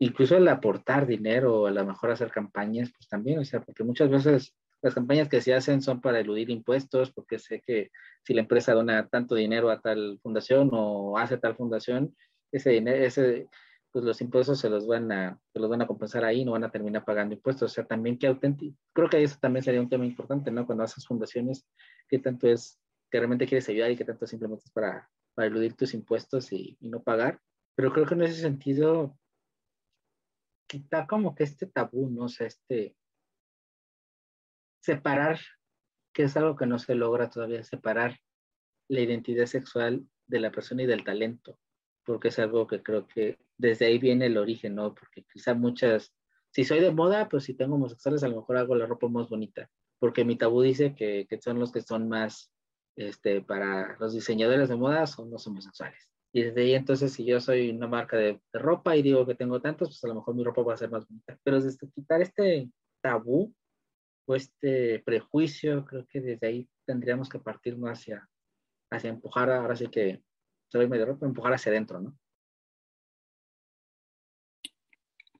Incluso 0.00 0.36
el 0.36 0.48
aportar 0.48 1.06
dinero 1.06 1.66
a 1.66 1.70
lo 1.70 1.84
mejor 1.84 2.10
hacer 2.10 2.30
campañas, 2.30 2.92
pues 2.92 3.08
también, 3.08 3.38
o 3.38 3.44
sea, 3.44 3.60
porque 3.60 3.84
muchas 3.84 4.08
veces 4.08 4.54
las 4.80 4.94
campañas 4.94 5.28
que 5.28 5.40
se 5.40 5.54
hacen 5.54 5.82
son 5.82 6.00
para 6.00 6.20
eludir 6.20 6.50
impuestos, 6.50 7.10
porque 7.10 7.38
sé 7.38 7.60
que 7.60 7.90
si 8.22 8.32
la 8.32 8.42
empresa 8.42 8.74
dona 8.74 9.08
tanto 9.08 9.34
dinero 9.34 9.70
a 9.70 9.80
tal 9.80 10.20
fundación 10.22 10.70
o 10.72 11.18
hace 11.18 11.36
tal 11.38 11.56
fundación, 11.56 12.14
ese 12.52 12.70
dinero, 12.70 13.04
ese, 13.04 13.48
pues 13.92 14.04
los 14.04 14.20
impuestos 14.20 14.60
se 14.60 14.68
los 14.68 14.86
van 14.86 15.10
a, 15.12 15.40
se 15.52 15.58
los 15.58 15.70
van 15.70 15.82
a 15.82 15.86
compensar 15.86 16.24
ahí, 16.24 16.44
no 16.44 16.52
van 16.52 16.64
a 16.64 16.70
terminar 16.70 17.04
pagando 17.04 17.34
impuestos. 17.34 17.72
O 17.72 17.74
sea, 17.74 17.86
también 17.86 18.18
qué 18.18 18.26
auténtico, 18.26 18.76
creo 18.92 19.08
que 19.08 19.22
eso 19.22 19.38
también 19.40 19.62
sería 19.62 19.80
un 19.80 19.88
tema 19.88 20.06
importante, 20.06 20.50
¿no? 20.50 20.66
Cuando 20.66 20.84
haces 20.84 21.06
fundaciones, 21.06 21.66
qué 22.08 22.18
tanto 22.18 22.48
es 22.48 22.78
que 23.10 23.18
realmente 23.18 23.46
quieres 23.46 23.68
ayudar 23.68 23.90
y 23.90 23.96
qué 23.96 24.04
tanto 24.04 24.26
simplemente 24.26 24.64
es 24.66 24.72
para, 24.72 25.10
para 25.34 25.48
eludir 25.48 25.74
tus 25.74 25.94
impuestos 25.94 26.52
y, 26.52 26.76
y 26.80 26.88
no 26.88 27.02
pagar. 27.02 27.40
Pero 27.74 27.92
creo 27.92 28.06
que 28.06 28.14
en 28.14 28.22
ese 28.22 28.40
sentido, 28.40 29.16
quita 30.66 31.06
como 31.06 31.34
que 31.34 31.44
este 31.44 31.66
tabú, 31.66 32.10
¿no? 32.10 32.24
O 32.24 32.28
sea, 32.28 32.46
este 32.46 32.94
separar, 34.82 35.38
que 36.12 36.24
es 36.24 36.36
algo 36.36 36.56
que 36.56 36.66
no 36.66 36.78
se 36.78 36.94
logra 36.94 37.30
todavía, 37.30 37.62
separar 37.62 38.18
la 38.88 39.00
identidad 39.00 39.46
sexual 39.46 40.06
de 40.26 40.40
la 40.40 40.50
persona 40.50 40.82
y 40.82 40.86
del 40.86 41.04
talento 41.04 41.58
porque 42.08 42.28
es 42.28 42.38
algo 42.38 42.66
que 42.66 42.82
creo 42.82 43.06
que 43.06 43.38
desde 43.58 43.86
ahí 43.86 43.98
viene 43.98 44.26
el 44.26 44.38
origen, 44.38 44.76
¿no? 44.76 44.94
Porque 44.94 45.24
quizá 45.32 45.54
muchas, 45.54 46.14
si 46.50 46.64
soy 46.64 46.80
de 46.80 46.92
moda, 46.92 47.28
pues 47.28 47.44
si 47.44 47.54
tengo 47.54 47.74
homosexuales, 47.74 48.22
a 48.22 48.28
lo 48.28 48.36
mejor 48.36 48.56
hago 48.56 48.74
la 48.74 48.86
ropa 48.86 49.08
más 49.08 49.28
bonita, 49.28 49.68
porque 49.98 50.24
mi 50.24 50.36
tabú 50.36 50.62
dice 50.62 50.94
que, 50.94 51.26
que 51.28 51.40
son 51.40 51.58
los 51.58 51.72
que 51.72 51.82
son 51.82 52.08
más, 52.08 52.50
este, 52.96 53.42
para 53.42 53.96
los 53.98 54.14
diseñadores 54.14 54.68
de 54.68 54.76
moda 54.76 55.06
son 55.06 55.30
los 55.30 55.46
homosexuales. 55.46 56.08
Y 56.32 56.42
desde 56.42 56.60
ahí 56.60 56.74
entonces, 56.74 57.12
si 57.12 57.24
yo 57.24 57.40
soy 57.40 57.70
una 57.70 57.86
marca 57.88 58.16
de, 58.16 58.40
ropa 58.52 58.96
y 58.96 59.02
digo 59.02 59.26
que 59.26 59.34
tengo 59.34 59.60
tantos, 59.60 59.88
pues 59.88 60.04
a 60.04 60.08
lo 60.08 60.16
mejor 60.16 60.34
mi 60.34 60.44
ropa 60.44 60.62
va 60.62 60.74
a 60.74 60.76
ser 60.76 60.90
más 60.90 61.06
bonita. 61.08 61.38
Pero 61.42 61.60
desde 61.60 61.88
quitar 61.90 62.20
este 62.22 62.70
tabú 63.00 63.54
o 64.26 64.34
este 64.36 65.00
prejuicio, 65.00 65.84
creo 65.84 66.06
que 66.06 66.20
desde 66.20 66.46
ahí 66.46 66.68
tendríamos 66.84 67.28
que 67.28 67.38
partir 67.38 67.76
hacia, 67.86 68.28
hacia 68.90 69.10
empujar, 69.10 69.50
ahora 69.50 69.74
sí 69.74 69.88
que 69.88 70.22
soy 70.70 70.86
medio 70.86 71.06
ropa, 71.06 71.26
empujar 71.26 71.54
hacia 71.54 71.72
adentro, 71.72 72.00
¿no? 72.00 72.16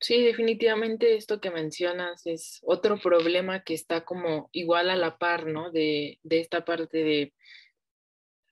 Sí, 0.01 0.23
definitivamente 0.23 1.17
esto 1.17 1.41
que 1.41 1.51
mencionas 1.51 2.25
es 2.27 2.61
otro 2.63 2.99
problema 2.99 3.65
que 3.65 3.75
está 3.75 4.05
como 4.05 4.49
igual 4.53 4.91
a 4.91 4.97
la 4.97 5.19
par, 5.19 5.47
¿no? 5.47 5.73
De, 5.73 6.21
de 6.23 6.41
esta 6.41 6.65
parte 6.65 6.99
de, 6.99 7.35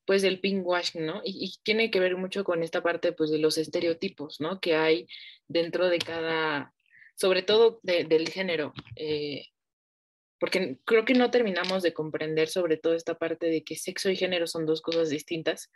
pues, 0.07 0.23
del 0.23 0.41
pinkwashing, 0.41 1.07
¿no? 1.07 1.23
Y, 1.25 1.45
y, 1.45 1.63
tiene 1.63 1.91
que 1.91 2.01
ver 2.01 2.17
mucho 2.17 2.43
con 2.45 2.63
esta 2.63 2.83
parte, 2.83 3.13
pues, 3.13 3.31
de 3.31 3.39
los 3.39 3.59
estereotipos, 3.59 4.41
¿no? 4.41 4.61
Que 4.61 4.75
hay 4.75 5.07
dentro 5.47 5.89
de 5.89 5.99
cada, 5.99 6.75
sobre 7.15 7.43
todo 7.43 7.79
de, 7.83 8.05
del 8.05 8.29
género. 8.29 8.75
Eh, 8.97 9.47
porque 10.39 10.79
creo 10.85 11.05
que 11.05 11.15
no 11.15 11.31
terminamos 11.31 11.83
de 11.83 11.95
comprender 11.95 12.49
sobre 12.49 12.77
todo 12.77 12.95
esta 12.95 13.15
parte 13.19 13.47
de 13.47 13.65
que 13.65 13.77
sexo 13.77 14.11
y 14.11 14.17
género 14.17 14.47
son 14.47 14.67
dos 14.67 14.83
cosas 14.83 15.09
distintas 15.11 15.71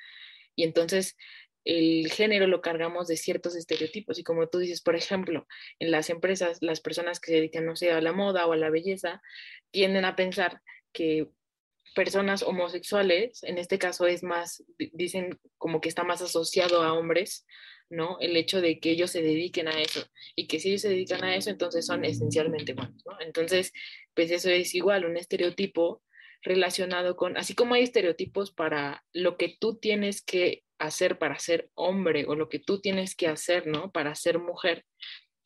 y 0.54 0.64
entonces 0.64 1.16
el 1.64 2.10
género 2.10 2.46
lo 2.46 2.60
cargamos 2.60 3.06
de 3.08 3.16
ciertos 3.16 3.56
estereotipos. 3.56 4.18
Y 4.18 4.24
como 4.24 4.48
tú 4.48 4.58
dices, 4.58 4.80
por 4.80 4.96
ejemplo, 4.96 5.46
en 5.78 5.90
las 5.90 6.10
empresas, 6.10 6.58
las 6.60 6.80
personas 6.80 7.20
que 7.20 7.32
se 7.32 7.36
dedican, 7.36 7.66
no 7.66 7.76
sé, 7.76 7.90
a 7.92 8.00
la 8.00 8.12
moda 8.12 8.46
o 8.46 8.52
a 8.52 8.56
la 8.56 8.70
belleza, 8.70 9.22
tienden 9.70 10.04
a 10.04 10.16
pensar 10.16 10.60
que 10.92 11.28
personas 11.94 12.42
homosexuales, 12.42 13.42
en 13.42 13.58
este 13.58 13.78
caso 13.78 14.06
es 14.06 14.22
más, 14.22 14.64
dicen 14.92 15.38
como 15.58 15.80
que 15.80 15.88
está 15.88 16.04
más 16.04 16.22
asociado 16.22 16.82
a 16.82 16.92
hombres, 16.92 17.46
¿no? 17.88 18.18
El 18.20 18.36
hecho 18.36 18.60
de 18.60 18.78
que 18.78 18.90
ellos 18.90 19.10
se 19.10 19.22
dediquen 19.22 19.66
a 19.68 19.80
eso 19.80 20.06
y 20.36 20.46
que 20.46 20.60
si 20.60 20.68
ellos 20.68 20.82
se 20.82 20.88
dedican 20.88 21.24
a 21.24 21.34
eso, 21.34 21.50
entonces 21.50 21.84
son 21.84 22.04
esencialmente 22.04 22.74
buenos, 22.74 23.02
¿no? 23.04 23.20
Entonces, 23.20 23.72
pues 24.14 24.30
eso 24.30 24.48
es 24.48 24.74
igual, 24.74 25.04
un 25.04 25.16
estereotipo 25.16 26.02
relacionado 26.42 27.16
con, 27.16 27.36
así 27.36 27.54
como 27.54 27.74
hay 27.74 27.82
estereotipos 27.82 28.52
para 28.52 29.04
lo 29.12 29.36
que 29.36 29.56
tú 29.58 29.78
tienes 29.78 30.22
que 30.22 30.62
hacer 30.80 31.18
para 31.18 31.38
ser 31.38 31.70
hombre 31.74 32.24
o 32.26 32.34
lo 32.34 32.48
que 32.48 32.58
tú 32.58 32.80
tienes 32.80 33.14
que 33.14 33.28
hacer, 33.28 33.66
¿no? 33.66 33.92
Para 33.92 34.14
ser 34.14 34.38
mujer, 34.38 34.84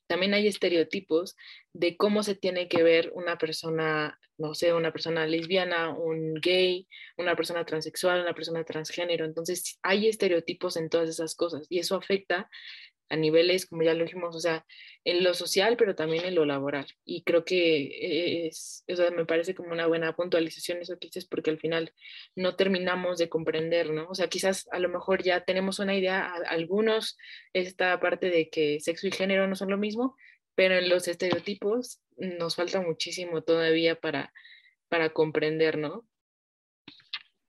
también 0.07 0.35
hay 0.35 0.47
estereotipos 0.47 1.37
de 1.73 1.97
cómo 1.97 2.23
se 2.23 2.35
tiene 2.35 2.69
que 2.69 2.83
ver 2.83 3.11
una 3.15 3.37
persona, 3.37 4.19
no 4.39 4.55
sé, 4.55 4.73
una 4.73 4.93
persona 4.93 5.27
lesbiana, 5.27 5.91
un 5.91 6.35
gay, 6.35 6.87
una 7.17 7.35
persona 7.37 7.65
transexual, 7.65 8.21
una 8.21 8.35
persona 8.35 8.65
transgénero. 8.65 9.25
Entonces, 9.25 9.79
hay 9.83 10.09
estereotipos 10.09 10.77
en 10.77 10.89
todas 10.89 11.09
esas 11.09 11.35
cosas 11.35 11.67
y 11.69 11.79
eso 11.79 11.97
afecta 11.97 12.49
a 13.09 13.17
niveles, 13.17 13.67
como 13.67 13.83
ya 13.83 13.95
lo 13.95 14.05
dijimos, 14.05 14.35
o 14.35 14.41
sea, 14.41 14.65
en 15.05 15.23
lo 15.23 15.35
social, 15.35 15.77
pero 15.77 15.95
también 15.95 16.25
en 16.25 16.35
lo 16.35 16.45
laboral. 16.45 16.87
Y 17.05 17.23
creo 17.23 17.45
que 17.45 18.47
es, 18.47 18.85
eso 18.87 19.11
me 19.13 19.27
parece 19.27 19.55
como 19.55 19.73
una 19.73 19.87
buena 19.87 20.15
puntualización 20.15 20.79
eso 20.81 20.99
que 20.99 21.09
dices, 21.09 21.27
porque 21.27 21.51
al 21.51 21.59
final 21.59 21.93
no 22.35 22.57
terminamos 22.57 23.19
de 23.19 23.29
comprender, 23.29 23.91
¿no? 23.91 24.09
O 24.09 24.15
sea, 24.15 24.29
quizás 24.29 24.67
a 24.73 24.79
lo 24.79 24.89
mejor 24.89 25.23
ya 25.23 25.45
tenemos 25.45 25.79
una 25.79 25.95
idea, 25.95 26.33
algunos, 26.49 27.17
esta 27.53 27.99
parte 28.01 28.31
de 28.31 28.49
que 28.49 28.81
sexo 28.81 29.07
y 29.07 29.13
género 29.13 29.47
no 29.47 29.57
son 29.57 29.71
lo 29.71 29.79
mismo, 29.79 30.17
pero 30.55 30.77
en 30.77 30.89
los 30.89 31.09
estereotipos 31.09 32.01
nos 32.17 32.57
falta 32.57 32.81
muchísimo 32.81 33.43
todavía 33.43 33.97
para, 33.97 34.33
para 34.89 35.11
comprender, 35.11 35.79
¿no? 35.79 36.07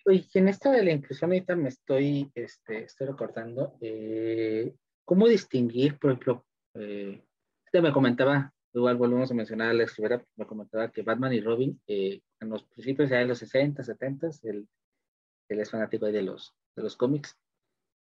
Y 0.08 0.28
en 0.36 0.48
esto 0.48 0.70
de 0.70 0.84
la 0.84 0.92
inclusión 0.92 1.32
ahorita 1.32 1.56
me 1.56 1.70
estoy, 1.70 2.32
este, 2.36 2.84
estoy 2.84 3.08
recordando, 3.08 3.76
eh, 3.82 4.72
¿Cómo 5.06 5.28
distinguir, 5.28 6.00
por 6.00 6.12
ejemplo, 6.12 6.46
eh, 6.74 7.24
usted 7.66 7.82
me 7.82 7.94
comentaba, 7.94 8.52
igual 8.74 8.98
volvemos 8.98 9.30
a 9.30 9.36
mencionar 9.36 9.68
a 9.68 9.72
Alex 9.72 9.98
Rivera, 9.98 10.26
me 10.36 10.48
comentaba 10.48 10.92
que 10.92 11.04
Batman 11.04 11.32
y 11.32 11.42
Robin, 11.42 11.80
eh, 11.86 12.22
en 12.40 12.50
los 12.50 12.64
principios 12.64 13.12
de 13.12 13.24
los 13.26 13.38
60, 13.38 13.84
70, 13.84 14.30
él, 14.44 14.68
él 15.48 15.60
es 15.60 15.70
fanático 15.70 16.08
de 16.08 16.24
los, 16.24 16.56
de 16.76 16.82
los 16.82 16.98
cómics, 16.98 17.38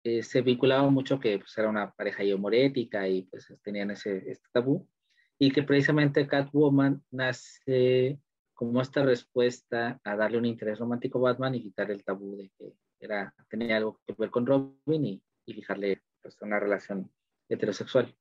eh, 0.04 0.22
se 0.22 0.42
vinculaba 0.42 0.88
mucho 0.92 1.20
que 1.20 1.40
pues, 1.40 1.58
era 1.58 1.70
una 1.70 1.92
pareja 1.92 2.24
homorética 2.36 3.08
y 3.08 3.24
pues 3.24 3.52
tenían 3.64 3.90
ese 3.90 4.18
este 4.30 4.48
tabú, 4.52 4.88
y 5.40 5.52
que 5.52 5.64
precisamente 5.64 6.28
Catwoman 6.28 7.04
nace 7.10 8.20
como 8.54 8.80
esta 8.80 9.04
respuesta 9.04 10.00
a 10.04 10.16
darle 10.16 10.38
un 10.38 10.46
interés 10.46 10.78
romántico 10.78 11.18
a 11.18 11.32
Batman 11.32 11.56
y 11.56 11.64
quitar 11.64 11.90
el 11.90 12.04
tabú 12.04 12.38
de 12.38 12.52
que 12.60 12.74
era, 13.00 13.34
tenía 13.50 13.78
algo 13.78 14.00
que 14.06 14.14
ver 14.16 14.30
con 14.30 14.46
Robin 14.46 15.06
y, 15.06 15.24
y 15.48 15.54
fijarle 15.54 16.04
pues, 16.22 16.38
una 16.42 16.60
relación 16.60 17.12
heterosexual. 17.50 18.16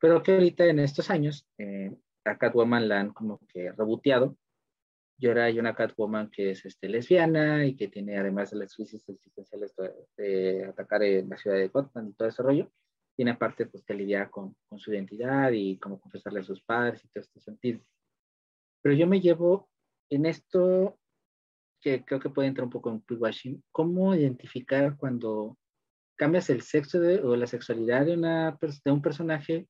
Pero 0.00 0.22
que 0.22 0.32
ahorita 0.32 0.64
en 0.66 0.78
estos 0.78 1.10
años 1.10 1.46
eh, 1.58 1.94
a 2.24 2.38
Catwoman 2.38 2.88
la 2.88 3.00
han 3.00 3.12
como 3.12 3.40
que 3.48 3.72
reboteado 3.72 4.36
y 5.20 5.26
ahora 5.26 5.44
hay 5.44 5.58
una 5.58 5.74
Catwoman 5.74 6.30
que 6.30 6.52
es 6.52 6.64
este, 6.64 6.88
lesbiana 6.88 7.66
y 7.66 7.76
que 7.76 7.88
tiene 7.88 8.16
además 8.16 8.50
de 8.50 8.56
las 8.56 8.74
crisis 8.74 9.06
existenciales 9.06 9.74
de, 10.16 10.64
atacar 10.64 11.02
en 11.02 11.28
la 11.28 11.36
ciudad 11.36 11.56
de 11.56 11.68
Gotham 11.68 12.08
y 12.08 12.12
todo 12.14 12.28
ese 12.28 12.42
rollo, 12.42 12.72
tiene 13.14 13.32
aparte 13.32 13.66
pues 13.66 13.84
que 13.84 13.92
lidiar 13.92 14.30
con, 14.30 14.56
con 14.66 14.78
su 14.78 14.94
identidad 14.94 15.52
y 15.52 15.78
cómo 15.78 16.00
confesarle 16.00 16.40
a 16.40 16.44
sus 16.44 16.62
padres 16.62 17.04
y 17.04 17.08
todo 17.08 17.20
este 17.20 17.38
sentido. 17.38 17.80
Pero 18.80 18.94
yo 18.94 19.06
me 19.06 19.20
llevo 19.20 19.68
en 20.08 20.24
esto 20.24 20.98
que 21.82 22.02
creo 22.02 22.18
que 22.18 22.30
puede 22.30 22.48
entrar 22.48 22.64
un 22.64 22.70
poco 22.70 22.90
en 22.90 23.02
pre-washing, 23.02 23.62
cómo 23.70 24.14
identificar 24.14 24.96
cuando 24.96 25.58
cambias 26.20 26.50
el 26.50 26.60
sexo 26.60 26.98
o 26.98 27.34
la 27.34 27.46
sexualidad 27.46 28.04
de, 28.04 28.12
una, 28.12 28.58
de 28.84 28.90
un 28.90 29.00
personaje 29.00 29.66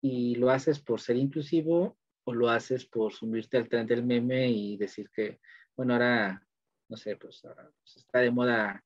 y 0.00 0.36
lo 0.36 0.48
haces 0.48 0.78
por 0.78 1.00
ser 1.00 1.16
inclusivo 1.16 1.98
o 2.22 2.32
lo 2.32 2.48
haces 2.48 2.86
por 2.86 3.12
sumirte 3.12 3.56
al 3.56 3.68
tren 3.68 3.84
del 3.88 4.04
meme 4.04 4.48
y 4.48 4.76
decir 4.76 5.10
que, 5.10 5.40
bueno, 5.76 5.94
ahora, 5.94 6.40
no 6.88 6.96
sé, 6.96 7.16
pues 7.16 7.44
ahora 7.44 7.68
pues, 7.80 7.96
está 7.96 8.20
de 8.20 8.30
moda 8.30 8.84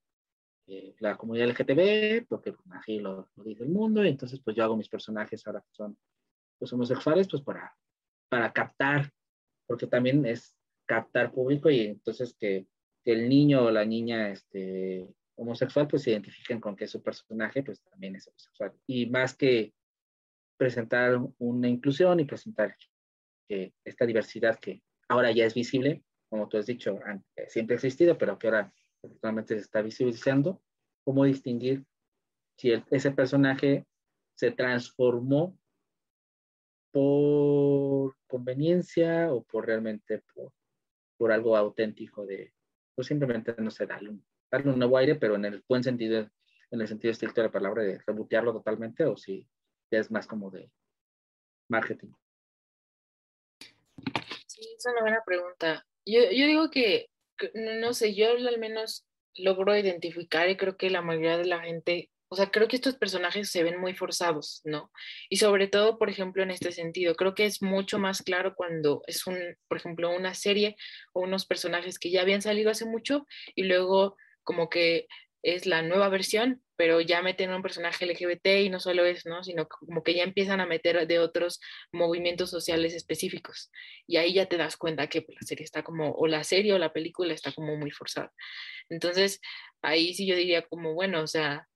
eh, 0.68 0.94
la 1.00 1.18
comunidad 1.18 1.48
LGTB, 1.48 2.26
porque 2.26 2.54
pues, 2.54 3.02
lo, 3.02 3.28
lo, 3.36 3.44
dice 3.44 3.64
el 3.64 3.68
mundo, 3.68 4.02
y 4.02 4.08
entonces 4.08 4.40
pues 4.42 4.56
yo 4.56 4.64
hago 4.64 4.78
mis 4.78 4.88
personajes 4.88 5.46
ahora 5.46 5.60
que 5.60 5.74
son 5.74 5.98
pues, 6.58 6.72
homosexuales, 6.72 7.28
pues 7.30 7.42
para, 7.42 7.76
para 8.30 8.50
captar, 8.54 9.10
porque 9.66 9.86
también 9.86 10.24
es 10.24 10.56
captar 10.86 11.30
público 11.30 11.68
y 11.68 11.80
entonces 11.80 12.34
que, 12.40 12.66
que 13.04 13.12
el 13.12 13.28
niño 13.28 13.64
o 13.64 13.70
la 13.70 13.84
niña 13.84 14.30
este, 14.30 15.14
homosexual, 15.42 15.88
pues 15.88 16.02
se 16.02 16.10
identifiquen 16.10 16.60
con 16.60 16.76
que 16.76 16.86
su 16.86 17.02
personaje, 17.02 17.62
pues 17.62 17.80
también 17.82 18.16
es 18.16 18.26
homosexual. 18.28 18.72
Y 18.86 19.06
más 19.06 19.36
que 19.36 19.74
presentar 20.56 21.20
una 21.38 21.68
inclusión 21.68 22.20
y 22.20 22.24
presentar 22.24 22.76
que 23.48 23.74
esta 23.84 24.06
diversidad 24.06 24.58
que 24.58 24.82
ahora 25.08 25.32
ya 25.32 25.44
es 25.44 25.54
visible, 25.54 26.02
como 26.28 26.48
tú 26.48 26.56
has 26.56 26.66
dicho, 26.66 26.98
siempre 27.48 27.74
ha 27.74 27.76
existido, 27.76 28.16
pero 28.16 28.38
que 28.38 28.46
ahora 28.46 28.72
actualmente 29.02 29.54
se 29.54 29.60
está 29.60 29.82
visibilizando, 29.82 30.62
cómo 31.04 31.24
distinguir 31.24 31.84
si 32.56 32.72
ese 32.90 33.10
personaje 33.10 33.86
se 34.34 34.52
transformó 34.52 35.58
por 36.92 38.16
conveniencia 38.26 39.32
o 39.32 39.42
por 39.42 39.66
realmente 39.66 40.22
por, 40.34 40.52
algo 41.30 41.56
auténtico 41.56 42.26
de, 42.26 42.52
pues 42.96 43.06
simplemente, 43.06 43.54
no 43.58 43.70
sé, 43.70 43.86
darle 43.86 44.10
un, 44.10 44.24
darle 44.52 44.70
un 44.70 44.78
nuevo 44.78 44.98
aire, 44.98 45.14
pero 45.16 45.34
en 45.34 45.46
el 45.46 45.64
buen 45.68 45.82
sentido, 45.82 46.30
en 46.70 46.80
el 46.80 46.86
sentido 46.86 47.10
estricto 47.10 47.40
de 47.40 47.48
la 47.48 47.52
palabra, 47.52 47.82
de 47.82 47.98
rebotearlo 48.06 48.52
totalmente, 48.52 49.04
o 49.04 49.16
si 49.16 49.46
es 49.90 50.10
más 50.10 50.26
como 50.26 50.50
de 50.50 50.70
marketing. 51.68 52.12
Sí, 54.46 54.74
es 54.76 54.86
una 54.86 55.00
buena 55.00 55.22
pregunta. 55.24 55.86
Yo, 56.04 56.20
yo 56.30 56.46
digo 56.46 56.70
que, 56.70 57.08
no 57.54 57.94
sé, 57.94 58.14
yo 58.14 58.30
al 58.30 58.58
menos 58.58 59.06
logro 59.34 59.76
identificar 59.76 60.48
y 60.48 60.56
creo 60.56 60.76
que 60.76 60.90
la 60.90 61.02
mayoría 61.02 61.38
de 61.38 61.46
la 61.46 61.60
gente 61.60 62.10
o 62.32 62.34
sea, 62.34 62.50
creo 62.50 62.66
que 62.66 62.76
estos 62.76 62.96
personajes 62.96 63.50
se 63.50 63.62
ven 63.62 63.78
muy 63.78 63.92
forzados, 63.92 64.62
¿no? 64.64 64.90
Y 65.28 65.36
sobre 65.36 65.68
todo, 65.68 65.98
por 65.98 66.08
ejemplo, 66.08 66.42
en 66.42 66.50
este 66.50 66.72
sentido, 66.72 67.14
creo 67.14 67.34
que 67.34 67.44
es 67.44 67.60
mucho 67.60 67.98
más 67.98 68.22
claro 68.22 68.54
cuando 68.54 69.02
es 69.06 69.26
un, 69.26 69.36
por 69.68 69.76
ejemplo, 69.76 70.08
una 70.08 70.32
serie 70.32 70.76
o 71.12 71.20
unos 71.20 71.44
personajes 71.44 71.98
que 71.98 72.10
ya 72.10 72.22
habían 72.22 72.40
salido 72.40 72.70
hace 72.70 72.86
mucho 72.86 73.26
y 73.54 73.64
luego 73.64 74.16
como 74.44 74.68
que 74.68 75.06
es 75.42 75.66
la 75.66 75.82
nueva 75.82 76.08
versión, 76.08 76.62
pero 76.76 77.00
ya 77.00 77.20
meten 77.20 77.52
un 77.52 77.62
personaje 77.62 78.06
LGBT 78.06 78.46
y 78.64 78.70
no 78.70 78.80
solo 78.80 79.04
es, 79.04 79.26
¿no? 79.26 79.42
Sino 79.42 79.68
como 79.68 80.02
que 80.02 80.14
ya 80.14 80.22
empiezan 80.22 80.60
a 80.60 80.66
meter 80.66 81.06
de 81.06 81.18
otros 81.18 81.60
movimientos 81.92 82.50
sociales 82.50 82.94
específicos. 82.94 83.70
Y 84.06 84.16
ahí 84.16 84.34
ya 84.34 84.46
te 84.46 84.56
das 84.56 84.76
cuenta 84.76 85.08
que 85.08 85.24
la 85.28 85.40
serie 85.42 85.64
está 85.64 85.82
como, 85.82 86.12
o 86.12 86.26
la 86.26 86.44
serie 86.44 86.72
o 86.72 86.78
la 86.78 86.92
película 86.92 87.34
está 87.34 87.52
como 87.52 87.76
muy 87.76 87.90
forzada. 87.90 88.32
Entonces, 88.88 89.40
ahí 89.82 90.14
sí 90.14 90.26
yo 90.26 90.36
diría 90.36 90.62
como, 90.62 90.94
bueno, 90.94 91.22
o 91.22 91.26
sea, 91.26 91.68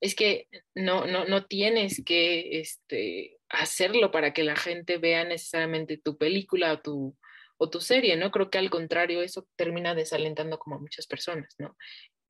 es 0.00 0.14
que 0.14 0.48
no, 0.74 1.06
no, 1.06 1.24
no 1.24 1.46
tienes 1.46 2.02
que 2.04 2.60
este, 2.60 3.38
hacerlo 3.48 4.10
para 4.10 4.32
que 4.34 4.44
la 4.44 4.56
gente 4.56 4.98
vea 4.98 5.24
necesariamente 5.24 5.96
tu 5.96 6.18
película 6.18 6.74
o 6.74 6.80
tu, 6.80 7.16
o 7.56 7.70
tu 7.70 7.80
serie, 7.80 8.16
¿no? 8.16 8.30
Creo 8.30 8.50
que 8.50 8.58
al 8.58 8.70
contrario, 8.70 9.22
eso 9.22 9.46
termina 9.56 9.94
desalentando 9.94 10.58
como 10.58 10.76
a 10.76 10.80
muchas 10.80 11.06
personas, 11.06 11.54
¿no? 11.58 11.76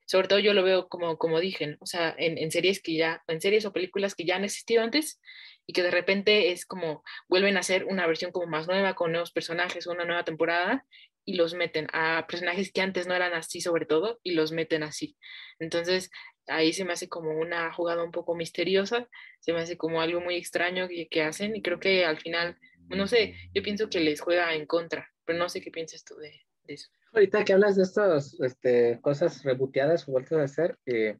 Sobre 0.07 0.29
todo 0.29 0.39
yo 0.39 0.53
lo 0.55 0.63
veo 0.63 0.89
como, 0.89 1.17
como 1.19 1.41
dije, 1.41 1.77
o 1.81 1.87
sea, 1.87 2.15
en, 2.19 2.39
en, 2.39 2.51
series 2.51 2.83
que 2.83 2.95
ya, 2.95 3.23
en 3.27 3.41
series 3.41 3.65
o 3.65 3.73
películas 3.73 4.15
que 4.15 4.25
ya 4.25 4.37
han 4.37 4.45
existido 4.45 4.83
antes 4.83 5.21
y 5.67 5.73
que 5.73 5.83
de 5.83 5.91
repente 5.91 6.51
es 6.53 6.67
como 6.67 7.03
vuelven 7.29 7.57
a 7.57 7.61
hacer 7.61 7.85
una 7.85 8.07
versión 8.07 8.33
como 8.33 8.47
más 8.47 8.67
nueva 8.67 8.95
con 8.95 9.13
nuevos 9.13 9.33
personajes, 9.33 9.87
una 9.87 10.05
nueva 10.05 10.25
temporada 10.25 10.85
y 11.25 11.37
los 11.37 11.55
meten 11.55 11.87
a 11.93 12.27
personajes 12.29 12.71
que 12.71 12.83
antes 12.83 13.07
no 13.07 13.15
eran 13.15 13.33
así 13.33 13.61
sobre 13.61 13.87
todo 13.87 14.21
y 14.23 14.33
los 14.33 14.53
meten 14.53 14.83
así. 14.83 15.17
Entonces, 15.59 16.11
ahí 16.47 16.73
se 16.73 16.85
me 16.85 16.93
hace 16.93 17.09
como 17.09 17.31
una 17.39 17.73
jugada 17.73 18.03
un 18.05 18.11
poco 18.11 18.35
misteriosa, 18.35 19.09
se 19.41 19.53
me 19.53 19.61
hace 19.61 19.77
como 19.77 20.01
algo 20.01 20.21
muy 20.21 20.37
extraño 20.37 20.89
que, 21.11 21.23
hacen 21.23 21.57
y 21.57 21.63
creo 21.63 21.81
que 21.81 22.05
al 22.05 22.19
final, 22.19 22.59
no 22.89 23.07
sé, 23.07 23.35
yo 23.55 23.63
pienso 23.63 23.89
que 23.89 24.01
les 24.01 24.21
juega 24.21 24.55
en 24.55 24.67
contra, 24.67 25.11
pero 25.25 25.39
no 25.39 25.49
sé 25.49 25.61
qué 25.61 25.71
piensas 25.71 26.05
tú 26.05 26.17
de, 26.17 26.43
eso. 26.67 26.91
Ahorita 27.15 27.45
que 27.45 27.53
hablas 27.53 27.77
de 27.77 27.85
estas 27.85 28.41
este, 28.41 28.99
cosas 29.01 29.45
reboteadas 29.45 30.09
o 30.09 30.13
vueltas 30.13 30.39
a 30.39 30.43
hacer, 30.43 30.79
eh, 30.85 31.19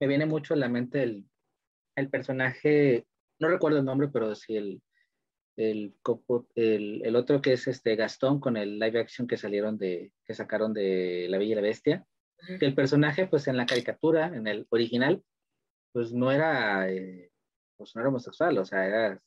me 0.00 0.08
viene 0.08 0.26
mucho 0.26 0.54
a 0.54 0.56
la 0.56 0.68
mente 0.68 1.04
el, 1.04 1.24
el, 1.94 2.10
personaje, 2.10 3.06
no 3.38 3.48
recuerdo 3.48 3.78
el 3.78 3.84
nombre, 3.84 4.08
pero 4.12 4.34
sí 4.34 4.56
el, 4.56 4.82
el, 5.56 5.94
el, 6.56 7.02
el, 7.04 7.16
otro 7.16 7.40
que 7.40 7.52
es 7.52 7.68
este 7.68 7.94
Gastón 7.94 8.40
con 8.40 8.56
el 8.56 8.80
live 8.80 8.98
action 8.98 9.28
que 9.28 9.36
salieron 9.36 9.78
de, 9.78 10.12
que 10.24 10.34
sacaron 10.34 10.74
de 10.74 11.26
La 11.30 11.38
Bella 11.38 11.52
y 11.52 11.54
la 11.54 11.62
Bestia. 11.62 12.06
Que 12.58 12.66
el 12.66 12.74
personaje, 12.74 13.28
pues 13.28 13.46
en 13.46 13.56
la 13.56 13.66
caricatura, 13.66 14.26
en 14.26 14.48
el 14.48 14.66
original, 14.70 15.22
pues 15.92 16.12
no 16.12 16.32
era, 16.32 16.90
eh, 16.90 17.30
pues 17.76 17.94
no 17.94 18.00
era 18.00 18.08
homosexual, 18.08 18.58
o 18.58 18.64
sea, 18.64 18.84
era, 18.84 19.22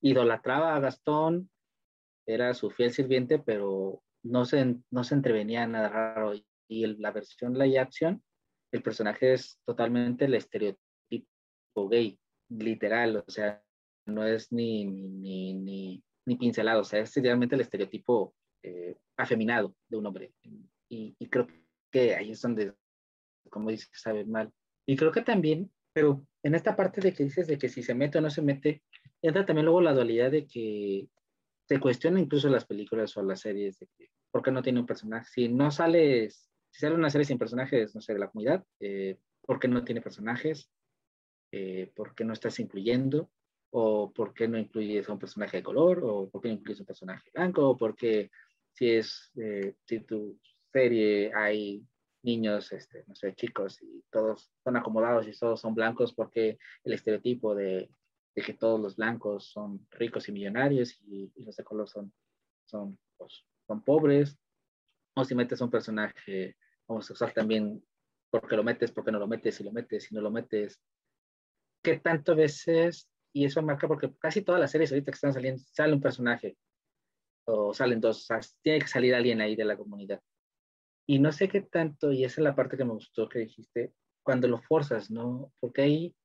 idolatraba 0.00 0.76
a 0.76 0.80
Gastón, 0.80 1.50
era 2.26 2.54
su 2.54 2.70
fiel 2.70 2.92
sirviente, 2.92 3.40
pero 3.40 4.02
no 4.24 4.44
se, 4.44 4.76
no 4.90 5.04
se 5.04 5.14
entrevenía 5.14 5.66
nada 5.66 5.88
raro. 5.88 6.32
Y 6.68 6.86
la 6.86 7.12
versión 7.12 7.56
live 7.58 7.78
action, 7.78 8.22
el 8.72 8.82
personaje 8.82 9.34
es 9.34 9.60
totalmente 9.64 10.24
el 10.24 10.34
estereotipo 10.34 11.88
gay, 11.88 12.18
literal, 12.48 13.16
o 13.16 13.30
sea, 13.30 13.62
no 14.06 14.26
es 14.26 14.50
ni, 14.52 14.84
ni, 14.84 15.54
ni, 15.54 16.02
ni 16.26 16.36
pincelado, 16.36 16.80
o 16.80 16.84
sea, 16.84 17.00
es 17.00 17.14
realmente 17.16 17.54
el 17.54 17.60
estereotipo 17.60 18.34
eh, 18.62 18.96
afeminado 19.16 19.76
de 19.88 19.96
un 19.96 20.06
hombre. 20.06 20.32
Y, 20.88 21.14
y 21.18 21.28
creo 21.28 21.46
que 21.90 22.14
ahí 22.14 22.30
es 22.30 22.40
donde, 22.40 22.74
como 23.50 23.70
dices, 23.70 23.90
sabe 23.92 24.24
mal. 24.24 24.50
Y 24.86 24.96
creo 24.96 25.12
que 25.12 25.22
también, 25.22 25.70
pero 25.92 26.26
en 26.42 26.54
esta 26.54 26.76
parte 26.76 27.00
de 27.00 27.12
que 27.12 27.24
dices 27.24 27.46
de 27.46 27.58
que 27.58 27.68
si 27.68 27.82
se 27.82 27.94
mete 27.94 28.18
o 28.18 28.20
no 28.20 28.30
se 28.30 28.42
mete, 28.42 28.82
entra 29.22 29.46
también 29.46 29.66
luego 29.66 29.80
la 29.80 29.94
dualidad 29.94 30.30
de 30.30 30.46
que 30.46 31.08
se 31.66 31.80
cuestiona 31.80 32.20
incluso 32.20 32.48
las 32.48 32.66
películas 32.66 33.16
o 33.16 33.22
las 33.22 33.40
series 33.40 33.78
de 33.78 33.88
que, 33.96 34.10
¿por 34.34 34.42
qué 34.42 34.50
no 34.50 34.62
tiene 34.62 34.80
un 34.80 34.86
personaje? 34.86 35.30
Si 35.30 35.48
no 35.48 35.70
sales, 35.70 36.50
si 36.68 36.80
sale 36.80 36.96
una 36.96 37.08
serie 37.08 37.24
sin 37.24 37.38
personajes, 37.38 37.94
no 37.94 38.00
sé, 38.00 38.14
de 38.14 38.18
la 38.18 38.28
comunidad, 38.28 38.64
eh, 38.80 39.16
¿por 39.40 39.60
qué 39.60 39.68
no 39.68 39.84
tiene 39.84 40.00
personajes? 40.00 40.72
Eh, 41.52 41.92
¿Por 41.94 42.16
qué 42.16 42.24
no 42.24 42.32
estás 42.32 42.58
incluyendo? 42.58 43.30
¿O 43.70 44.12
por 44.12 44.34
qué 44.34 44.48
no 44.48 44.58
incluyes 44.58 45.08
a 45.08 45.12
un 45.12 45.20
personaje 45.20 45.58
de 45.58 45.62
color? 45.62 46.00
¿O 46.02 46.28
por 46.28 46.42
qué 46.42 46.48
no 46.48 46.54
incluyes 46.54 46.80
un 46.80 46.86
personaje 46.86 47.30
blanco? 47.32 47.68
¿O 47.68 47.76
porque 47.76 48.32
si 48.72 48.90
es, 48.90 49.30
eh, 49.36 49.76
si 49.84 50.00
tu 50.00 50.36
serie 50.72 51.32
hay 51.32 51.86
niños, 52.24 52.72
este, 52.72 53.04
no 53.06 53.14
sé, 53.14 53.36
chicos, 53.36 53.80
y 53.82 54.02
todos 54.10 54.50
son 54.64 54.76
acomodados 54.76 55.28
y 55.28 55.38
todos 55.38 55.60
son 55.60 55.76
blancos 55.76 56.12
porque 56.12 56.58
el 56.82 56.92
estereotipo 56.92 57.54
de, 57.54 57.88
de 58.34 58.42
que 58.42 58.54
todos 58.54 58.80
los 58.80 58.96
blancos 58.96 59.46
son 59.46 59.86
ricos 59.92 60.28
y 60.28 60.32
millonarios 60.32 61.00
y, 61.06 61.30
los 61.36 61.54
de 61.54 61.62
color 61.62 61.88
son, 61.88 62.12
son, 62.64 62.98
pues, 63.16 63.44
son 63.66 63.82
pobres. 63.82 64.36
O 65.16 65.24
si 65.24 65.34
metes 65.34 65.60
un 65.60 65.70
personaje 65.70 66.56
homosexual 66.86 67.32
también, 67.32 67.84
porque 68.30 68.56
lo 68.56 68.64
metes, 68.64 68.90
porque 68.90 69.12
no 69.12 69.18
lo 69.18 69.28
metes, 69.28 69.54
si 69.54 69.64
lo 69.64 69.72
metes, 69.72 70.04
si 70.04 70.14
no 70.14 70.20
lo 70.20 70.30
metes. 70.30 70.80
¿Qué 71.82 71.98
tanto 71.98 72.34
veces? 72.34 73.08
Y 73.32 73.44
eso 73.44 73.62
marca 73.62 73.86
porque 73.86 74.12
casi 74.18 74.42
todas 74.42 74.60
las 74.60 74.70
series 74.70 74.90
ahorita 74.90 75.12
que 75.12 75.16
están 75.16 75.32
saliendo, 75.32 75.62
sale 75.72 75.92
un 75.92 76.00
personaje 76.00 76.56
o 77.46 77.74
salen 77.74 78.00
dos, 78.00 78.22
o 78.22 78.24
sea, 78.24 78.40
tiene 78.62 78.80
que 78.80 78.86
salir 78.86 79.14
alguien 79.14 79.40
ahí 79.40 79.54
de 79.54 79.64
la 79.64 79.76
comunidad 79.76 80.20
y 81.06 81.18
no 81.18 81.32
sé 81.32 81.48
qué 81.48 81.60
tanto, 81.60 82.12
y 82.12 82.24
esa 82.24 82.40
es 82.40 82.44
la 82.44 82.54
parte 82.54 82.76
que 82.76 82.84
me 82.84 82.92
gustó 82.92 83.28
que 83.28 83.40
dijiste, 83.40 83.92
cuando 84.22 84.48
lo 84.48 84.58
forzas, 84.58 85.10
¿no? 85.10 85.52
Porque 85.60 85.82
hay, 85.82 86.16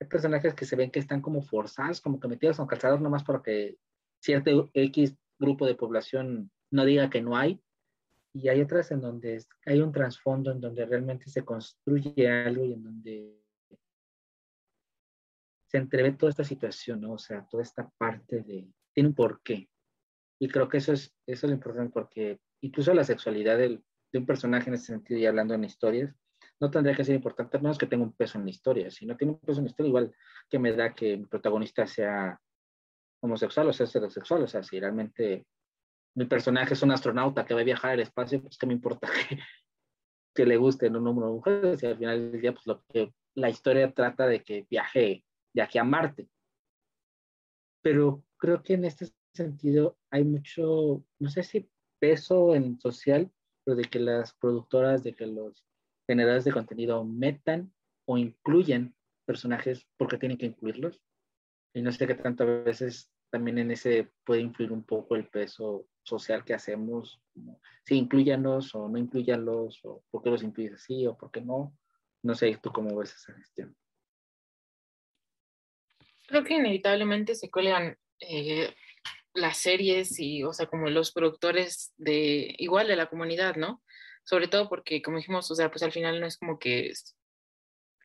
hay 0.00 0.08
personajes 0.08 0.54
que 0.54 0.64
se 0.64 0.76
ven 0.76 0.90
que 0.90 1.00
están 1.00 1.20
como 1.20 1.42
forzados, 1.42 2.00
como 2.00 2.18
que 2.18 2.28
metidos 2.28 2.58
en 2.58 2.66
calzados 2.66 3.00
nomás 3.00 3.24
para 3.24 3.42
que 3.42 3.76
cierto 4.22 4.70
X 4.72 5.16
grupo 5.40 5.66
de 5.66 5.74
población 5.74 6.50
no 6.70 6.84
diga 6.84 7.10
que 7.10 7.22
no 7.22 7.36
hay. 7.36 7.60
Y 8.32 8.48
hay 8.48 8.60
otras 8.60 8.92
en 8.92 9.00
donde 9.00 9.44
hay 9.66 9.80
un 9.80 9.90
trasfondo, 9.90 10.52
en 10.52 10.60
donde 10.60 10.86
realmente 10.86 11.28
se 11.28 11.44
construye 11.44 12.28
algo 12.28 12.64
y 12.64 12.74
en 12.74 12.82
donde 12.84 13.40
se 15.66 15.78
entreve 15.78 16.12
toda 16.12 16.30
esta 16.30 16.44
situación, 16.44 17.00
¿no? 17.00 17.14
O 17.14 17.18
sea, 17.18 17.46
toda 17.50 17.64
esta 17.64 17.88
parte 17.98 18.42
de, 18.42 18.68
tiene 18.92 19.08
un 19.08 19.14
porqué. 19.14 19.68
Y 20.38 20.48
creo 20.48 20.68
que 20.68 20.78
eso 20.78 20.92
es, 20.92 21.12
eso 21.26 21.46
es 21.46 21.50
lo 21.50 21.56
importante 21.56 21.92
porque 21.92 22.38
incluso 22.60 22.94
la 22.94 23.04
sexualidad 23.04 23.58
del, 23.58 23.82
de 24.12 24.18
un 24.18 24.26
personaje 24.26 24.68
en 24.68 24.74
ese 24.74 24.86
sentido 24.86 25.18
y 25.18 25.26
hablando 25.26 25.54
en 25.54 25.64
historias, 25.64 26.14
no 26.60 26.70
tendría 26.70 26.94
que 26.94 27.04
ser 27.04 27.14
importante, 27.14 27.56
al 27.56 27.62
menos 27.62 27.78
que 27.78 27.86
tenga 27.86 28.04
un 28.04 28.12
peso 28.12 28.38
en 28.38 28.44
la 28.44 28.50
historia. 28.50 28.90
Si 28.90 29.06
no 29.06 29.16
tiene 29.16 29.32
un 29.32 29.40
peso 29.40 29.58
en 29.58 29.64
la 29.64 29.70
historia, 29.70 29.88
igual 29.88 30.14
que 30.48 30.58
me 30.58 30.72
da 30.72 30.94
que 30.94 31.16
mi 31.16 31.26
protagonista 31.26 31.86
sea 31.86 32.40
homosexual 33.20 33.68
o 33.68 33.72
sea 33.72 33.86
heterosexual. 33.86 34.42
O 34.42 34.48
sea, 34.48 34.62
si 34.62 34.78
realmente 34.80 35.46
mi 36.14 36.26
personaje 36.26 36.74
es 36.74 36.82
un 36.82 36.92
astronauta 36.92 37.44
que 37.44 37.54
va 37.54 37.60
a 37.60 37.64
viajar 37.64 37.92
al 37.92 38.00
espacio, 38.00 38.42
pues 38.42 38.58
que 38.58 38.66
me 38.66 38.74
importa 38.74 39.08
que, 39.28 39.38
que 40.34 40.46
le 40.46 40.56
guste 40.56 40.88
un 40.88 41.06
hombre 41.06 41.26
o 41.26 41.34
mujer. 41.34 41.76
Si 41.78 41.86
al 41.86 41.96
final 41.96 42.32
del 42.32 42.40
día, 42.40 42.52
pues 42.52 42.66
lo 42.66 42.82
que 42.92 43.12
la 43.34 43.50
historia 43.50 43.92
trata 43.92 44.26
de 44.26 44.42
que 44.42 44.66
viaje, 44.68 45.24
viaje 45.54 45.78
a 45.78 45.84
Marte. 45.84 46.28
Pero 47.82 48.24
creo 48.36 48.62
que 48.62 48.74
en 48.74 48.84
este 48.84 49.06
sentido 49.34 49.98
hay 50.10 50.24
mucho, 50.24 51.04
no 51.18 51.30
sé 51.30 51.42
si 51.42 51.70
peso 51.98 52.54
en 52.54 52.78
social, 52.80 53.30
de 53.66 53.84
que 53.84 53.98
las 53.98 54.34
productoras, 54.34 55.02
de 55.02 55.14
que 55.14 55.26
los 55.26 55.64
generadores 56.08 56.44
de 56.44 56.52
contenido 56.52 57.04
metan 57.04 57.72
o 58.06 58.18
incluyan 58.18 58.94
personajes 59.26 59.86
porque 59.96 60.18
tienen 60.18 60.38
que 60.38 60.46
incluirlos. 60.46 61.00
Y 61.72 61.82
no 61.82 61.92
sé 61.92 62.06
qué 62.06 62.14
tanto 62.14 62.44
a 62.44 62.46
veces 62.46 63.10
también 63.30 63.58
en 63.58 63.70
ese 63.70 64.10
puede 64.24 64.40
influir 64.40 64.72
un 64.72 64.82
poco 64.82 65.14
el 65.14 65.28
peso 65.28 65.86
social 66.02 66.44
que 66.44 66.54
hacemos, 66.54 67.20
si 67.84 67.96
incluyanos 67.96 68.74
o 68.74 68.88
no 68.88 68.98
incluyanlos, 68.98 69.80
o 69.84 70.02
por 70.10 70.22
qué 70.22 70.30
los 70.30 70.42
incluyes 70.42 70.74
así 70.74 71.06
o 71.06 71.16
por 71.16 71.30
qué 71.30 71.40
no. 71.40 71.76
No 72.22 72.34
sé, 72.34 72.58
¿tú 72.62 72.70
cómo 72.72 72.96
ves 72.96 73.14
esa 73.14 73.32
gestión? 73.34 73.74
Creo 76.26 76.44
que 76.44 76.54
inevitablemente 76.54 77.34
se 77.34 77.50
cuelgan 77.50 77.96
eh, 78.20 78.74
las 79.34 79.56
series 79.56 80.18
y, 80.18 80.42
o 80.44 80.52
sea, 80.52 80.66
como 80.66 80.88
los 80.90 81.12
productores 81.12 81.94
de, 81.96 82.54
igual 82.58 82.88
de 82.88 82.96
la 82.96 83.08
comunidad, 83.08 83.56
¿no? 83.56 83.82
Sobre 84.24 84.48
todo 84.48 84.68
porque, 84.68 85.02
como 85.02 85.16
dijimos, 85.16 85.50
o 85.50 85.54
sea, 85.54 85.70
pues 85.70 85.82
al 85.82 85.92
final 85.92 86.20
no 86.20 86.26
es 86.26 86.36
como 86.36 86.58
que 86.58 86.92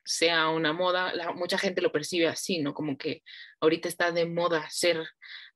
sea 0.06 0.48
una 0.48 0.72
moda, 0.72 1.12
mucha 1.34 1.58
gente 1.58 1.82
lo 1.82 1.92
percibe 1.92 2.28
así, 2.28 2.60
¿no? 2.60 2.72
Como 2.72 2.96
que 2.96 3.22
ahorita 3.60 3.88
está 3.88 4.12
de 4.12 4.24
moda 4.24 4.68
ser 4.70 5.04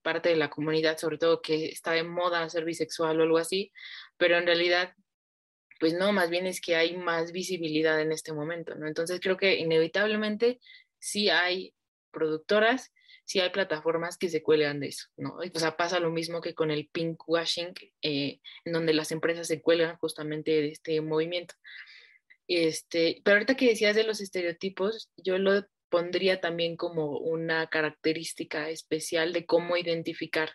parte 0.02 0.28
de 0.28 0.36
la 0.36 0.50
comunidad, 0.50 0.98
sobre 0.98 1.18
todo 1.18 1.40
que 1.40 1.66
está 1.66 1.92
de 1.92 2.02
moda 2.02 2.48
ser 2.50 2.64
bisexual 2.64 3.20
o 3.20 3.22
algo 3.22 3.38
así, 3.38 3.72
pero 4.16 4.36
en 4.36 4.46
realidad, 4.46 4.92
pues 5.78 5.94
no, 5.94 6.12
más 6.12 6.30
bien 6.30 6.46
es 6.46 6.60
que 6.60 6.74
hay 6.76 6.96
más 6.96 7.32
visibilidad 7.32 8.00
en 8.00 8.12
este 8.12 8.32
momento, 8.32 8.74
¿no? 8.74 8.86
Entonces 8.88 9.20
creo 9.20 9.36
que 9.36 9.56
inevitablemente 9.56 10.60
sí 10.98 11.30
hay 11.30 11.74
productoras, 12.10 12.92
sí 13.24 13.38
hay 13.38 13.50
plataformas 13.50 14.18
que 14.18 14.28
se 14.28 14.42
cuelgan 14.42 14.80
de 14.80 14.88
eso, 14.88 15.06
¿no? 15.16 15.36
O 15.36 15.58
sea, 15.58 15.76
pasa 15.76 16.00
lo 16.00 16.10
mismo 16.10 16.40
que 16.40 16.54
con 16.54 16.72
el 16.72 16.88
pink 16.88 17.22
washing, 17.28 17.72
eh, 18.02 18.40
en 18.64 18.72
donde 18.72 18.94
las 18.94 19.12
empresas 19.12 19.46
se 19.46 19.62
cuelgan 19.62 19.96
justamente 19.98 20.50
de 20.50 20.70
este 20.70 21.00
movimiento. 21.00 21.54
Este, 22.52 23.22
pero 23.22 23.36
ahorita 23.36 23.56
que 23.56 23.68
decías 23.68 23.94
de 23.94 24.02
los 24.02 24.20
estereotipos, 24.20 25.08
yo 25.16 25.38
lo 25.38 25.64
pondría 25.88 26.40
también 26.40 26.76
como 26.76 27.16
una 27.18 27.68
característica 27.68 28.70
especial 28.70 29.32
de 29.32 29.46
cómo 29.46 29.76
identificar 29.76 30.50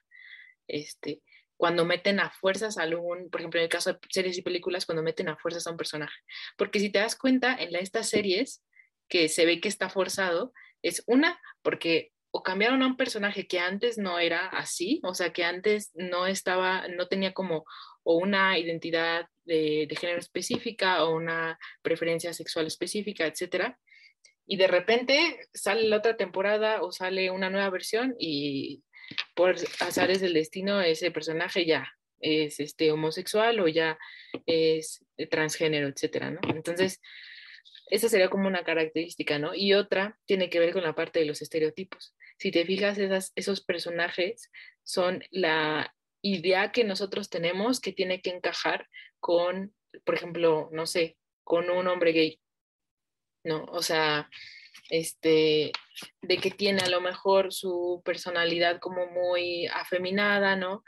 este, 0.67 1.21
cuando 1.55 1.85
meten 1.85 2.19
a 2.19 2.31
fuerzas 2.31 2.77
a 2.77 2.83
algún, 2.83 3.29
por 3.29 3.39
ejemplo, 3.39 3.61
en 3.61 3.63
el 3.63 3.69
caso 3.69 3.93
de 3.93 3.99
series 4.09 4.37
y 4.37 4.41
películas, 4.41 4.85
cuando 4.85 5.03
meten 5.03 5.29
a 5.29 5.37
fuerzas 5.37 5.67
a 5.67 5.71
un 5.71 5.77
personaje. 5.77 6.19
Porque 6.57 6.81
si 6.81 6.89
te 6.89 6.99
das 6.99 7.15
cuenta, 7.15 7.55
en 7.55 7.73
estas 7.77 8.09
series 8.09 8.61
que 9.07 9.29
se 9.29 9.45
ve 9.45 9.61
que 9.61 9.69
está 9.69 9.87
forzado, 9.87 10.51
es 10.81 11.01
una, 11.07 11.39
porque 11.61 12.11
o 12.29 12.43
cambiaron 12.43 12.83
a 12.83 12.87
un 12.87 12.97
personaje 12.97 13.47
que 13.47 13.59
antes 13.59 13.97
no 13.97 14.19
era 14.19 14.47
así, 14.47 14.99
o 15.03 15.13
sea, 15.13 15.31
que 15.31 15.45
antes 15.45 15.91
no 15.93 16.27
estaba, 16.27 16.89
no 16.89 17.07
tenía 17.07 17.31
como 17.31 17.63
o 18.05 18.17
una 18.17 18.57
identidad 18.57 19.27
de, 19.43 19.87
género 19.99 20.19
específica 20.19 21.03
o 21.03 21.15
una 21.15 21.59
preferencia 21.81 22.33
sexual 22.33 22.67
específica, 22.67 23.25
etcétera. 23.25 23.77
Y 24.47 24.57
de 24.57 24.67
repente 24.67 25.39
sale 25.53 25.89
la 25.89 25.97
otra 25.97 26.15
temporada 26.15 26.83
o 26.83 26.91
sale 26.91 27.31
una 27.31 27.49
nueva 27.49 27.69
versión 27.71 28.15
y 28.19 28.83
por 29.35 29.55
azares 29.79 30.21
del 30.21 30.33
destino 30.33 30.81
ese 30.81 31.11
personaje 31.11 31.65
ya 31.65 31.91
es 32.19 32.59
este 32.59 32.91
homosexual 32.91 33.59
o 33.59 33.67
ya 33.67 33.97
es 34.45 35.03
transgénero, 35.29 35.87
etcétera, 35.87 36.31
¿no? 36.31 36.39
Entonces, 36.49 37.01
esa 37.87 38.07
sería 38.07 38.29
como 38.29 38.47
una 38.47 38.63
característica, 38.63 39.39
¿no? 39.39 39.53
Y 39.55 39.73
otra 39.73 40.17
tiene 40.25 40.49
que 40.49 40.59
ver 40.59 40.73
con 40.73 40.83
la 40.83 40.95
parte 40.95 41.19
de 41.19 41.25
los 41.25 41.41
estereotipos. 41.41 42.15
Si 42.37 42.51
te 42.51 42.65
fijas, 42.65 42.97
esas, 42.97 43.31
esos 43.35 43.61
personajes 43.61 44.51
son 44.83 45.23
la 45.31 45.94
idea 46.25 46.71
que 46.71 46.83
nosotros 46.83 47.29
tenemos 47.29 47.79
que 47.79 47.93
tiene 47.93 48.19
que 48.21 48.31
encajar 48.31 48.87
con, 49.19 49.75
por 50.03 50.15
ejemplo, 50.15 50.69
no 50.71 50.87
sé, 50.87 51.17
con 51.43 51.69
un 51.69 51.87
hombre 51.87 52.13
gay, 52.13 52.41
¿no? 53.43 53.65
O 53.65 53.83
sea, 53.83 54.27
este, 54.89 55.71
de 56.21 56.37
que 56.37 56.49
tiene 56.49 56.81
a 56.81 56.89
lo 56.89 56.99
mejor 56.99 57.53
su 57.53 58.01
personalidad 58.03 58.79
como 58.79 59.05
muy 59.07 59.67
afeminada, 59.67 60.55
¿no? 60.55 60.83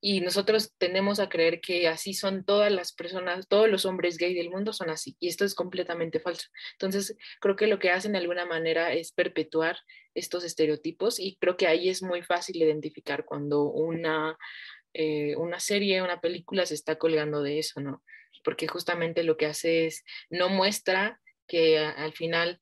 Y 0.00 0.20
nosotros 0.20 0.74
tendemos 0.78 1.20
a 1.20 1.28
creer 1.28 1.60
que 1.60 1.88
así 1.88 2.12
son 2.12 2.44
todas 2.44 2.70
las 2.70 2.92
personas, 2.92 3.48
todos 3.48 3.70
los 3.70 3.86
hombres 3.86 4.18
gay 4.18 4.34
del 4.34 4.50
mundo 4.50 4.74
son 4.74 4.90
así, 4.90 5.16
y 5.20 5.28
esto 5.28 5.46
es 5.46 5.54
completamente 5.54 6.20
falso. 6.20 6.48
Entonces, 6.72 7.16
creo 7.40 7.56
que 7.56 7.66
lo 7.66 7.78
que 7.78 7.90
hacen 7.90 8.12
de 8.12 8.18
alguna 8.18 8.44
manera 8.44 8.92
es 8.92 9.12
perpetuar 9.12 9.78
estos 10.14 10.44
estereotipos 10.44 11.18
y 11.18 11.36
creo 11.40 11.56
que 11.56 11.66
ahí 11.66 11.88
es 11.88 12.02
muy 12.02 12.22
fácil 12.22 12.56
identificar 12.56 13.24
cuando 13.24 13.64
una, 13.64 14.36
eh, 14.94 15.36
una 15.36 15.60
serie, 15.60 16.02
una 16.02 16.20
película 16.20 16.66
se 16.66 16.74
está 16.74 16.96
colgando 16.96 17.42
de 17.42 17.58
eso, 17.58 17.80
¿no? 17.80 18.02
Porque 18.44 18.66
justamente 18.66 19.22
lo 19.22 19.36
que 19.36 19.46
hace 19.46 19.86
es, 19.86 20.04
no 20.30 20.48
muestra 20.48 21.20
que 21.46 21.78
al 21.78 22.12
final 22.12 22.58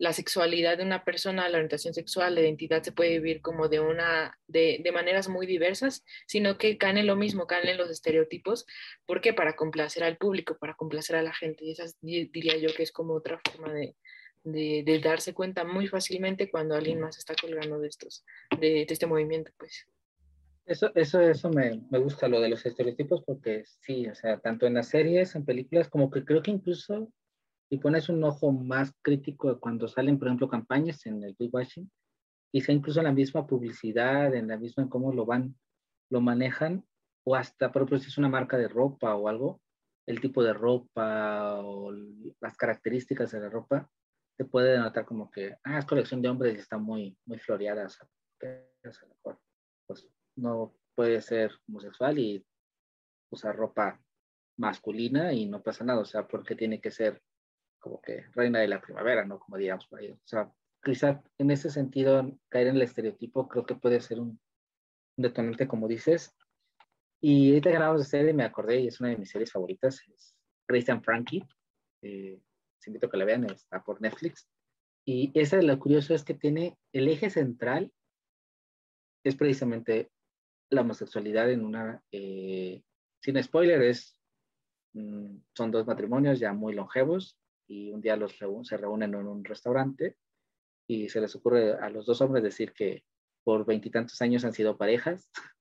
la 0.00 0.14
sexualidad 0.14 0.78
de 0.78 0.84
una 0.84 1.04
persona, 1.04 1.46
la 1.50 1.58
orientación 1.58 1.92
sexual, 1.92 2.34
la 2.34 2.40
identidad 2.40 2.82
se 2.82 2.90
puede 2.90 3.18
vivir 3.18 3.42
como 3.42 3.68
de 3.68 3.80
una, 3.80 4.38
de, 4.46 4.80
de 4.82 4.92
maneras 4.92 5.28
muy 5.28 5.46
diversas, 5.46 6.04
sino 6.26 6.56
que 6.56 6.78
caen 6.78 6.96
en 6.96 7.06
lo 7.06 7.16
mismo, 7.16 7.46
caen 7.46 7.68
en 7.68 7.76
los 7.76 7.90
estereotipos, 7.90 8.64
porque 9.04 9.34
para 9.34 9.56
complacer 9.56 10.02
al 10.02 10.16
público, 10.16 10.56
para 10.58 10.74
complacer 10.74 11.16
a 11.16 11.22
la 11.22 11.34
gente, 11.34 11.66
y 11.66 11.72
esa 11.72 11.84
diría 12.00 12.56
yo 12.56 12.72
que 12.74 12.82
es 12.82 12.92
como 12.92 13.12
otra 13.12 13.42
forma 13.44 13.74
de, 13.74 13.94
de, 14.42 14.82
de, 14.86 14.98
darse 15.00 15.34
cuenta 15.34 15.64
muy 15.64 15.86
fácilmente 15.86 16.50
cuando 16.50 16.74
alguien 16.74 16.98
más 16.98 17.18
está 17.18 17.34
colgando 17.34 17.78
de 17.78 17.88
estos, 17.88 18.24
de, 18.58 18.86
de 18.86 18.86
este 18.88 19.06
movimiento, 19.06 19.52
pues. 19.58 19.86
Eso, 20.70 20.92
eso, 20.94 21.20
eso 21.20 21.50
me, 21.50 21.82
me, 21.90 21.98
gusta 21.98 22.28
lo 22.28 22.40
de 22.40 22.48
los 22.48 22.64
estereotipos 22.64 23.24
porque 23.24 23.64
sí, 23.80 24.06
o 24.06 24.14
sea, 24.14 24.38
tanto 24.38 24.68
en 24.68 24.74
las 24.74 24.86
series, 24.86 25.34
en 25.34 25.44
películas, 25.44 25.88
como 25.88 26.12
que 26.12 26.24
creo 26.24 26.44
que 26.44 26.52
incluso 26.52 27.12
si 27.68 27.78
pones 27.78 28.08
un 28.08 28.22
ojo 28.22 28.52
más 28.52 28.92
crítico 29.02 29.58
cuando 29.58 29.88
salen, 29.88 30.16
por 30.16 30.28
ejemplo, 30.28 30.48
campañas 30.48 31.04
en 31.06 31.24
el 31.24 31.34
greenwashing, 31.34 31.90
quizá 32.52 32.70
incluso 32.70 33.00
en 33.00 33.06
la 33.06 33.12
misma 33.12 33.48
publicidad, 33.48 34.32
en 34.32 34.46
la 34.46 34.58
misma 34.58 34.84
en 34.84 34.90
cómo 34.90 35.12
lo 35.12 35.26
van, 35.26 35.56
lo 36.08 36.20
manejan, 36.20 36.86
o 37.24 37.34
hasta, 37.34 37.72
por 37.72 37.82
ejemplo, 37.82 37.98
si 37.98 38.06
es 38.06 38.18
una 38.18 38.28
marca 38.28 38.56
de 38.56 38.68
ropa 38.68 39.16
o 39.16 39.26
algo, 39.26 39.60
el 40.06 40.20
tipo 40.20 40.40
de 40.40 40.52
ropa 40.52 41.58
o 41.64 41.90
las 42.40 42.56
características 42.56 43.32
de 43.32 43.40
la 43.40 43.48
ropa, 43.48 43.90
se 44.36 44.44
puede 44.44 44.70
denotar 44.70 45.04
como 45.04 45.32
que, 45.32 45.56
ah, 45.64 45.80
es 45.80 45.84
colección 45.84 46.22
de 46.22 46.28
hombres 46.28 46.54
y 46.54 46.60
está 46.60 46.78
muy, 46.78 47.18
muy 47.26 47.40
floreada, 47.40 47.88
sea, 47.88 48.06
pues 49.84 50.08
no 50.36 50.74
puede 50.94 51.20
ser 51.20 51.52
homosexual 51.68 52.18
y 52.18 52.44
usar 53.30 53.56
ropa 53.56 54.00
masculina 54.56 55.32
y 55.32 55.46
no 55.46 55.62
pasa 55.62 55.84
nada, 55.84 56.00
o 56.00 56.04
sea, 56.04 56.26
porque 56.26 56.54
tiene 56.54 56.80
que 56.80 56.90
ser 56.90 57.22
como 57.78 58.00
que 58.00 58.26
reina 58.34 58.60
de 58.60 58.68
la 58.68 58.80
primavera, 58.80 59.24
¿no? 59.24 59.38
Como 59.38 59.56
digamos 59.56 59.86
por 59.86 60.00
ahí. 60.00 60.10
O 60.10 60.20
sea, 60.24 60.52
quizá 60.82 61.22
en 61.38 61.50
ese 61.50 61.70
sentido, 61.70 62.30
caer 62.48 62.68
en 62.68 62.76
el 62.76 62.82
estereotipo 62.82 63.48
creo 63.48 63.64
que 63.64 63.74
puede 63.74 64.00
ser 64.00 64.20
un, 64.20 64.38
detonante, 65.16 65.68
como 65.68 65.88
dices. 65.88 66.34
Y 67.20 67.50
ahorita 67.50 67.70
grabamos 67.70 68.02
de 68.02 68.06
serie, 68.06 68.32
me 68.32 68.44
acordé, 68.44 68.80
y 68.80 68.88
es 68.88 69.00
una 69.00 69.10
de 69.10 69.16
mis 69.16 69.30
series 69.30 69.52
favoritas, 69.52 70.00
es 70.08 70.34
Christian 70.66 71.02
Frankie. 71.02 71.44
Eh, 72.02 72.40
invito 72.86 73.06
a 73.06 73.10
que 73.10 73.16
la 73.18 73.26
vean, 73.26 73.44
está 73.44 73.82
por 73.82 74.00
Netflix. 74.00 74.48
Y 75.04 75.30
esa 75.38 75.60
lo 75.60 75.78
curioso 75.78 76.14
es 76.14 76.24
que 76.24 76.34
tiene 76.34 76.78
el 76.92 77.08
eje 77.08 77.30
central, 77.30 77.92
es 79.24 79.36
precisamente 79.36 80.10
la 80.70 80.82
homosexualidad 80.82 81.50
en 81.50 81.64
una, 81.64 82.02
eh, 82.12 82.82
sin 83.20 83.42
spoiler, 83.42 83.82
es, 83.82 84.18
mm, 84.94 85.36
son 85.54 85.70
dos 85.70 85.86
matrimonios 85.86 86.38
ya 86.38 86.52
muy 86.52 86.74
longevos, 86.74 87.40
y 87.70 87.92
un 87.92 88.00
día 88.00 88.16
los 88.16 88.36
se 88.36 88.76
reúnen 88.76 89.14
en 89.14 89.26
un 89.26 89.44
restaurante 89.44 90.16
y 90.88 91.08
se 91.08 91.20
les 91.20 91.36
ocurre 91.36 91.74
a 91.74 91.88
los 91.88 92.04
dos 92.04 92.20
hombres 92.20 92.42
decir 92.42 92.72
que 92.72 93.04
por 93.44 93.64
veintitantos 93.64 94.20
años 94.22 94.44
han 94.44 94.52
sido 94.52 94.76
parejas 94.76 95.30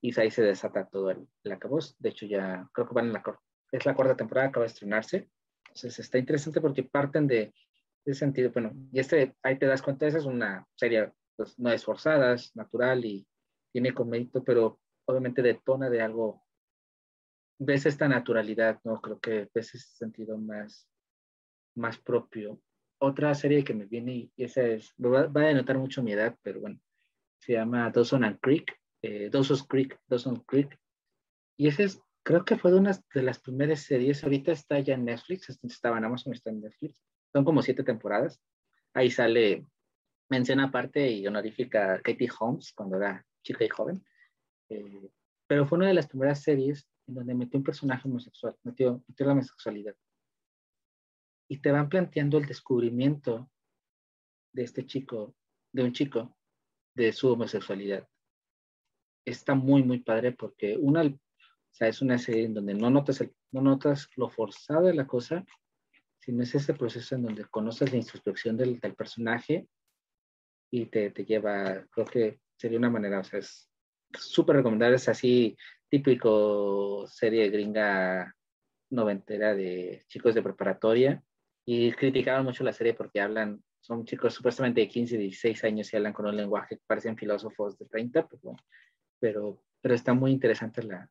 y 0.00 0.18
ahí 0.18 0.30
se 0.32 0.42
desata 0.42 0.88
todo 0.88 1.10
el, 1.10 1.28
el 1.44 1.52
acabos. 1.52 1.94
De 2.00 2.08
hecho, 2.08 2.26
ya 2.26 2.68
creo 2.72 2.88
que 2.88 3.10
es 3.70 3.86
la 3.86 3.94
cuarta 3.94 4.16
temporada, 4.16 4.48
acaba 4.48 4.64
de 4.64 4.72
estrenarse. 4.72 5.30
Entonces 5.68 6.00
está 6.00 6.18
interesante 6.18 6.60
porque 6.60 6.82
parten 6.82 7.28
de 7.28 7.54
ese 8.04 8.18
sentido. 8.18 8.50
Bueno, 8.50 8.72
y 8.92 8.98
este, 8.98 9.36
ahí 9.44 9.56
te 9.56 9.66
das 9.66 9.82
cuenta, 9.82 10.08
esa 10.08 10.18
es 10.18 10.24
una 10.24 10.66
serie, 10.74 11.12
pues 11.36 11.56
no 11.60 11.70
es 11.70 11.84
forzada, 11.84 12.34
es 12.34 12.54
natural 12.56 13.04
y 13.04 13.24
tiene 13.72 13.92
mérito, 14.06 14.44
pero 14.44 14.80
obviamente 15.06 15.42
detona 15.42 15.90
de 15.90 16.02
algo, 16.02 16.44
ves 17.58 17.86
esta 17.86 18.08
naturalidad, 18.08 18.80
¿no? 18.84 19.00
Creo 19.00 19.18
que 19.18 19.48
ves 19.54 19.74
ese 19.74 19.96
sentido 19.96 20.38
más 20.38 20.88
más 21.74 21.98
propio. 21.98 22.60
Otra 22.98 23.34
serie 23.34 23.64
que 23.64 23.74
me 23.74 23.86
viene, 23.86 24.30
y 24.36 24.44
esa 24.44 24.62
es, 24.62 24.94
va, 24.98 25.22
a 25.22 25.46
denotar 25.46 25.78
mucho 25.78 26.02
mi 26.02 26.12
edad, 26.12 26.36
pero 26.42 26.60
bueno, 26.60 26.80
se 27.38 27.54
llama 27.54 27.90
Dawson 27.90 28.24
and 28.24 28.38
Creek, 28.40 28.72
eh, 29.02 29.28
Dawson's 29.30 29.64
Creek, 29.64 29.98
Dawson 30.06 30.36
Creek. 30.46 30.78
Y 31.56 31.66
esa 31.66 31.82
es, 31.82 32.00
creo 32.22 32.44
que 32.44 32.56
fue 32.56 32.70
de 32.70 32.78
una 32.78 32.92
de 33.14 33.22
las 33.22 33.40
primeras 33.40 33.80
series, 33.80 34.22
ahorita 34.22 34.52
está 34.52 34.78
ya 34.78 34.94
en 34.94 35.04
Netflix, 35.04 35.48
estaba 35.62 35.98
en 35.98 36.04
Amazon, 36.04 36.32
está 36.32 36.50
en 36.50 36.60
Netflix. 36.60 37.02
Son 37.32 37.44
como 37.44 37.62
siete 37.62 37.82
temporadas. 37.82 38.40
Ahí 38.94 39.10
sale, 39.10 39.66
menciona 40.28 40.64
aparte 40.64 41.10
y 41.10 41.26
honorífica 41.26 41.94
a 41.94 42.00
Katie 42.00 42.28
Holmes 42.38 42.72
cuando 42.72 42.98
era 42.98 43.26
chica 43.42 43.64
y 43.64 43.68
joven. 43.68 44.04
Eh, 44.68 45.10
pero 45.46 45.66
fue 45.66 45.78
una 45.78 45.88
de 45.88 45.94
las 45.94 46.06
primeras 46.06 46.42
series 46.42 46.88
en 47.06 47.14
donde 47.14 47.34
metió 47.34 47.58
un 47.58 47.64
personaje 47.64 48.08
homosexual, 48.08 48.56
metió, 48.62 49.02
metió 49.06 49.26
la 49.26 49.32
homosexualidad 49.32 49.94
y 51.48 51.58
te 51.58 51.70
van 51.70 51.90
planteando 51.90 52.38
el 52.38 52.46
descubrimiento 52.46 53.50
de 54.54 54.62
este 54.62 54.86
chico, 54.86 55.34
de 55.72 55.84
un 55.84 55.92
chico, 55.92 56.34
de 56.94 57.12
su 57.12 57.30
homosexualidad. 57.30 58.08
Está 59.26 59.54
muy, 59.54 59.82
muy 59.82 59.98
padre 59.98 60.32
porque 60.32 60.78
una, 60.78 61.02
o 61.02 61.18
sea, 61.70 61.88
es 61.88 62.00
una 62.00 62.16
serie 62.18 62.44
en 62.44 62.54
donde 62.54 62.72
no 62.72 62.88
notas, 62.88 63.22
no 63.50 63.60
notas 63.60 64.08
lo 64.16 64.30
forzado 64.30 64.86
de 64.86 64.94
la 64.94 65.06
cosa, 65.06 65.44
sino 66.20 66.42
es 66.42 66.54
ese 66.54 66.72
proceso 66.72 67.16
en 67.16 67.24
donde 67.24 67.44
conoces 67.44 67.90
la 67.92 67.98
introspección 67.98 68.56
del, 68.56 68.80
del 68.80 68.94
personaje 68.94 69.68
y 70.70 70.86
te, 70.86 71.10
te, 71.10 71.24
lleva, 71.26 71.86
creo 71.90 72.06
que 72.06 72.40
sería 72.62 72.78
una 72.78 72.90
manera, 72.90 73.18
o 73.18 73.24
sea, 73.24 73.40
es 73.40 73.68
súper 74.14 74.56
recomendable, 74.56 74.94
es 74.94 75.08
así 75.08 75.56
típico 75.88 77.04
serie 77.08 77.50
gringa 77.50 78.36
noventera 78.90 79.52
de 79.52 80.04
chicos 80.06 80.36
de 80.36 80.42
preparatoria 80.42 81.20
y 81.66 81.90
criticaban 81.92 82.44
mucho 82.44 82.62
la 82.62 82.72
serie 82.72 82.94
porque 82.94 83.20
hablan, 83.20 83.60
son 83.80 84.04
chicos 84.04 84.34
supuestamente 84.34 84.80
de 84.80 84.88
15, 84.88 85.18
16 85.18 85.64
años 85.64 85.92
y 85.92 85.96
hablan 85.96 86.12
con 86.12 86.26
un 86.26 86.36
lenguaje 86.36 86.76
que 86.76 86.84
parecen 86.86 87.16
filósofos 87.16 87.76
de 87.78 87.86
30, 87.86 88.28
pues 88.28 88.40
bueno, 88.42 88.58
pero, 89.18 89.60
pero 89.80 89.94
está 89.96 90.14
muy 90.14 90.30
interesante 90.30 90.84
la, 90.84 91.10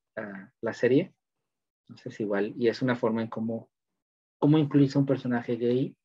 la, 0.62 0.74
serie. 0.74 1.14
Entonces 1.90 2.18
igual, 2.22 2.54
y 2.58 2.70
es 2.70 2.82
una 2.82 2.96
forma 2.96 3.22
en 3.24 3.28
cómo, 3.28 3.70
cómo 4.40 4.58
incluirse 4.58 4.98
un 4.98 5.06
personaje 5.06 5.58
gay 5.58 5.98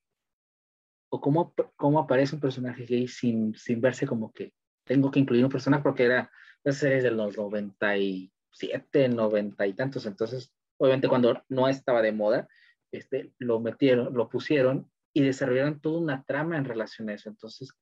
o 1.08 1.20
cómo, 1.20 1.54
cómo 1.76 2.00
aparece 2.00 2.34
un 2.34 2.40
personaje 2.40 2.84
gay 2.84 3.06
sin, 3.06 3.54
sin 3.54 3.80
verse 3.80 4.08
como 4.08 4.32
que 4.32 4.52
tengo 4.86 5.10
que 5.10 5.20
incluir 5.20 5.44
un 5.44 5.50
personaje 5.50 5.82
porque 5.82 6.04
era 6.04 6.30
las 6.64 6.78
series 6.78 7.02
de 7.02 7.10
los 7.10 7.36
97, 7.36 9.08
90 9.08 9.66
y 9.66 9.72
tantos, 9.74 10.06
entonces 10.06 10.54
obviamente 10.78 11.08
cuando 11.08 11.42
no 11.48 11.68
estaba 11.68 12.02
de 12.02 12.12
moda, 12.12 12.48
este, 12.92 13.32
lo 13.38 13.60
metieron, 13.60 14.14
lo 14.14 14.28
pusieron 14.28 14.90
y 15.12 15.22
desarrollaron 15.22 15.80
toda 15.80 16.00
una 16.00 16.24
trama 16.24 16.56
en 16.56 16.64
relación 16.64 17.08
a 17.08 17.14
eso. 17.14 17.28
Entonces, 17.28 17.72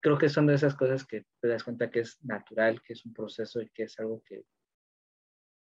creo 0.00 0.18
que 0.18 0.28
son 0.28 0.46
de 0.46 0.54
esas 0.54 0.74
cosas 0.74 1.04
que 1.06 1.24
te 1.40 1.48
das 1.48 1.64
cuenta 1.64 1.90
que 1.90 2.00
es 2.00 2.22
natural, 2.22 2.80
que 2.82 2.92
es 2.92 3.04
un 3.04 3.12
proceso 3.12 3.60
y 3.60 3.70
que 3.70 3.84
es 3.84 3.98
algo 3.98 4.22
que, 4.24 4.44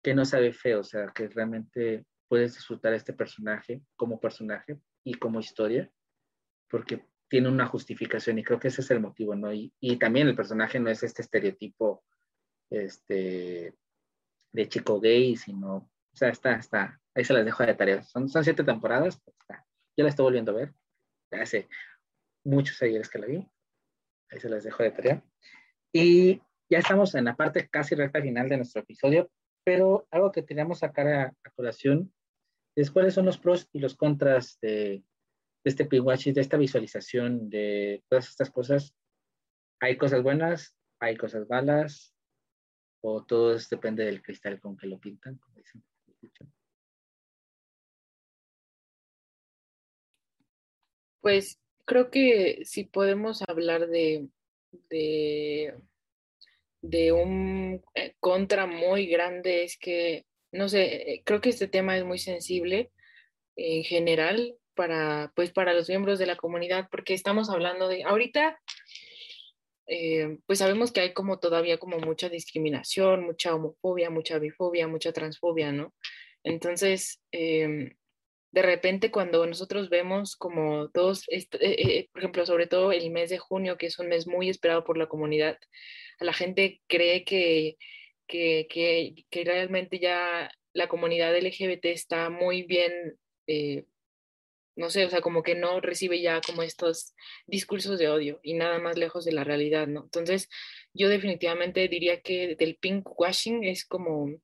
que 0.04 0.14
no 0.14 0.26
sabe 0.26 0.54
feo, 0.54 0.82
o 0.82 0.84
sea, 0.84 1.12
que 1.14 1.28
realmente 1.30 2.06
puedes 2.28 2.56
disfrutar 2.56 2.94
este 2.94 3.14
personaje 3.14 3.82
como 3.96 4.20
personaje 4.20 4.80
y 5.04 5.14
como 5.16 5.40
historia, 5.40 5.90
porque 6.70 7.06
tiene 7.30 7.50
una 7.50 7.68
justificación 7.68 8.40
y 8.40 8.44
creo 8.44 8.60
que 8.60 8.70
ese 8.70 8.82
es 8.82 8.92
el 8.92 9.00
motivo, 9.00 9.36
¿no? 9.36 9.54
Y, 9.54 9.74
y 9.80 9.98
también 9.98 10.28
el 10.28 10.36
personaje 10.36 10.80
no 10.80 10.90
es 10.90 11.04
este 11.04 11.22
estereotipo 11.22 12.04
este, 12.70 13.76
de 14.54 14.70
chico 14.70 15.00
gay, 15.00 15.36
sino, 15.36 15.76
o 15.76 16.16
sea, 16.16 16.30
está, 16.30 16.56
está, 16.56 17.00
ahí 17.14 17.24
se 17.24 17.34
las 17.34 17.46
dejo 17.46 17.66
de 17.66 17.74
tarea. 17.74 18.04
Son, 18.04 18.30
son 18.30 18.44
siete 18.44 18.64
temporadas, 18.64 19.20
pues 19.24 19.36
está. 19.40 19.66
yo 19.98 20.04
la 20.04 20.10
estoy 20.10 20.24
volviendo 20.24 20.52
a 20.52 20.56
ver, 20.56 20.74
hace 21.32 21.68
muchos 22.46 22.82
ayeres 22.82 23.10
que 23.10 23.20
la 23.20 23.28
vi, 23.28 23.48
ahí 24.30 24.40
se 24.40 24.50
las 24.50 24.64
dejo 24.64 24.84
de 24.84 24.92
tarea. 24.92 25.24
Y 25.94 26.42
ya 26.70 26.80
estamos 26.80 27.16
en 27.16 27.26
la 27.26 27.36
parte 27.36 27.68
casi 27.70 27.96
recta 27.96 28.22
final 28.22 28.50
de 28.50 28.58
nuestro 28.58 28.82
episodio, 28.82 29.30
pero 29.64 30.08
algo 30.12 30.32
que 30.32 30.44
teníamos 30.44 30.80
sacar 30.80 31.08
a, 31.08 31.24
a 31.44 31.50
colación 31.56 32.14
es 32.76 32.92
cuáles 32.92 33.16
son 33.16 33.26
los 33.26 33.38
pros 33.38 33.68
y 33.74 33.80
los 33.80 33.96
contras 33.96 34.60
de, 34.62 35.04
de 35.68 35.72
este 35.72 35.86
pinkwashing, 35.86 36.34
de 36.34 36.40
esta 36.40 36.56
visualización 36.56 37.50
de 37.50 38.02
todas 38.08 38.30
estas 38.30 38.50
cosas. 38.50 38.96
Hay 39.82 39.98
cosas 39.98 40.24
buenas, 40.24 40.78
hay 40.98 41.18
cosas 41.18 41.48
malas, 41.50 42.16
o 43.02 43.26
todo 43.26 43.58
depende 43.70 44.06
del 44.06 44.22
cristal 44.22 44.62
con 44.62 44.78
que 44.78 44.88
lo 44.88 44.98
pintan, 44.98 45.38
como 45.38 45.58
dicen. 45.58 45.84
Pues 51.20 51.60
creo 51.84 52.10
que 52.10 52.64
si 52.64 52.86
podemos 52.86 53.42
hablar 53.42 53.88
de, 53.88 54.30
de, 54.90 55.76
de 56.82 57.12
un 57.12 57.84
eh, 57.94 58.16
contra 58.22 58.68
muy 58.68 59.08
grande 59.08 59.66
es 59.66 59.78
que, 59.78 60.26
no 60.54 60.70
sé, 60.70 61.12
eh, 61.12 61.24
creo 61.26 61.42
que 61.42 61.50
este 61.50 61.68
tema 61.68 61.98
es 61.98 62.06
muy 62.06 62.20
sensible 62.20 62.90
en 63.58 63.84
general 63.84 64.58
para, 64.78 65.34
pues, 65.36 65.52
para 65.52 65.74
los 65.74 65.90
miembros 65.90 66.20
de 66.20 66.28
la 66.28 66.38
comunidad, 66.38 66.88
porque 66.90 67.14
estamos 67.14 67.50
hablando 67.50 67.90
de, 67.90 68.04
ahorita 68.04 68.58
eh, 69.88 70.40
pues 70.46 70.60
sabemos 70.60 70.92
que 70.92 71.00
hay 71.00 71.14
como 71.14 71.40
todavía 71.40 71.78
como 71.78 71.98
mucha 72.00 72.28
discriminación, 72.28 73.24
mucha 73.24 73.56
homofobia, 73.56 74.10
mucha 74.10 74.38
bifobia, 74.38 74.88
mucha 74.88 75.14
transfobia, 75.14 75.72
¿no? 75.72 75.94
Entonces, 76.44 77.22
em, 77.32 77.96
de 78.52 78.62
repente 78.62 79.12
cuando 79.12 79.46
nosotros 79.46 79.90
vemos 79.90 80.36
como 80.36 80.90
todos, 80.90 81.24
eh, 81.30 81.48
eh, 81.62 82.10
por 82.12 82.22
ejemplo, 82.22 82.46
sobre 82.46 82.68
todo 82.68 82.92
el 82.92 83.12
mes 83.12 83.30
de 83.30 83.38
junio, 83.38 83.78
que 83.78 83.88
es 83.88 83.98
un 84.00 84.10
mes 84.10 84.28
muy 84.28 84.50
esperado 84.50 84.84
por 84.84 84.98
la 84.98 85.08
comunidad, 85.08 85.58
la 86.20 86.34
gente 86.34 86.82
cree 86.88 87.24
que, 87.24 87.78
que, 88.28 88.68
que, 88.70 89.26
que 89.30 89.44
realmente 89.46 90.00
ya 90.00 90.52
la 90.74 90.88
comunidad 90.90 91.36
LGBT 91.38 91.86
está 91.86 92.30
muy 92.30 92.64
bien 92.64 93.18
no 94.78 94.90
sé, 94.92 95.06
o 95.06 95.10
sea, 95.10 95.22
como 95.22 95.44
que 95.44 95.56
no 95.56 95.82
recibe 95.82 96.22
ya 96.22 96.40
como 96.40 96.62
estos 96.64 97.16
discursos 97.48 97.98
de 98.00 98.10
odio 98.10 98.40
y 98.44 98.54
nada 98.54 98.80
más 98.80 98.98
lejos 98.98 99.26
de 99.26 99.32
la 99.34 99.44
realidad, 99.44 99.88
¿no? 99.88 100.04
Entonces, 100.04 100.50
yo 100.94 101.10
definitivamente 101.10 101.88
diría 101.88 102.22
que 102.22 102.56
del 102.56 102.78
pink 102.78 103.08
washing 103.20 103.64
es 103.64 103.86
como 103.86 104.40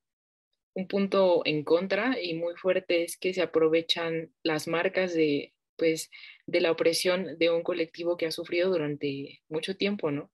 un 0.74 0.88
punto 0.88 1.42
en 1.44 1.62
contra 1.62 2.20
y 2.20 2.34
muy 2.34 2.56
fuerte 2.56 3.04
es 3.04 3.16
que 3.16 3.32
se 3.32 3.42
aprovechan 3.42 4.32
las 4.42 4.66
marcas 4.66 5.14
de, 5.14 5.54
pues, 5.76 6.10
de 6.46 6.60
la 6.60 6.72
opresión 6.72 7.38
de 7.38 7.50
un 7.50 7.62
colectivo 7.62 8.16
que 8.16 8.26
ha 8.26 8.32
sufrido 8.32 8.70
durante 8.70 9.40
mucho 9.48 9.76
tiempo, 9.76 10.10
¿no? 10.10 10.32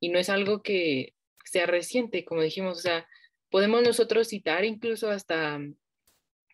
Y 0.00 0.08
no 0.08 0.18
es 0.18 0.30
algo 0.30 0.62
que 0.62 1.14
sea 1.44 1.66
reciente, 1.66 2.24
como 2.24 2.42
dijimos, 2.42 2.78
o 2.78 2.80
sea, 2.80 3.06
podemos 3.50 3.82
nosotros 3.82 4.28
citar 4.28 4.64
incluso 4.64 5.10
hasta 5.10 5.60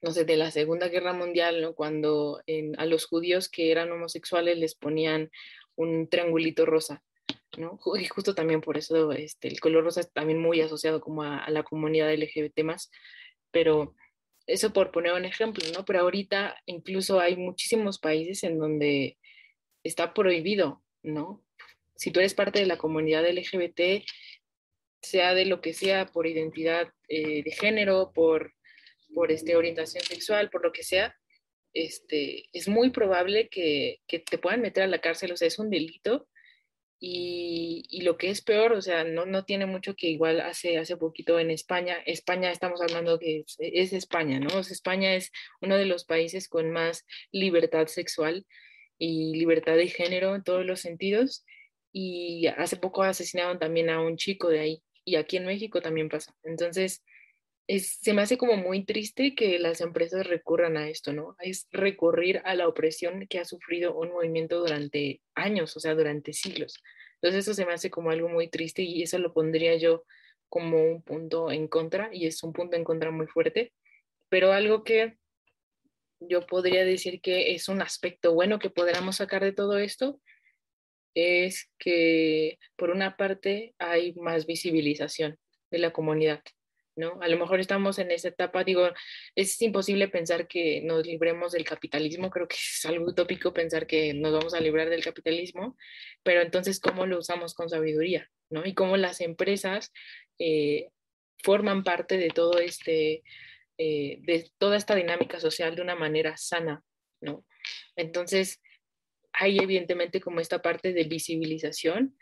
no 0.03 0.11
sé, 0.11 0.25
de 0.25 0.37
la 0.37 0.51
Segunda 0.51 0.89
Guerra 0.89 1.13
Mundial, 1.13 1.73
cuando 1.77 2.43
a 2.77 2.87
los 2.87 3.07
judíos 3.07 3.49
que 3.49 3.71
eran 3.71 3.93
homosexuales 3.93 4.59
les 4.59 4.75
ponían 4.75 5.31
un 5.77 6.09
triangulito 6.09 6.67
rosa, 6.67 7.03
¿no? 7.57 7.79
Y 7.99 8.07
justo 8.07 8.35
también 8.35 8.61
por 8.61 8.77
eso 8.77 9.13
este, 9.13 9.49
el 9.49 9.61
color 9.61 9.85
rosa 9.85 10.01
es 10.01 10.13
también 10.13 10.41
muy 10.41 10.61
asociado 10.61 11.01
como 11.01 11.23
a, 11.23 11.49
la 11.51 11.63
comunidad 11.63 12.13
LGBT 12.13 12.63
más, 12.65 12.91
pero 13.53 13.95
eso 14.47 14.73
por 14.73 14.91
poner 14.91 15.13
un 15.13 15.25
ejemplo, 15.25 15.65
¿no? 15.73 15.85
Pero 15.85 16.01
ahorita 16.01 16.57
incluso 16.67 17.21
hay 17.21 17.37
muchísimos 17.37 18.01
países 18.01 18.43
en 18.43 18.59
donde 18.59 19.19
está 19.85 20.15
prohibido, 20.15 20.83
¿no? 21.05 21.45
Si 21.95 22.11
tú 22.11 22.19
eres 22.19 22.35
parte 22.35 22.59
de 22.59 22.67
la 22.67 22.79
comunidad 22.79 23.25
LGBT, 23.25 24.05
sea 25.01 25.35
de 25.35 25.47
lo 25.47 25.61
que 25.61 25.75
sea, 25.75 26.07
por 26.07 26.27
identidad 26.27 26.89
eh, 27.09 27.45
de 27.45 27.51
género, 27.53 28.13
por 28.13 28.53
por 29.15 29.33
este, 29.33 29.57
orientación 29.57 30.05
sexual, 30.05 30.51
por 30.51 30.63
lo 30.63 30.73
que 30.73 30.83
sea, 30.83 31.17
este, 31.73 32.49
es 32.53 32.69
muy 32.69 32.91
probable 32.91 33.49
que, 33.49 34.01
que, 34.07 34.19
te 34.19 34.39
puedan 34.39 34.61
meter 34.61 34.85
a 34.85 34.89
la 34.89 35.01
cárcel, 35.01 35.33
o 35.33 35.37
sea, 35.37 35.49
es 35.49 35.59
un 35.59 35.71
delito. 35.71 36.29
Y, 37.05 37.85
y, 37.91 38.03
lo 38.03 38.17
que 38.17 38.31
es 38.31 38.43
peor, 38.43 38.73
o 38.73 38.81
sea, 38.81 39.03
no, 39.03 39.27
no 39.27 39.45
tiene 39.45 39.67
mucho 39.67 39.97
que 39.97 40.09
igual 40.09 40.41
hace, 40.41 40.79
hace 40.79 40.97
poquito 40.97 41.41
en 41.41 41.51
España, 41.51 41.97
España 42.07 42.53
estamos 42.53 42.81
hablando 42.81 43.19
que 43.19 43.41
es, 43.41 43.57
es 43.59 43.93
España, 43.93 44.39
¿no? 44.39 44.61
España 44.61 45.15
es 45.17 45.33
uno 45.61 45.77
de 45.77 45.87
los 45.87 46.05
países 46.05 46.49
con 46.49 46.71
más 46.71 47.05
libertad 47.33 47.89
sexual 47.89 48.47
y 48.99 49.35
libertad 49.37 49.77
de 49.77 49.89
género 49.89 50.37
en 50.37 50.45
todos 50.45 50.65
los 50.65 50.81
sentidos. 50.81 51.45
Y 51.93 52.47
hace 52.47 52.77
poco 52.77 53.03
asesinaron 53.03 53.59
también 53.59 53.91
a 53.91 54.01
un 54.01 54.17
chico 54.17 54.49
de 54.49 54.61
ahí. 54.61 54.83
Y 55.05 55.17
aquí 55.17 55.37
en 55.37 55.47
México 55.47 55.83
también 55.83 56.09
pasa. 56.09 56.35
Entonces, 56.45 57.03
se 57.81 58.13
me 58.13 58.23
hace 58.23 58.37
como 58.39 58.57
muy 58.57 58.85
triste 58.85 59.35
que 59.35 59.59
las 59.59 59.81
empresas 59.81 60.27
recurran 60.27 60.77
a 60.77 60.89
esto, 60.89 61.13
¿no? 61.13 61.37
Es 61.41 61.69
recurrir 61.71 62.43
a 62.45 62.55
la 62.55 62.69
opresión 62.69 63.27
que 63.29 63.39
ha 63.39 63.45
sufrido 63.45 63.95
un 63.97 64.11
movimiento 64.11 64.59
durante 64.59 65.21
años, 65.35 65.77
o 65.77 65.81
sea, 65.81 65.95
durante 65.95 66.33
siglos. 66.33 66.83
Entonces 67.15 67.47
eso 67.47 67.55
se 67.55 67.65
me 67.65 67.73
hace 67.73 67.91
como 67.91 68.11
algo 68.11 68.29
muy 68.29 68.49
triste 68.49 68.83
y 68.83 69.03
eso 69.03 69.19
lo 69.19 69.33
pondría 69.33 69.77
yo 69.77 70.05
como 70.49 70.83
un 70.83 71.03
punto 71.03 71.51
en 71.51 71.69
contra 71.69 72.11
y 72.13 72.27
es 72.27 72.43
un 72.43 72.53
punto 72.53 72.77
en 72.77 72.85
contra 72.85 73.11
muy 73.11 73.27
fuerte, 73.27 73.73
pero 74.29 74.53
algo 74.53 74.85
que 74.85 75.17
yo 76.21 76.47
podría 76.47 76.85
decir 76.85 77.21
que 77.21 77.55
es 77.55 77.69
un 77.69 77.81
aspecto 77.81 78.35
bueno 78.35 78.59
que 78.59 78.71
podríamos 78.71 79.17
sacar 79.17 79.43
de 79.43 79.53
todo 79.53 79.79
esto 79.79 80.21
es 81.15 81.71
que 81.79 82.59
por 82.77 82.91
una 82.91 83.17
parte 83.17 83.75
hay 83.79 84.15
más 84.15 84.47
visibilización 84.47 85.39
de 85.71 85.79
la 85.79 85.93
comunidad. 85.93 86.43
¿No? 86.97 87.19
A 87.21 87.29
lo 87.29 87.39
mejor 87.39 87.61
estamos 87.61 87.99
en 87.99 88.11
esa 88.11 88.29
etapa, 88.29 88.65
digo, 88.65 88.91
es 89.35 89.61
imposible 89.63 90.09
pensar 90.09 90.47
que 90.47 90.83
nos 90.83 91.07
libremos 91.07 91.53
del 91.53 91.65
capitalismo, 91.65 92.31
creo 92.31 92.49
que 92.49 92.57
es 92.57 92.85
algo 92.85 93.07
utópico 93.07 93.53
pensar 93.53 93.87
que 93.87 94.15
nos 94.15 94.33
vamos 94.33 94.55
a 94.55 94.61
librar 94.61 94.91
del 94.91 95.05
capitalismo, 95.05 95.77
pero 96.23 96.43
entonces, 96.43 96.81
¿cómo 96.81 97.07
lo 97.07 97.19
usamos 97.19 97.55
con 97.55 97.69
sabiduría, 97.69 98.31
¿no? 98.51 98.67
Y 98.67 98.75
cómo 98.75 98.97
las 98.97 99.21
empresas 99.21 99.93
eh, 100.39 100.89
forman 101.43 101.83
parte 101.83 102.19
de 102.19 102.29
todo 102.29 102.59
este, 102.59 103.23
eh, 103.79 104.19
de 104.21 104.51
toda 104.59 104.77
esta 104.77 104.95
dinámica 104.95 105.41
social 105.41 105.75
de 105.75 105.83
una 105.83 105.97
manera 105.97 106.37
sana, 106.37 106.85
¿no? 107.21 107.45
Entonces, 107.97 108.61
hay 109.33 109.59
evidentemente 109.59 110.21
como 110.21 110.41
esta 110.41 110.61
parte 110.61 110.93
de 110.93 111.05
visibilización 111.05 112.17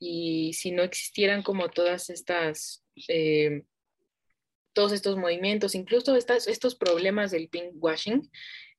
y 0.00 0.52
si 0.54 0.72
no 0.72 0.82
existieran 0.82 1.42
como 1.42 1.70
todas 1.70 2.10
estas... 2.10 2.84
Eh, 3.08 3.62
todos 4.78 4.92
estos 4.92 5.16
movimientos, 5.16 5.74
incluso 5.74 6.14
estas, 6.14 6.46
estos 6.46 6.76
problemas 6.76 7.32
del 7.32 7.48
pink 7.48 7.72
washing, 7.82 8.30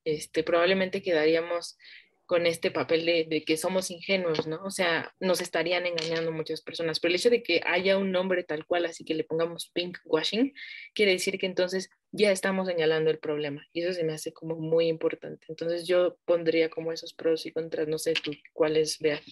este, 0.06 0.46
probablemente 0.46 1.02
quedaríamos 1.02 1.78
con 2.26 2.46
este 2.46 2.72
papel 2.72 3.06
de, 3.06 3.44
que 3.46 3.58
somos 3.58 3.92
ingenuos, 3.92 4.48
¿no? 4.48 4.64
O 4.64 4.72
sea, 4.72 5.14
nos 5.20 5.42
estarían 5.42 5.86
engañando 5.86 6.32
muchas 6.32 6.62
personas. 6.62 7.02
Pero 7.02 7.10
el 7.10 7.20
hecho 7.20 7.30
de 7.30 7.44
que 7.44 7.62
haya 7.66 7.98
un 7.98 8.14
nombre 8.14 8.46
tal 8.46 8.66
cual, 8.66 8.86
así 8.86 9.04
que 9.04 9.14
le 9.14 9.26
pongamos 9.26 9.72
pink 9.74 9.98
washing, 10.06 10.54
quiere 10.94 11.12
decir 11.12 11.38
que 11.38 11.48
entonces 11.48 11.90
ya 12.14 12.32
estamos 12.32 12.70
señalando 12.70 13.12
el 13.12 13.20
problema. 13.20 13.68
Y 13.74 13.82
eso 13.82 13.92
se 13.92 14.06
me 14.06 14.14
hace 14.14 14.32
como 14.32 14.56
muy 14.56 14.88
importante. 14.88 15.48
Entonces 15.50 15.86
yo 15.86 16.18
pondría 16.24 16.70
como 16.70 16.94
esos 16.94 17.14
pros 17.14 17.46
y 17.46 17.52
contras, 17.52 17.90
no 17.90 17.98
sé 17.98 18.14
tú 18.14 18.32
cuáles 18.54 19.00
veas. 19.00 19.26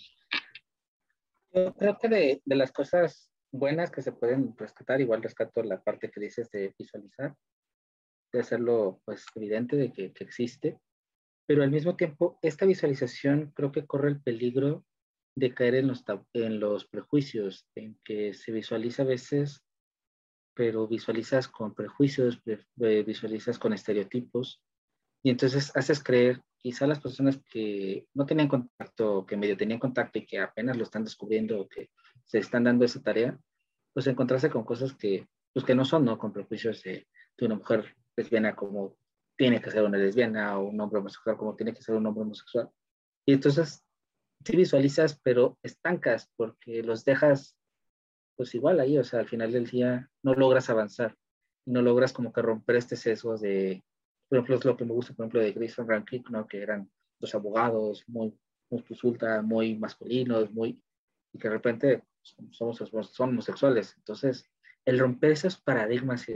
Yo 1.53 1.73
creo 1.75 1.97
que 1.97 2.09
de, 2.09 2.41
de 2.43 2.55
las 2.57 2.73
cosas 2.73 3.31
buenas 3.51 3.91
que 3.91 4.01
se 4.01 4.11
pueden 4.11 4.55
rescatar, 4.57 5.01
igual 5.01 5.23
rescato 5.23 5.63
la 5.63 5.81
parte 5.81 6.11
que 6.11 6.19
dices 6.19 6.49
de 6.51 6.73
visualizar, 6.77 7.35
de 8.33 8.39
hacerlo 8.39 9.01
pues 9.05 9.25
evidente 9.35 9.75
de 9.75 9.91
que, 9.91 10.13
que 10.13 10.23
existe 10.23 10.79
pero 11.47 11.63
al 11.63 11.71
mismo 11.71 11.95
tiempo 11.95 12.37
esta 12.41 12.65
visualización 12.65 13.51
creo 13.55 13.71
que 13.71 13.87
corre 13.87 14.09
el 14.09 14.21
peligro 14.21 14.85
de 15.35 15.53
caer 15.53 15.75
en 15.75 15.87
los, 15.87 16.03
en 16.33 16.59
los 16.59 16.85
prejuicios, 16.87 17.65
en 17.75 17.97
que 18.03 18.33
se 18.33 18.51
visualiza 18.51 19.03
a 19.03 19.05
veces, 19.05 19.63
pero 20.53 20.87
visualizas 20.87 21.47
con 21.47 21.73
prejuicios, 21.73 22.41
visualizas 22.75 23.57
con 23.59 23.71
estereotipos, 23.71 24.61
y 25.23 25.29
entonces 25.29 25.71
haces 25.75 26.03
creer, 26.03 26.41
quizá 26.59 26.85
las 26.85 26.99
personas 26.99 27.39
que 27.51 28.07
no 28.13 28.25
tenían 28.25 28.47
contacto, 28.47 29.25
que 29.25 29.37
medio 29.37 29.55
tenían 29.55 29.79
contacto 29.79 30.19
y 30.19 30.25
que 30.25 30.39
apenas 30.39 30.75
lo 30.75 30.83
están 30.83 31.03
descubriendo 31.03 31.67
que 31.69 31.91
se 32.27 32.39
están 32.39 32.63
dando 32.63 32.85
esa 32.85 33.01
tarea, 33.01 33.37
pues 33.93 34.07
encontrarse 34.07 34.49
con 34.49 34.63
cosas 34.63 34.93
que, 34.93 35.27
pues 35.53 35.65
que 35.65 35.75
no 35.75 35.85
son, 35.85 36.05
¿no? 36.05 36.17
Con 36.17 36.31
prejuicios 36.31 36.83
de, 36.83 37.07
de 37.37 37.45
una 37.45 37.55
mujer 37.55 37.95
lesbiana 38.15 38.55
como 38.55 38.95
tiene 39.35 39.61
que 39.61 39.71
ser 39.71 39.83
una 39.83 39.97
lesbiana 39.97 40.59
o 40.59 40.67
un 40.67 40.79
hombre 40.79 40.99
homosexual 40.99 41.37
como 41.37 41.55
tiene 41.55 41.73
que 41.73 41.81
ser 41.81 41.95
un 41.95 42.05
hombre 42.05 42.23
homosexual. 42.23 42.69
Y 43.25 43.33
entonces 43.33 43.83
sí 44.45 44.55
visualizas, 44.55 45.19
pero 45.23 45.57
estancas 45.63 46.29
porque 46.35 46.83
los 46.83 47.03
dejas 47.03 47.57
pues 48.37 48.53
igual 48.53 48.79
ahí, 48.79 48.97
o 48.97 49.03
sea, 49.03 49.19
al 49.19 49.27
final 49.27 49.51
del 49.51 49.65
día 49.65 50.09
no 50.23 50.35
logras 50.35 50.69
avanzar, 50.69 51.15
no 51.65 51.81
logras 51.81 52.13
como 52.13 52.31
que 52.31 52.43
romper 52.43 52.75
este 52.75 52.95
sesgo 52.95 53.35
de, 53.35 53.83
por 54.29 54.37
ejemplo, 54.37 54.55
es 54.55 54.65
lo 54.65 54.77
que 54.77 54.85
me 54.85 54.93
gusta, 54.93 55.13
por 55.13 55.25
ejemplo, 55.25 55.41
de 55.41 55.51
Grayson 55.53 55.87
Rankin, 55.89 56.23
¿no? 56.29 56.47
Que 56.47 56.61
eran 56.61 56.89
los 57.19 57.33
abogados 57.33 58.03
muy, 58.07 58.37
muy 58.69 58.83
muy 59.43 59.75
masculinos, 59.75 60.51
muy, 60.51 60.79
y 61.33 61.39
que 61.39 61.47
de 61.47 61.53
repente 61.53 62.03
somos, 62.51 62.77
somos 62.77 63.19
homosexuales. 63.19 63.95
Entonces, 63.97 64.49
el 64.85 64.99
romper 64.99 65.31
esos 65.31 65.59
paradigmas 65.61 66.27
y 66.29 66.33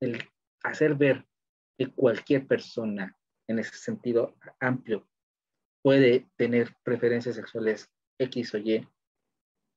el 0.00 0.28
hacer 0.62 0.94
ver 0.94 1.26
que 1.78 1.88
cualquier 1.92 2.46
persona 2.46 3.16
en 3.46 3.58
ese 3.58 3.76
sentido 3.76 4.36
amplio 4.60 5.06
puede 5.82 6.26
tener 6.36 6.74
preferencias 6.82 7.36
sexuales 7.36 7.90
X 8.18 8.54
o 8.54 8.58
Y. 8.58 8.88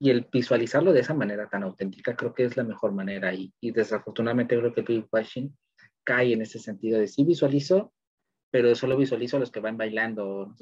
Y 0.00 0.10
el 0.10 0.28
visualizarlo 0.32 0.92
de 0.92 1.00
esa 1.00 1.12
manera 1.12 1.48
tan 1.48 1.64
auténtica 1.64 2.16
creo 2.16 2.32
que 2.32 2.44
es 2.44 2.56
la 2.56 2.64
mejor 2.64 2.92
manera. 2.92 3.34
Y, 3.34 3.52
y 3.60 3.72
desafortunadamente 3.72 4.56
creo 4.56 4.72
que 4.72 4.80
el 4.80 5.06
washing 5.12 5.54
cae 6.04 6.32
en 6.32 6.42
ese 6.42 6.58
sentido 6.58 6.98
de 6.98 7.08
sí 7.08 7.24
visualizo, 7.24 7.92
pero 8.50 8.74
solo 8.74 8.96
visualizo 8.96 9.36
a 9.36 9.40
los 9.40 9.50
que 9.50 9.60
van 9.60 9.76
bailando, 9.76 10.54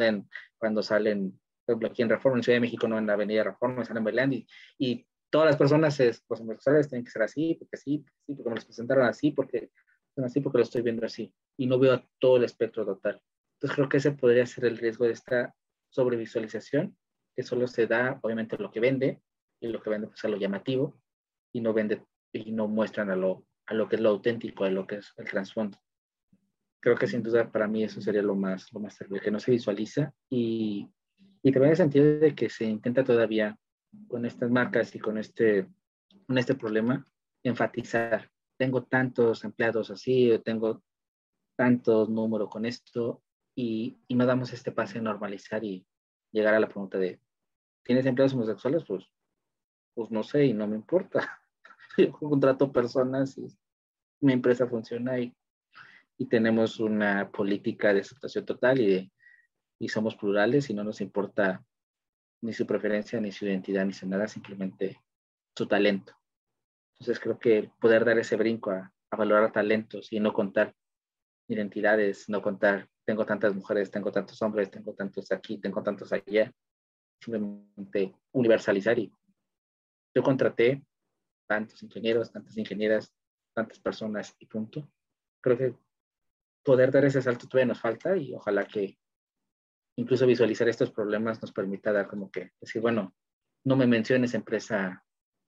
cuando 0.59 0.83
salen, 0.83 1.39
por 1.67 1.73
ejemplo, 1.73 1.89
aquí 1.89 2.03
en 2.03 2.09
Reforma, 2.09 2.39
en 2.39 2.45
Ciudad 2.45 2.57
de 2.57 2.61
México, 2.61 2.89
no 2.89 2.99
en 2.99 3.07
la 3.07 3.15
Avenida 3.15 3.45
Reforma, 3.45 3.85
salen 3.85 4.05
bailando 4.05 4.37
y, 4.37 4.47
y 4.79 5.07
todas 5.31 5.47
las 5.47 5.57
personas 5.57 5.97
pues, 6.27 6.41
homosexuales 6.41 6.89
tienen 6.89 7.05
que 7.05 7.11
ser 7.11 7.23
así, 7.23 7.55
porque 7.59 7.77
sí, 7.77 7.99
porque 7.99 8.19
sí, 8.25 8.35
porque 8.35 8.49
me 8.49 8.55
los 8.57 8.65
presentaron 8.65 9.07
así, 9.07 9.31
porque 9.33 9.71
así 10.25 10.41
porque 10.41 10.59
lo 10.59 10.65
estoy 10.65 10.83
viendo 10.83 11.05
así 11.05 11.33
y 11.59 11.67
no 11.67 11.79
veo 11.79 12.03
todo 12.19 12.37
el 12.39 12.45
espectro 12.45 12.85
total. 12.85 13.21
Entonces 13.55 13.75
creo 13.77 13.89
que 13.89 13.97
ese 13.99 14.13
podría 14.13 14.47
ser 14.47 14.65
el 14.65 14.79
riesgo 14.79 15.05
de 15.05 15.13
esta 15.13 15.55
sobrevisualización, 15.91 16.97
que 17.35 17.43
solo 17.43 17.67
se 17.67 17.87
da 17.87 18.19
obviamente 18.23 18.57
lo 18.59 18.71
que 18.71 18.81
vende 18.81 19.21
y 19.61 19.69
lo 19.69 19.83
que 19.83 19.91
vende 19.91 20.09
pues 20.09 20.25
a 20.25 20.29
lo 20.29 20.37
llamativo 20.37 20.99
y 21.53 21.61
no 21.61 21.73
vende 21.73 22.03
y 22.33 22.53
no 22.53 22.69
muestran 22.69 23.11
a 23.11 23.17
lo, 23.17 23.47
a 23.67 23.75
lo 23.75 23.89
que 23.89 23.97
es 23.97 24.03
lo 24.03 24.11
auténtico, 24.11 24.65
a 24.65 24.71
lo 24.71 24.87
que 24.87 24.97
es 24.97 25.13
el 25.17 25.29
trasfondo. 25.29 25.79
Creo 26.81 26.97
que 26.97 27.07
sin 27.07 27.23
duda 27.23 27.51
para 27.51 27.67
mí 27.67 27.83
eso 27.83 28.01
sería 28.01 28.23
lo 28.23 28.35
más, 28.35 28.73
lo 28.73 28.81
más 28.81 28.97
terrible, 28.97 29.21
que 29.21 29.31
no 29.31 29.41
se 29.41 29.51
visualiza 29.51 30.15
y, 30.31 30.89
y 31.47 31.53
también 31.53 31.69
en 31.69 31.71
el 31.71 31.77
sentido 31.77 32.19
de 32.19 32.35
que 32.35 32.51
se 32.51 32.65
intenta 32.65 33.05
todavía 33.05 33.57
con 34.09 34.27
estas 34.27 34.51
marcas 34.51 34.93
y 34.97 34.99
con 34.99 35.17
este, 35.17 35.69
con 36.27 36.39
este 36.39 36.57
problema 36.57 37.07
enfatizar 37.45 38.29
tengo 38.59 38.83
tantos 38.83 39.45
empleados 39.45 39.93
así, 39.93 40.37
tengo 40.45 40.83
tantos 41.57 42.09
números 42.09 42.49
con 42.51 42.67
esto, 42.67 43.23
y, 43.55 43.97
y, 44.09 44.17
no 44.17 44.27
damos 44.27 44.53
este 44.53 44.73
pase 44.73 44.99
a 44.99 45.03
normalizar 45.03 45.63
y 45.63 45.87
llegar 46.33 46.53
a 46.53 46.59
la 46.59 46.67
pregunta 46.67 46.99
de, 46.99 47.21
¿tienes 47.85 48.07
empleados 48.07 48.35
homosexuales? 48.35 48.83
Pues, 48.85 49.05
pues 49.95 50.11
no 50.11 50.25
sé 50.25 50.47
y 50.47 50.53
no 50.53 50.67
me 50.67 50.75
importa. 50.75 51.41
Yo 51.97 52.11
contrato 52.11 52.73
personas 52.73 53.39
y 53.39 53.47
mi 54.21 54.33
empresa 54.33 54.67
funciona 54.67 55.21
y, 55.21 55.33
y 56.19 56.27
tenemos 56.27 56.81
una 56.81 57.31
política 57.31 57.95
de 57.95 58.01
aceptación 58.01 58.45
total 58.45 58.81
y, 58.81 59.13
y 59.79 59.89
somos 59.89 60.17
plurales 60.17 60.71
y 60.71 60.75
no 60.75 60.85
nos 60.85 61.01
importa 61.01 61.65
ni 62.43 62.53
su 62.53 62.67
preferencia, 62.67 63.21
ni 63.21 63.33
su 63.33 63.47
identidad, 63.47 63.85
ni 63.85 63.93
su 63.93 64.09
nada, 64.09 64.29
simplemente 64.29 65.03
su 65.57 65.67
talento. 65.67 66.15
Entonces 66.95 67.21
creo 67.21 67.39
que 67.39 67.71
poder 67.81 68.05
dar 68.05 68.19
ese 68.19 68.37
brinco 68.37 68.71
a, 68.71 68.93
valorar 69.17 69.51
talentos 69.51 70.13
y 70.13 70.21
no 70.21 70.35
contar 70.35 70.75
identidades, 71.49 72.29
no 72.29 72.43
contar, 72.43 72.87
tengo 73.07 73.25
tantas 73.25 73.55
mujeres, 73.55 73.91
tengo 73.91 74.13
tantos 74.13 74.43
hombres, 74.43 74.71
tengo 74.71 74.93
tantos 74.95 75.33
aquí, 75.33 75.59
tengo 75.59 75.83
tantos 75.83 76.13
allá, 76.13 76.53
simplemente 77.19 78.15
universalizar 78.33 78.99
y 78.99 79.11
yo 80.15 80.23
contraté 80.23 80.85
tantos 81.47 81.83
ingenieros, 81.83 82.31
tantas 82.31 82.59
ingenieras, 82.59 83.11
tantas 83.55 83.79
personas 83.79 84.35
y 84.39 84.47
punto. 84.47 84.91
Creo 85.41 85.57
que 85.57 85.75
poder 86.63 86.91
dar 86.91 87.05
ese 87.07 87.23
salto 87.23 87.49
todavía 87.49 87.69
nos 87.69 87.81
falta 87.81 88.17
y 88.17 88.35
ojalá 88.35 88.67
que 88.67 88.99
incluso 89.97 90.27
visualizar 90.27 90.69
estos 90.69 90.91
problemas 90.91 91.41
nos 91.43 91.53
permita 91.53 91.93
dar 91.93 92.07
como 92.07 92.31
que 92.31 92.53
decir, 92.61 92.81
bueno, 92.81 93.15
no 93.65 93.77
me 93.77 93.87
menciones 93.87 94.35
empresa 94.35 95.05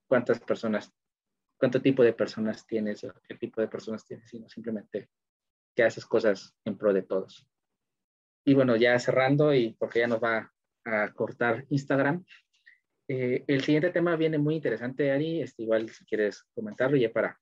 cuántas 0.07 0.41
personas 0.41 0.93
cuánto 1.59 1.83
tipo 1.83 2.03
de 2.03 2.13
personas 2.13 2.67
tienes 2.67 3.05
o 3.05 3.13
qué 3.29 3.35
tipo 3.35 3.61
de 3.61 3.69
personas 3.69 4.05
tienes, 4.07 4.31
sino 4.31 4.49
simplemente 4.49 5.11
que 5.75 5.83
haces 5.83 6.07
cosas 6.07 6.55
en 6.65 6.79
pro 6.79 6.93
de 6.93 7.03
todos. 7.03 7.47
Y 8.45 8.55
bueno, 8.55 8.77
ya 8.77 8.99
cerrando 8.99 9.53
y 9.53 9.75
porque 9.75 9.99
ya 9.99 10.07
nos 10.07 10.23
va 10.23 10.53
a 10.85 11.13
cortar 11.13 11.67
Instagram, 11.69 12.25
eh, 13.09 13.45
el 13.47 13.63
siguiente 13.63 13.91
tema 13.91 14.17
viene 14.17 14.39
muy 14.39 14.55
interesante, 14.55 15.11
Ari, 15.11 15.43
este, 15.43 15.65
igual 15.65 15.89
si 15.91 16.05
quieres 16.05 16.45
comentarlo 16.55 16.97
ya 16.97 17.13
para, 17.13 17.39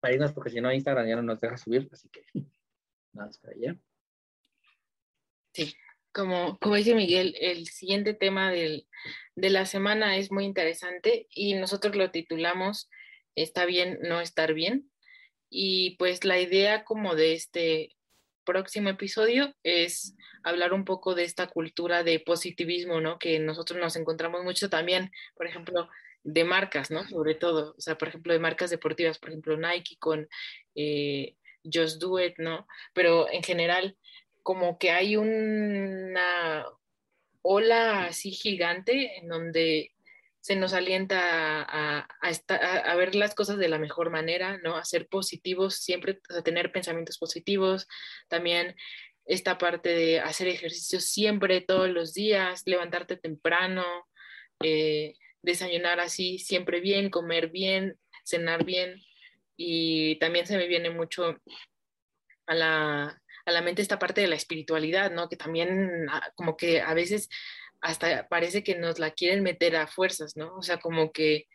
para 0.00 0.14
irnos, 0.14 0.32
porque 0.32 0.50
si 0.50 0.60
no 0.60 0.72
Instagram 0.72 1.06
ya 1.06 1.16
no 1.16 1.22
nos 1.22 1.40
deja 1.40 1.56
subir, 1.56 1.88
así 1.92 2.08
que 2.08 2.24
nada, 3.12 3.30
para 3.42 3.54
allá. 3.54 3.76
Sí, 5.52 5.74
como, 6.12 6.58
como 6.58 6.76
dice 6.76 6.94
Miguel, 6.94 7.36
el 7.40 7.66
siguiente 7.68 8.14
tema 8.14 8.50
del, 8.50 8.86
de 9.36 9.50
la 9.50 9.66
semana 9.66 10.16
es 10.16 10.30
muy 10.32 10.44
interesante 10.44 11.26
y 11.30 11.54
nosotros 11.54 11.96
lo 11.96 12.10
titulamos 12.10 12.88
está 13.34 13.64
bien 13.64 13.98
no 14.02 14.20
estar 14.20 14.54
bien. 14.54 14.90
Y 15.50 15.96
pues 15.96 16.24
la 16.24 16.38
idea 16.38 16.84
como 16.84 17.14
de 17.14 17.34
este 17.34 17.96
próximo 18.44 18.88
episodio 18.88 19.54
es 19.62 20.16
hablar 20.42 20.72
un 20.72 20.84
poco 20.84 21.14
de 21.14 21.24
esta 21.24 21.48
cultura 21.48 22.02
de 22.02 22.20
positivismo, 22.20 23.00
¿no? 23.00 23.18
Que 23.18 23.38
nosotros 23.38 23.78
nos 23.80 23.96
encontramos 23.96 24.44
mucho 24.44 24.70
también, 24.70 25.10
por 25.34 25.46
ejemplo, 25.46 25.88
de 26.22 26.44
marcas, 26.44 26.90
¿no? 26.90 27.06
Sobre 27.08 27.34
todo, 27.34 27.74
o 27.76 27.80
sea, 27.80 27.96
por 27.98 28.08
ejemplo, 28.08 28.32
de 28.32 28.38
marcas 28.38 28.70
deportivas, 28.70 29.18
por 29.18 29.30
ejemplo, 29.30 29.56
Nike 29.56 29.96
con 29.98 30.28
eh, 30.74 31.36
Just 31.64 32.00
Do 32.00 32.20
It, 32.20 32.34
¿no? 32.38 32.66
Pero 32.94 33.30
en 33.30 33.42
general, 33.42 33.96
como 34.42 34.78
que 34.78 34.90
hay 34.90 35.16
una 35.16 36.66
ola 37.42 38.06
así 38.06 38.32
gigante 38.32 39.18
en 39.18 39.28
donde 39.28 39.92
se 40.40 40.56
nos 40.56 40.72
alienta 40.72 41.62
a, 41.62 42.08
a, 42.20 42.94
ver 42.96 43.14
las 43.14 43.34
cosas 43.34 43.58
de 43.58 43.68
la 43.68 43.78
mejor 43.78 44.10
manera, 44.10 44.58
¿no? 44.58 44.76
A 44.76 44.84
ser 44.84 45.06
positivos, 45.06 45.76
siempre 45.76 46.20
a 46.30 46.42
tener 46.42 46.72
pensamientos 46.72 47.18
positivos, 47.18 47.86
también 48.28 48.74
esta 49.26 49.58
parte 49.58 49.90
de 49.90 50.20
hacer 50.20 50.48
ejercicio 50.48 50.98
siempre, 50.98 51.60
todos 51.60 51.90
los 51.90 52.14
días, 52.14 52.62
levantarte 52.64 53.16
temprano, 53.16 53.84
eh, 54.62 55.14
desayunar 55.42 56.00
así 56.00 56.38
siempre 56.38 56.80
bien, 56.80 57.10
comer 57.10 57.50
bien, 57.50 57.98
cenar 58.24 58.64
bien. 58.64 59.00
Y 59.56 60.18
también 60.18 60.46
se 60.46 60.56
me 60.56 60.66
viene 60.66 60.88
mucho 60.88 61.36
a 62.46 62.54
la, 62.54 63.22
a 63.50 63.52
la 63.52 63.62
mente 63.62 63.82
esta 63.82 63.98
parte 63.98 64.20
de 64.20 64.28
la 64.28 64.36
espiritualidad, 64.36 65.10
¿no? 65.10 65.28
Que 65.28 65.36
también 65.36 66.06
ah, 66.10 66.32
como 66.34 66.56
que 66.56 66.80
a 66.80 66.94
veces 66.94 67.28
hasta 67.80 68.28
parece 68.28 68.62
que 68.62 68.76
nos 68.76 68.98
la 68.98 69.12
quieren 69.12 69.42
meter 69.42 69.76
a 69.76 69.86
fuerzas, 69.86 70.36
¿no? 70.36 70.54
O 70.56 70.62
sea, 70.62 70.78
como 70.78 71.12
que 71.12 71.48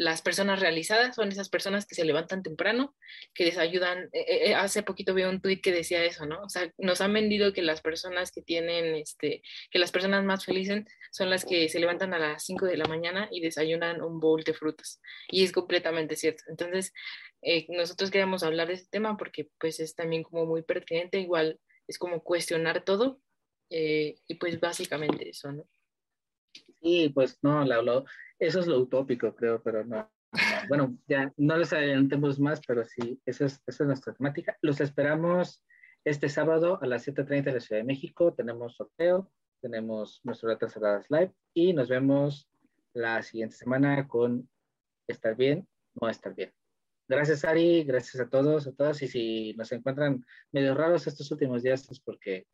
las 0.00 0.22
personas 0.22 0.60
realizadas 0.60 1.14
son 1.14 1.30
esas 1.30 1.50
personas 1.50 1.84
que 1.84 1.94
se 1.94 2.06
levantan 2.06 2.42
temprano, 2.42 2.96
que 3.34 3.44
les 3.44 3.58
ayudan. 3.58 4.08
Eh, 4.14 4.46
eh, 4.46 4.54
hace 4.54 4.82
poquito 4.82 5.12
vi 5.12 5.24
un 5.24 5.42
tweet 5.42 5.60
que 5.60 5.72
decía 5.72 6.02
eso, 6.02 6.24
¿no? 6.24 6.40
O 6.40 6.48
sea, 6.48 6.72
nos 6.78 7.02
han 7.02 7.12
vendido 7.12 7.52
que 7.52 7.60
las 7.60 7.82
personas 7.82 8.32
que 8.32 8.40
tienen, 8.40 8.94
este, 8.94 9.42
que 9.70 9.78
las 9.78 9.92
personas 9.92 10.24
más 10.24 10.46
felices 10.46 10.86
son 11.12 11.28
las 11.28 11.44
que 11.44 11.68
se 11.68 11.80
levantan 11.80 12.14
a 12.14 12.18
las 12.18 12.46
5 12.46 12.64
de 12.64 12.78
la 12.78 12.86
mañana 12.86 13.28
y 13.30 13.42
desayunan 13.42 14.00
un 14.00 14.20
bowl 14.20 14.42
de 14.42 14.54
frutas. 14.54 15.02
Y 15.28 15.44
es 15.44 15.52
completamente 15.52 16.16
cierto. 16.16 16.44
Entonces, 16.48 16.94
eh, 17.42 17.66
nosotros 17.68 18.10
queríamos 18.10 18.42
hablar 18.42 18.68
de 18.68 18.74
este 18.74 18.88
tema 18.90 19.18
porque 19.18 19.50
pues 19.58 19.80
es 19.80 19.94
también 19.94 20.22
como 20.22 20.46
muy 20.46 20.62
pertinente, 20.62 21.20
igual 21.20 21.60
es 21.86 21.98
como 21.98 22.22
cuestionar 22.22 22.84
todo 22.84 23.20
y 23.68 24.34
pues 24.40 24.58
básicamente 24.58 25.28
eso, 25.28 25.52
¿no? 25.52 25.64
Sí, 26.80 27.10
pues 27.10 27.38
no, 27.42 27.64
la, 27.64 28.04
eso 28.38 28.60
es 28.60 28.66
lo 28.66 28.78
utópico, 28.78 29.34
creo, 29.34 29.62
pero 29.62 29.84
no. 29.84 30.10
Bueno, 30.68 30.96
ya 31.08 31.32
no 31.36 31.56
les 31.56 31.72
adelantemos 31.72 32.38
más, 32.38 32.60
pero 32.66 32.84
sí, 32.84 33.20
esa 33.26 33.46
es, 33.46 33.60
esa 33.66 33.84
es 33.84 33.86
nuestra 33.86 34.14
temática. 34.14 34.56
Los 34.62 34.80
esperamos 34.80 35.64
este 36.04 36.28
sábado 36.28 36.78
a 36.80 36.86
las 36.86 37.06
7.30 37.06 37.44
de 37.44 37.52
la 37.52 37.60
Ciudad 37.60 37.80
de 37.80 37.86
México. 37.86 38.32
Tenemos 38.32 38.76
sorteo, 38.76 39.30
tenemos 39.60 40.20
nuestro 40.24 40.48
Ratas 40.48 40.72
Cerradas 40.72 41.06
Live 41.10 41.32
y 41.52 41.72
nos 41.72 41.88
vemos 41.88 42.48
la 42.94 43.22
siguiente 43.22 43.56
semana 43.56 44.08
con 44.08 44.48
Estar 45.06 45.36
Bien, 45.36 45.66
No 46.00 46.08
Estar 46.08 46.34
Bien. 46.34 46.52
Gracias, 47.08 47.44
Ari, 47.44 47.82
gracias 47.82 48.22
a 48.22 48.28
todos, 48.30 48.68
a 48.68 48.72
todas. 48.72 49.02
Y 49.02 49.08
si 49.08 49.54
nos 49.54 49.72
encuentran 49.72 50.24
medio 50.52 50.74
raros 50.74 51.06
estos 51.06 51.30
últimos 51.32 51.62
días 51.62 51.90
es 51.90 51.98
porque 51.98 52.46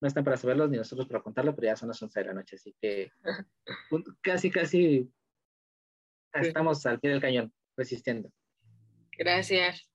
no 0.00 0.08
están 0.08 0.24
para 0.24 0.36
saberlos 0.36 0.70
ni 0.70 0.76
nosotros 0.76 1.08
para 1.08 1.22
contarlo, 1.22 1.54
pero 1.54 1.66
ya 1.66 1.76
son 1.76 1.88
las 1.88 2.02
11 2.02 2.20
de 2.20 2.26
la 2.26 2.34
noche, 2.34 2.56
así 2.56 2.74
que 2.80 3.10
casi, 4.22 4.50
casi 4.50 5.10
estamos 6.32 6.84
al 6.86 7.00
pie 7.00 7.10
del 7.10 7.20
cañón, 7.20 7.52
resistiendo. 7.76 8.30
Gracias. 9.16 9.88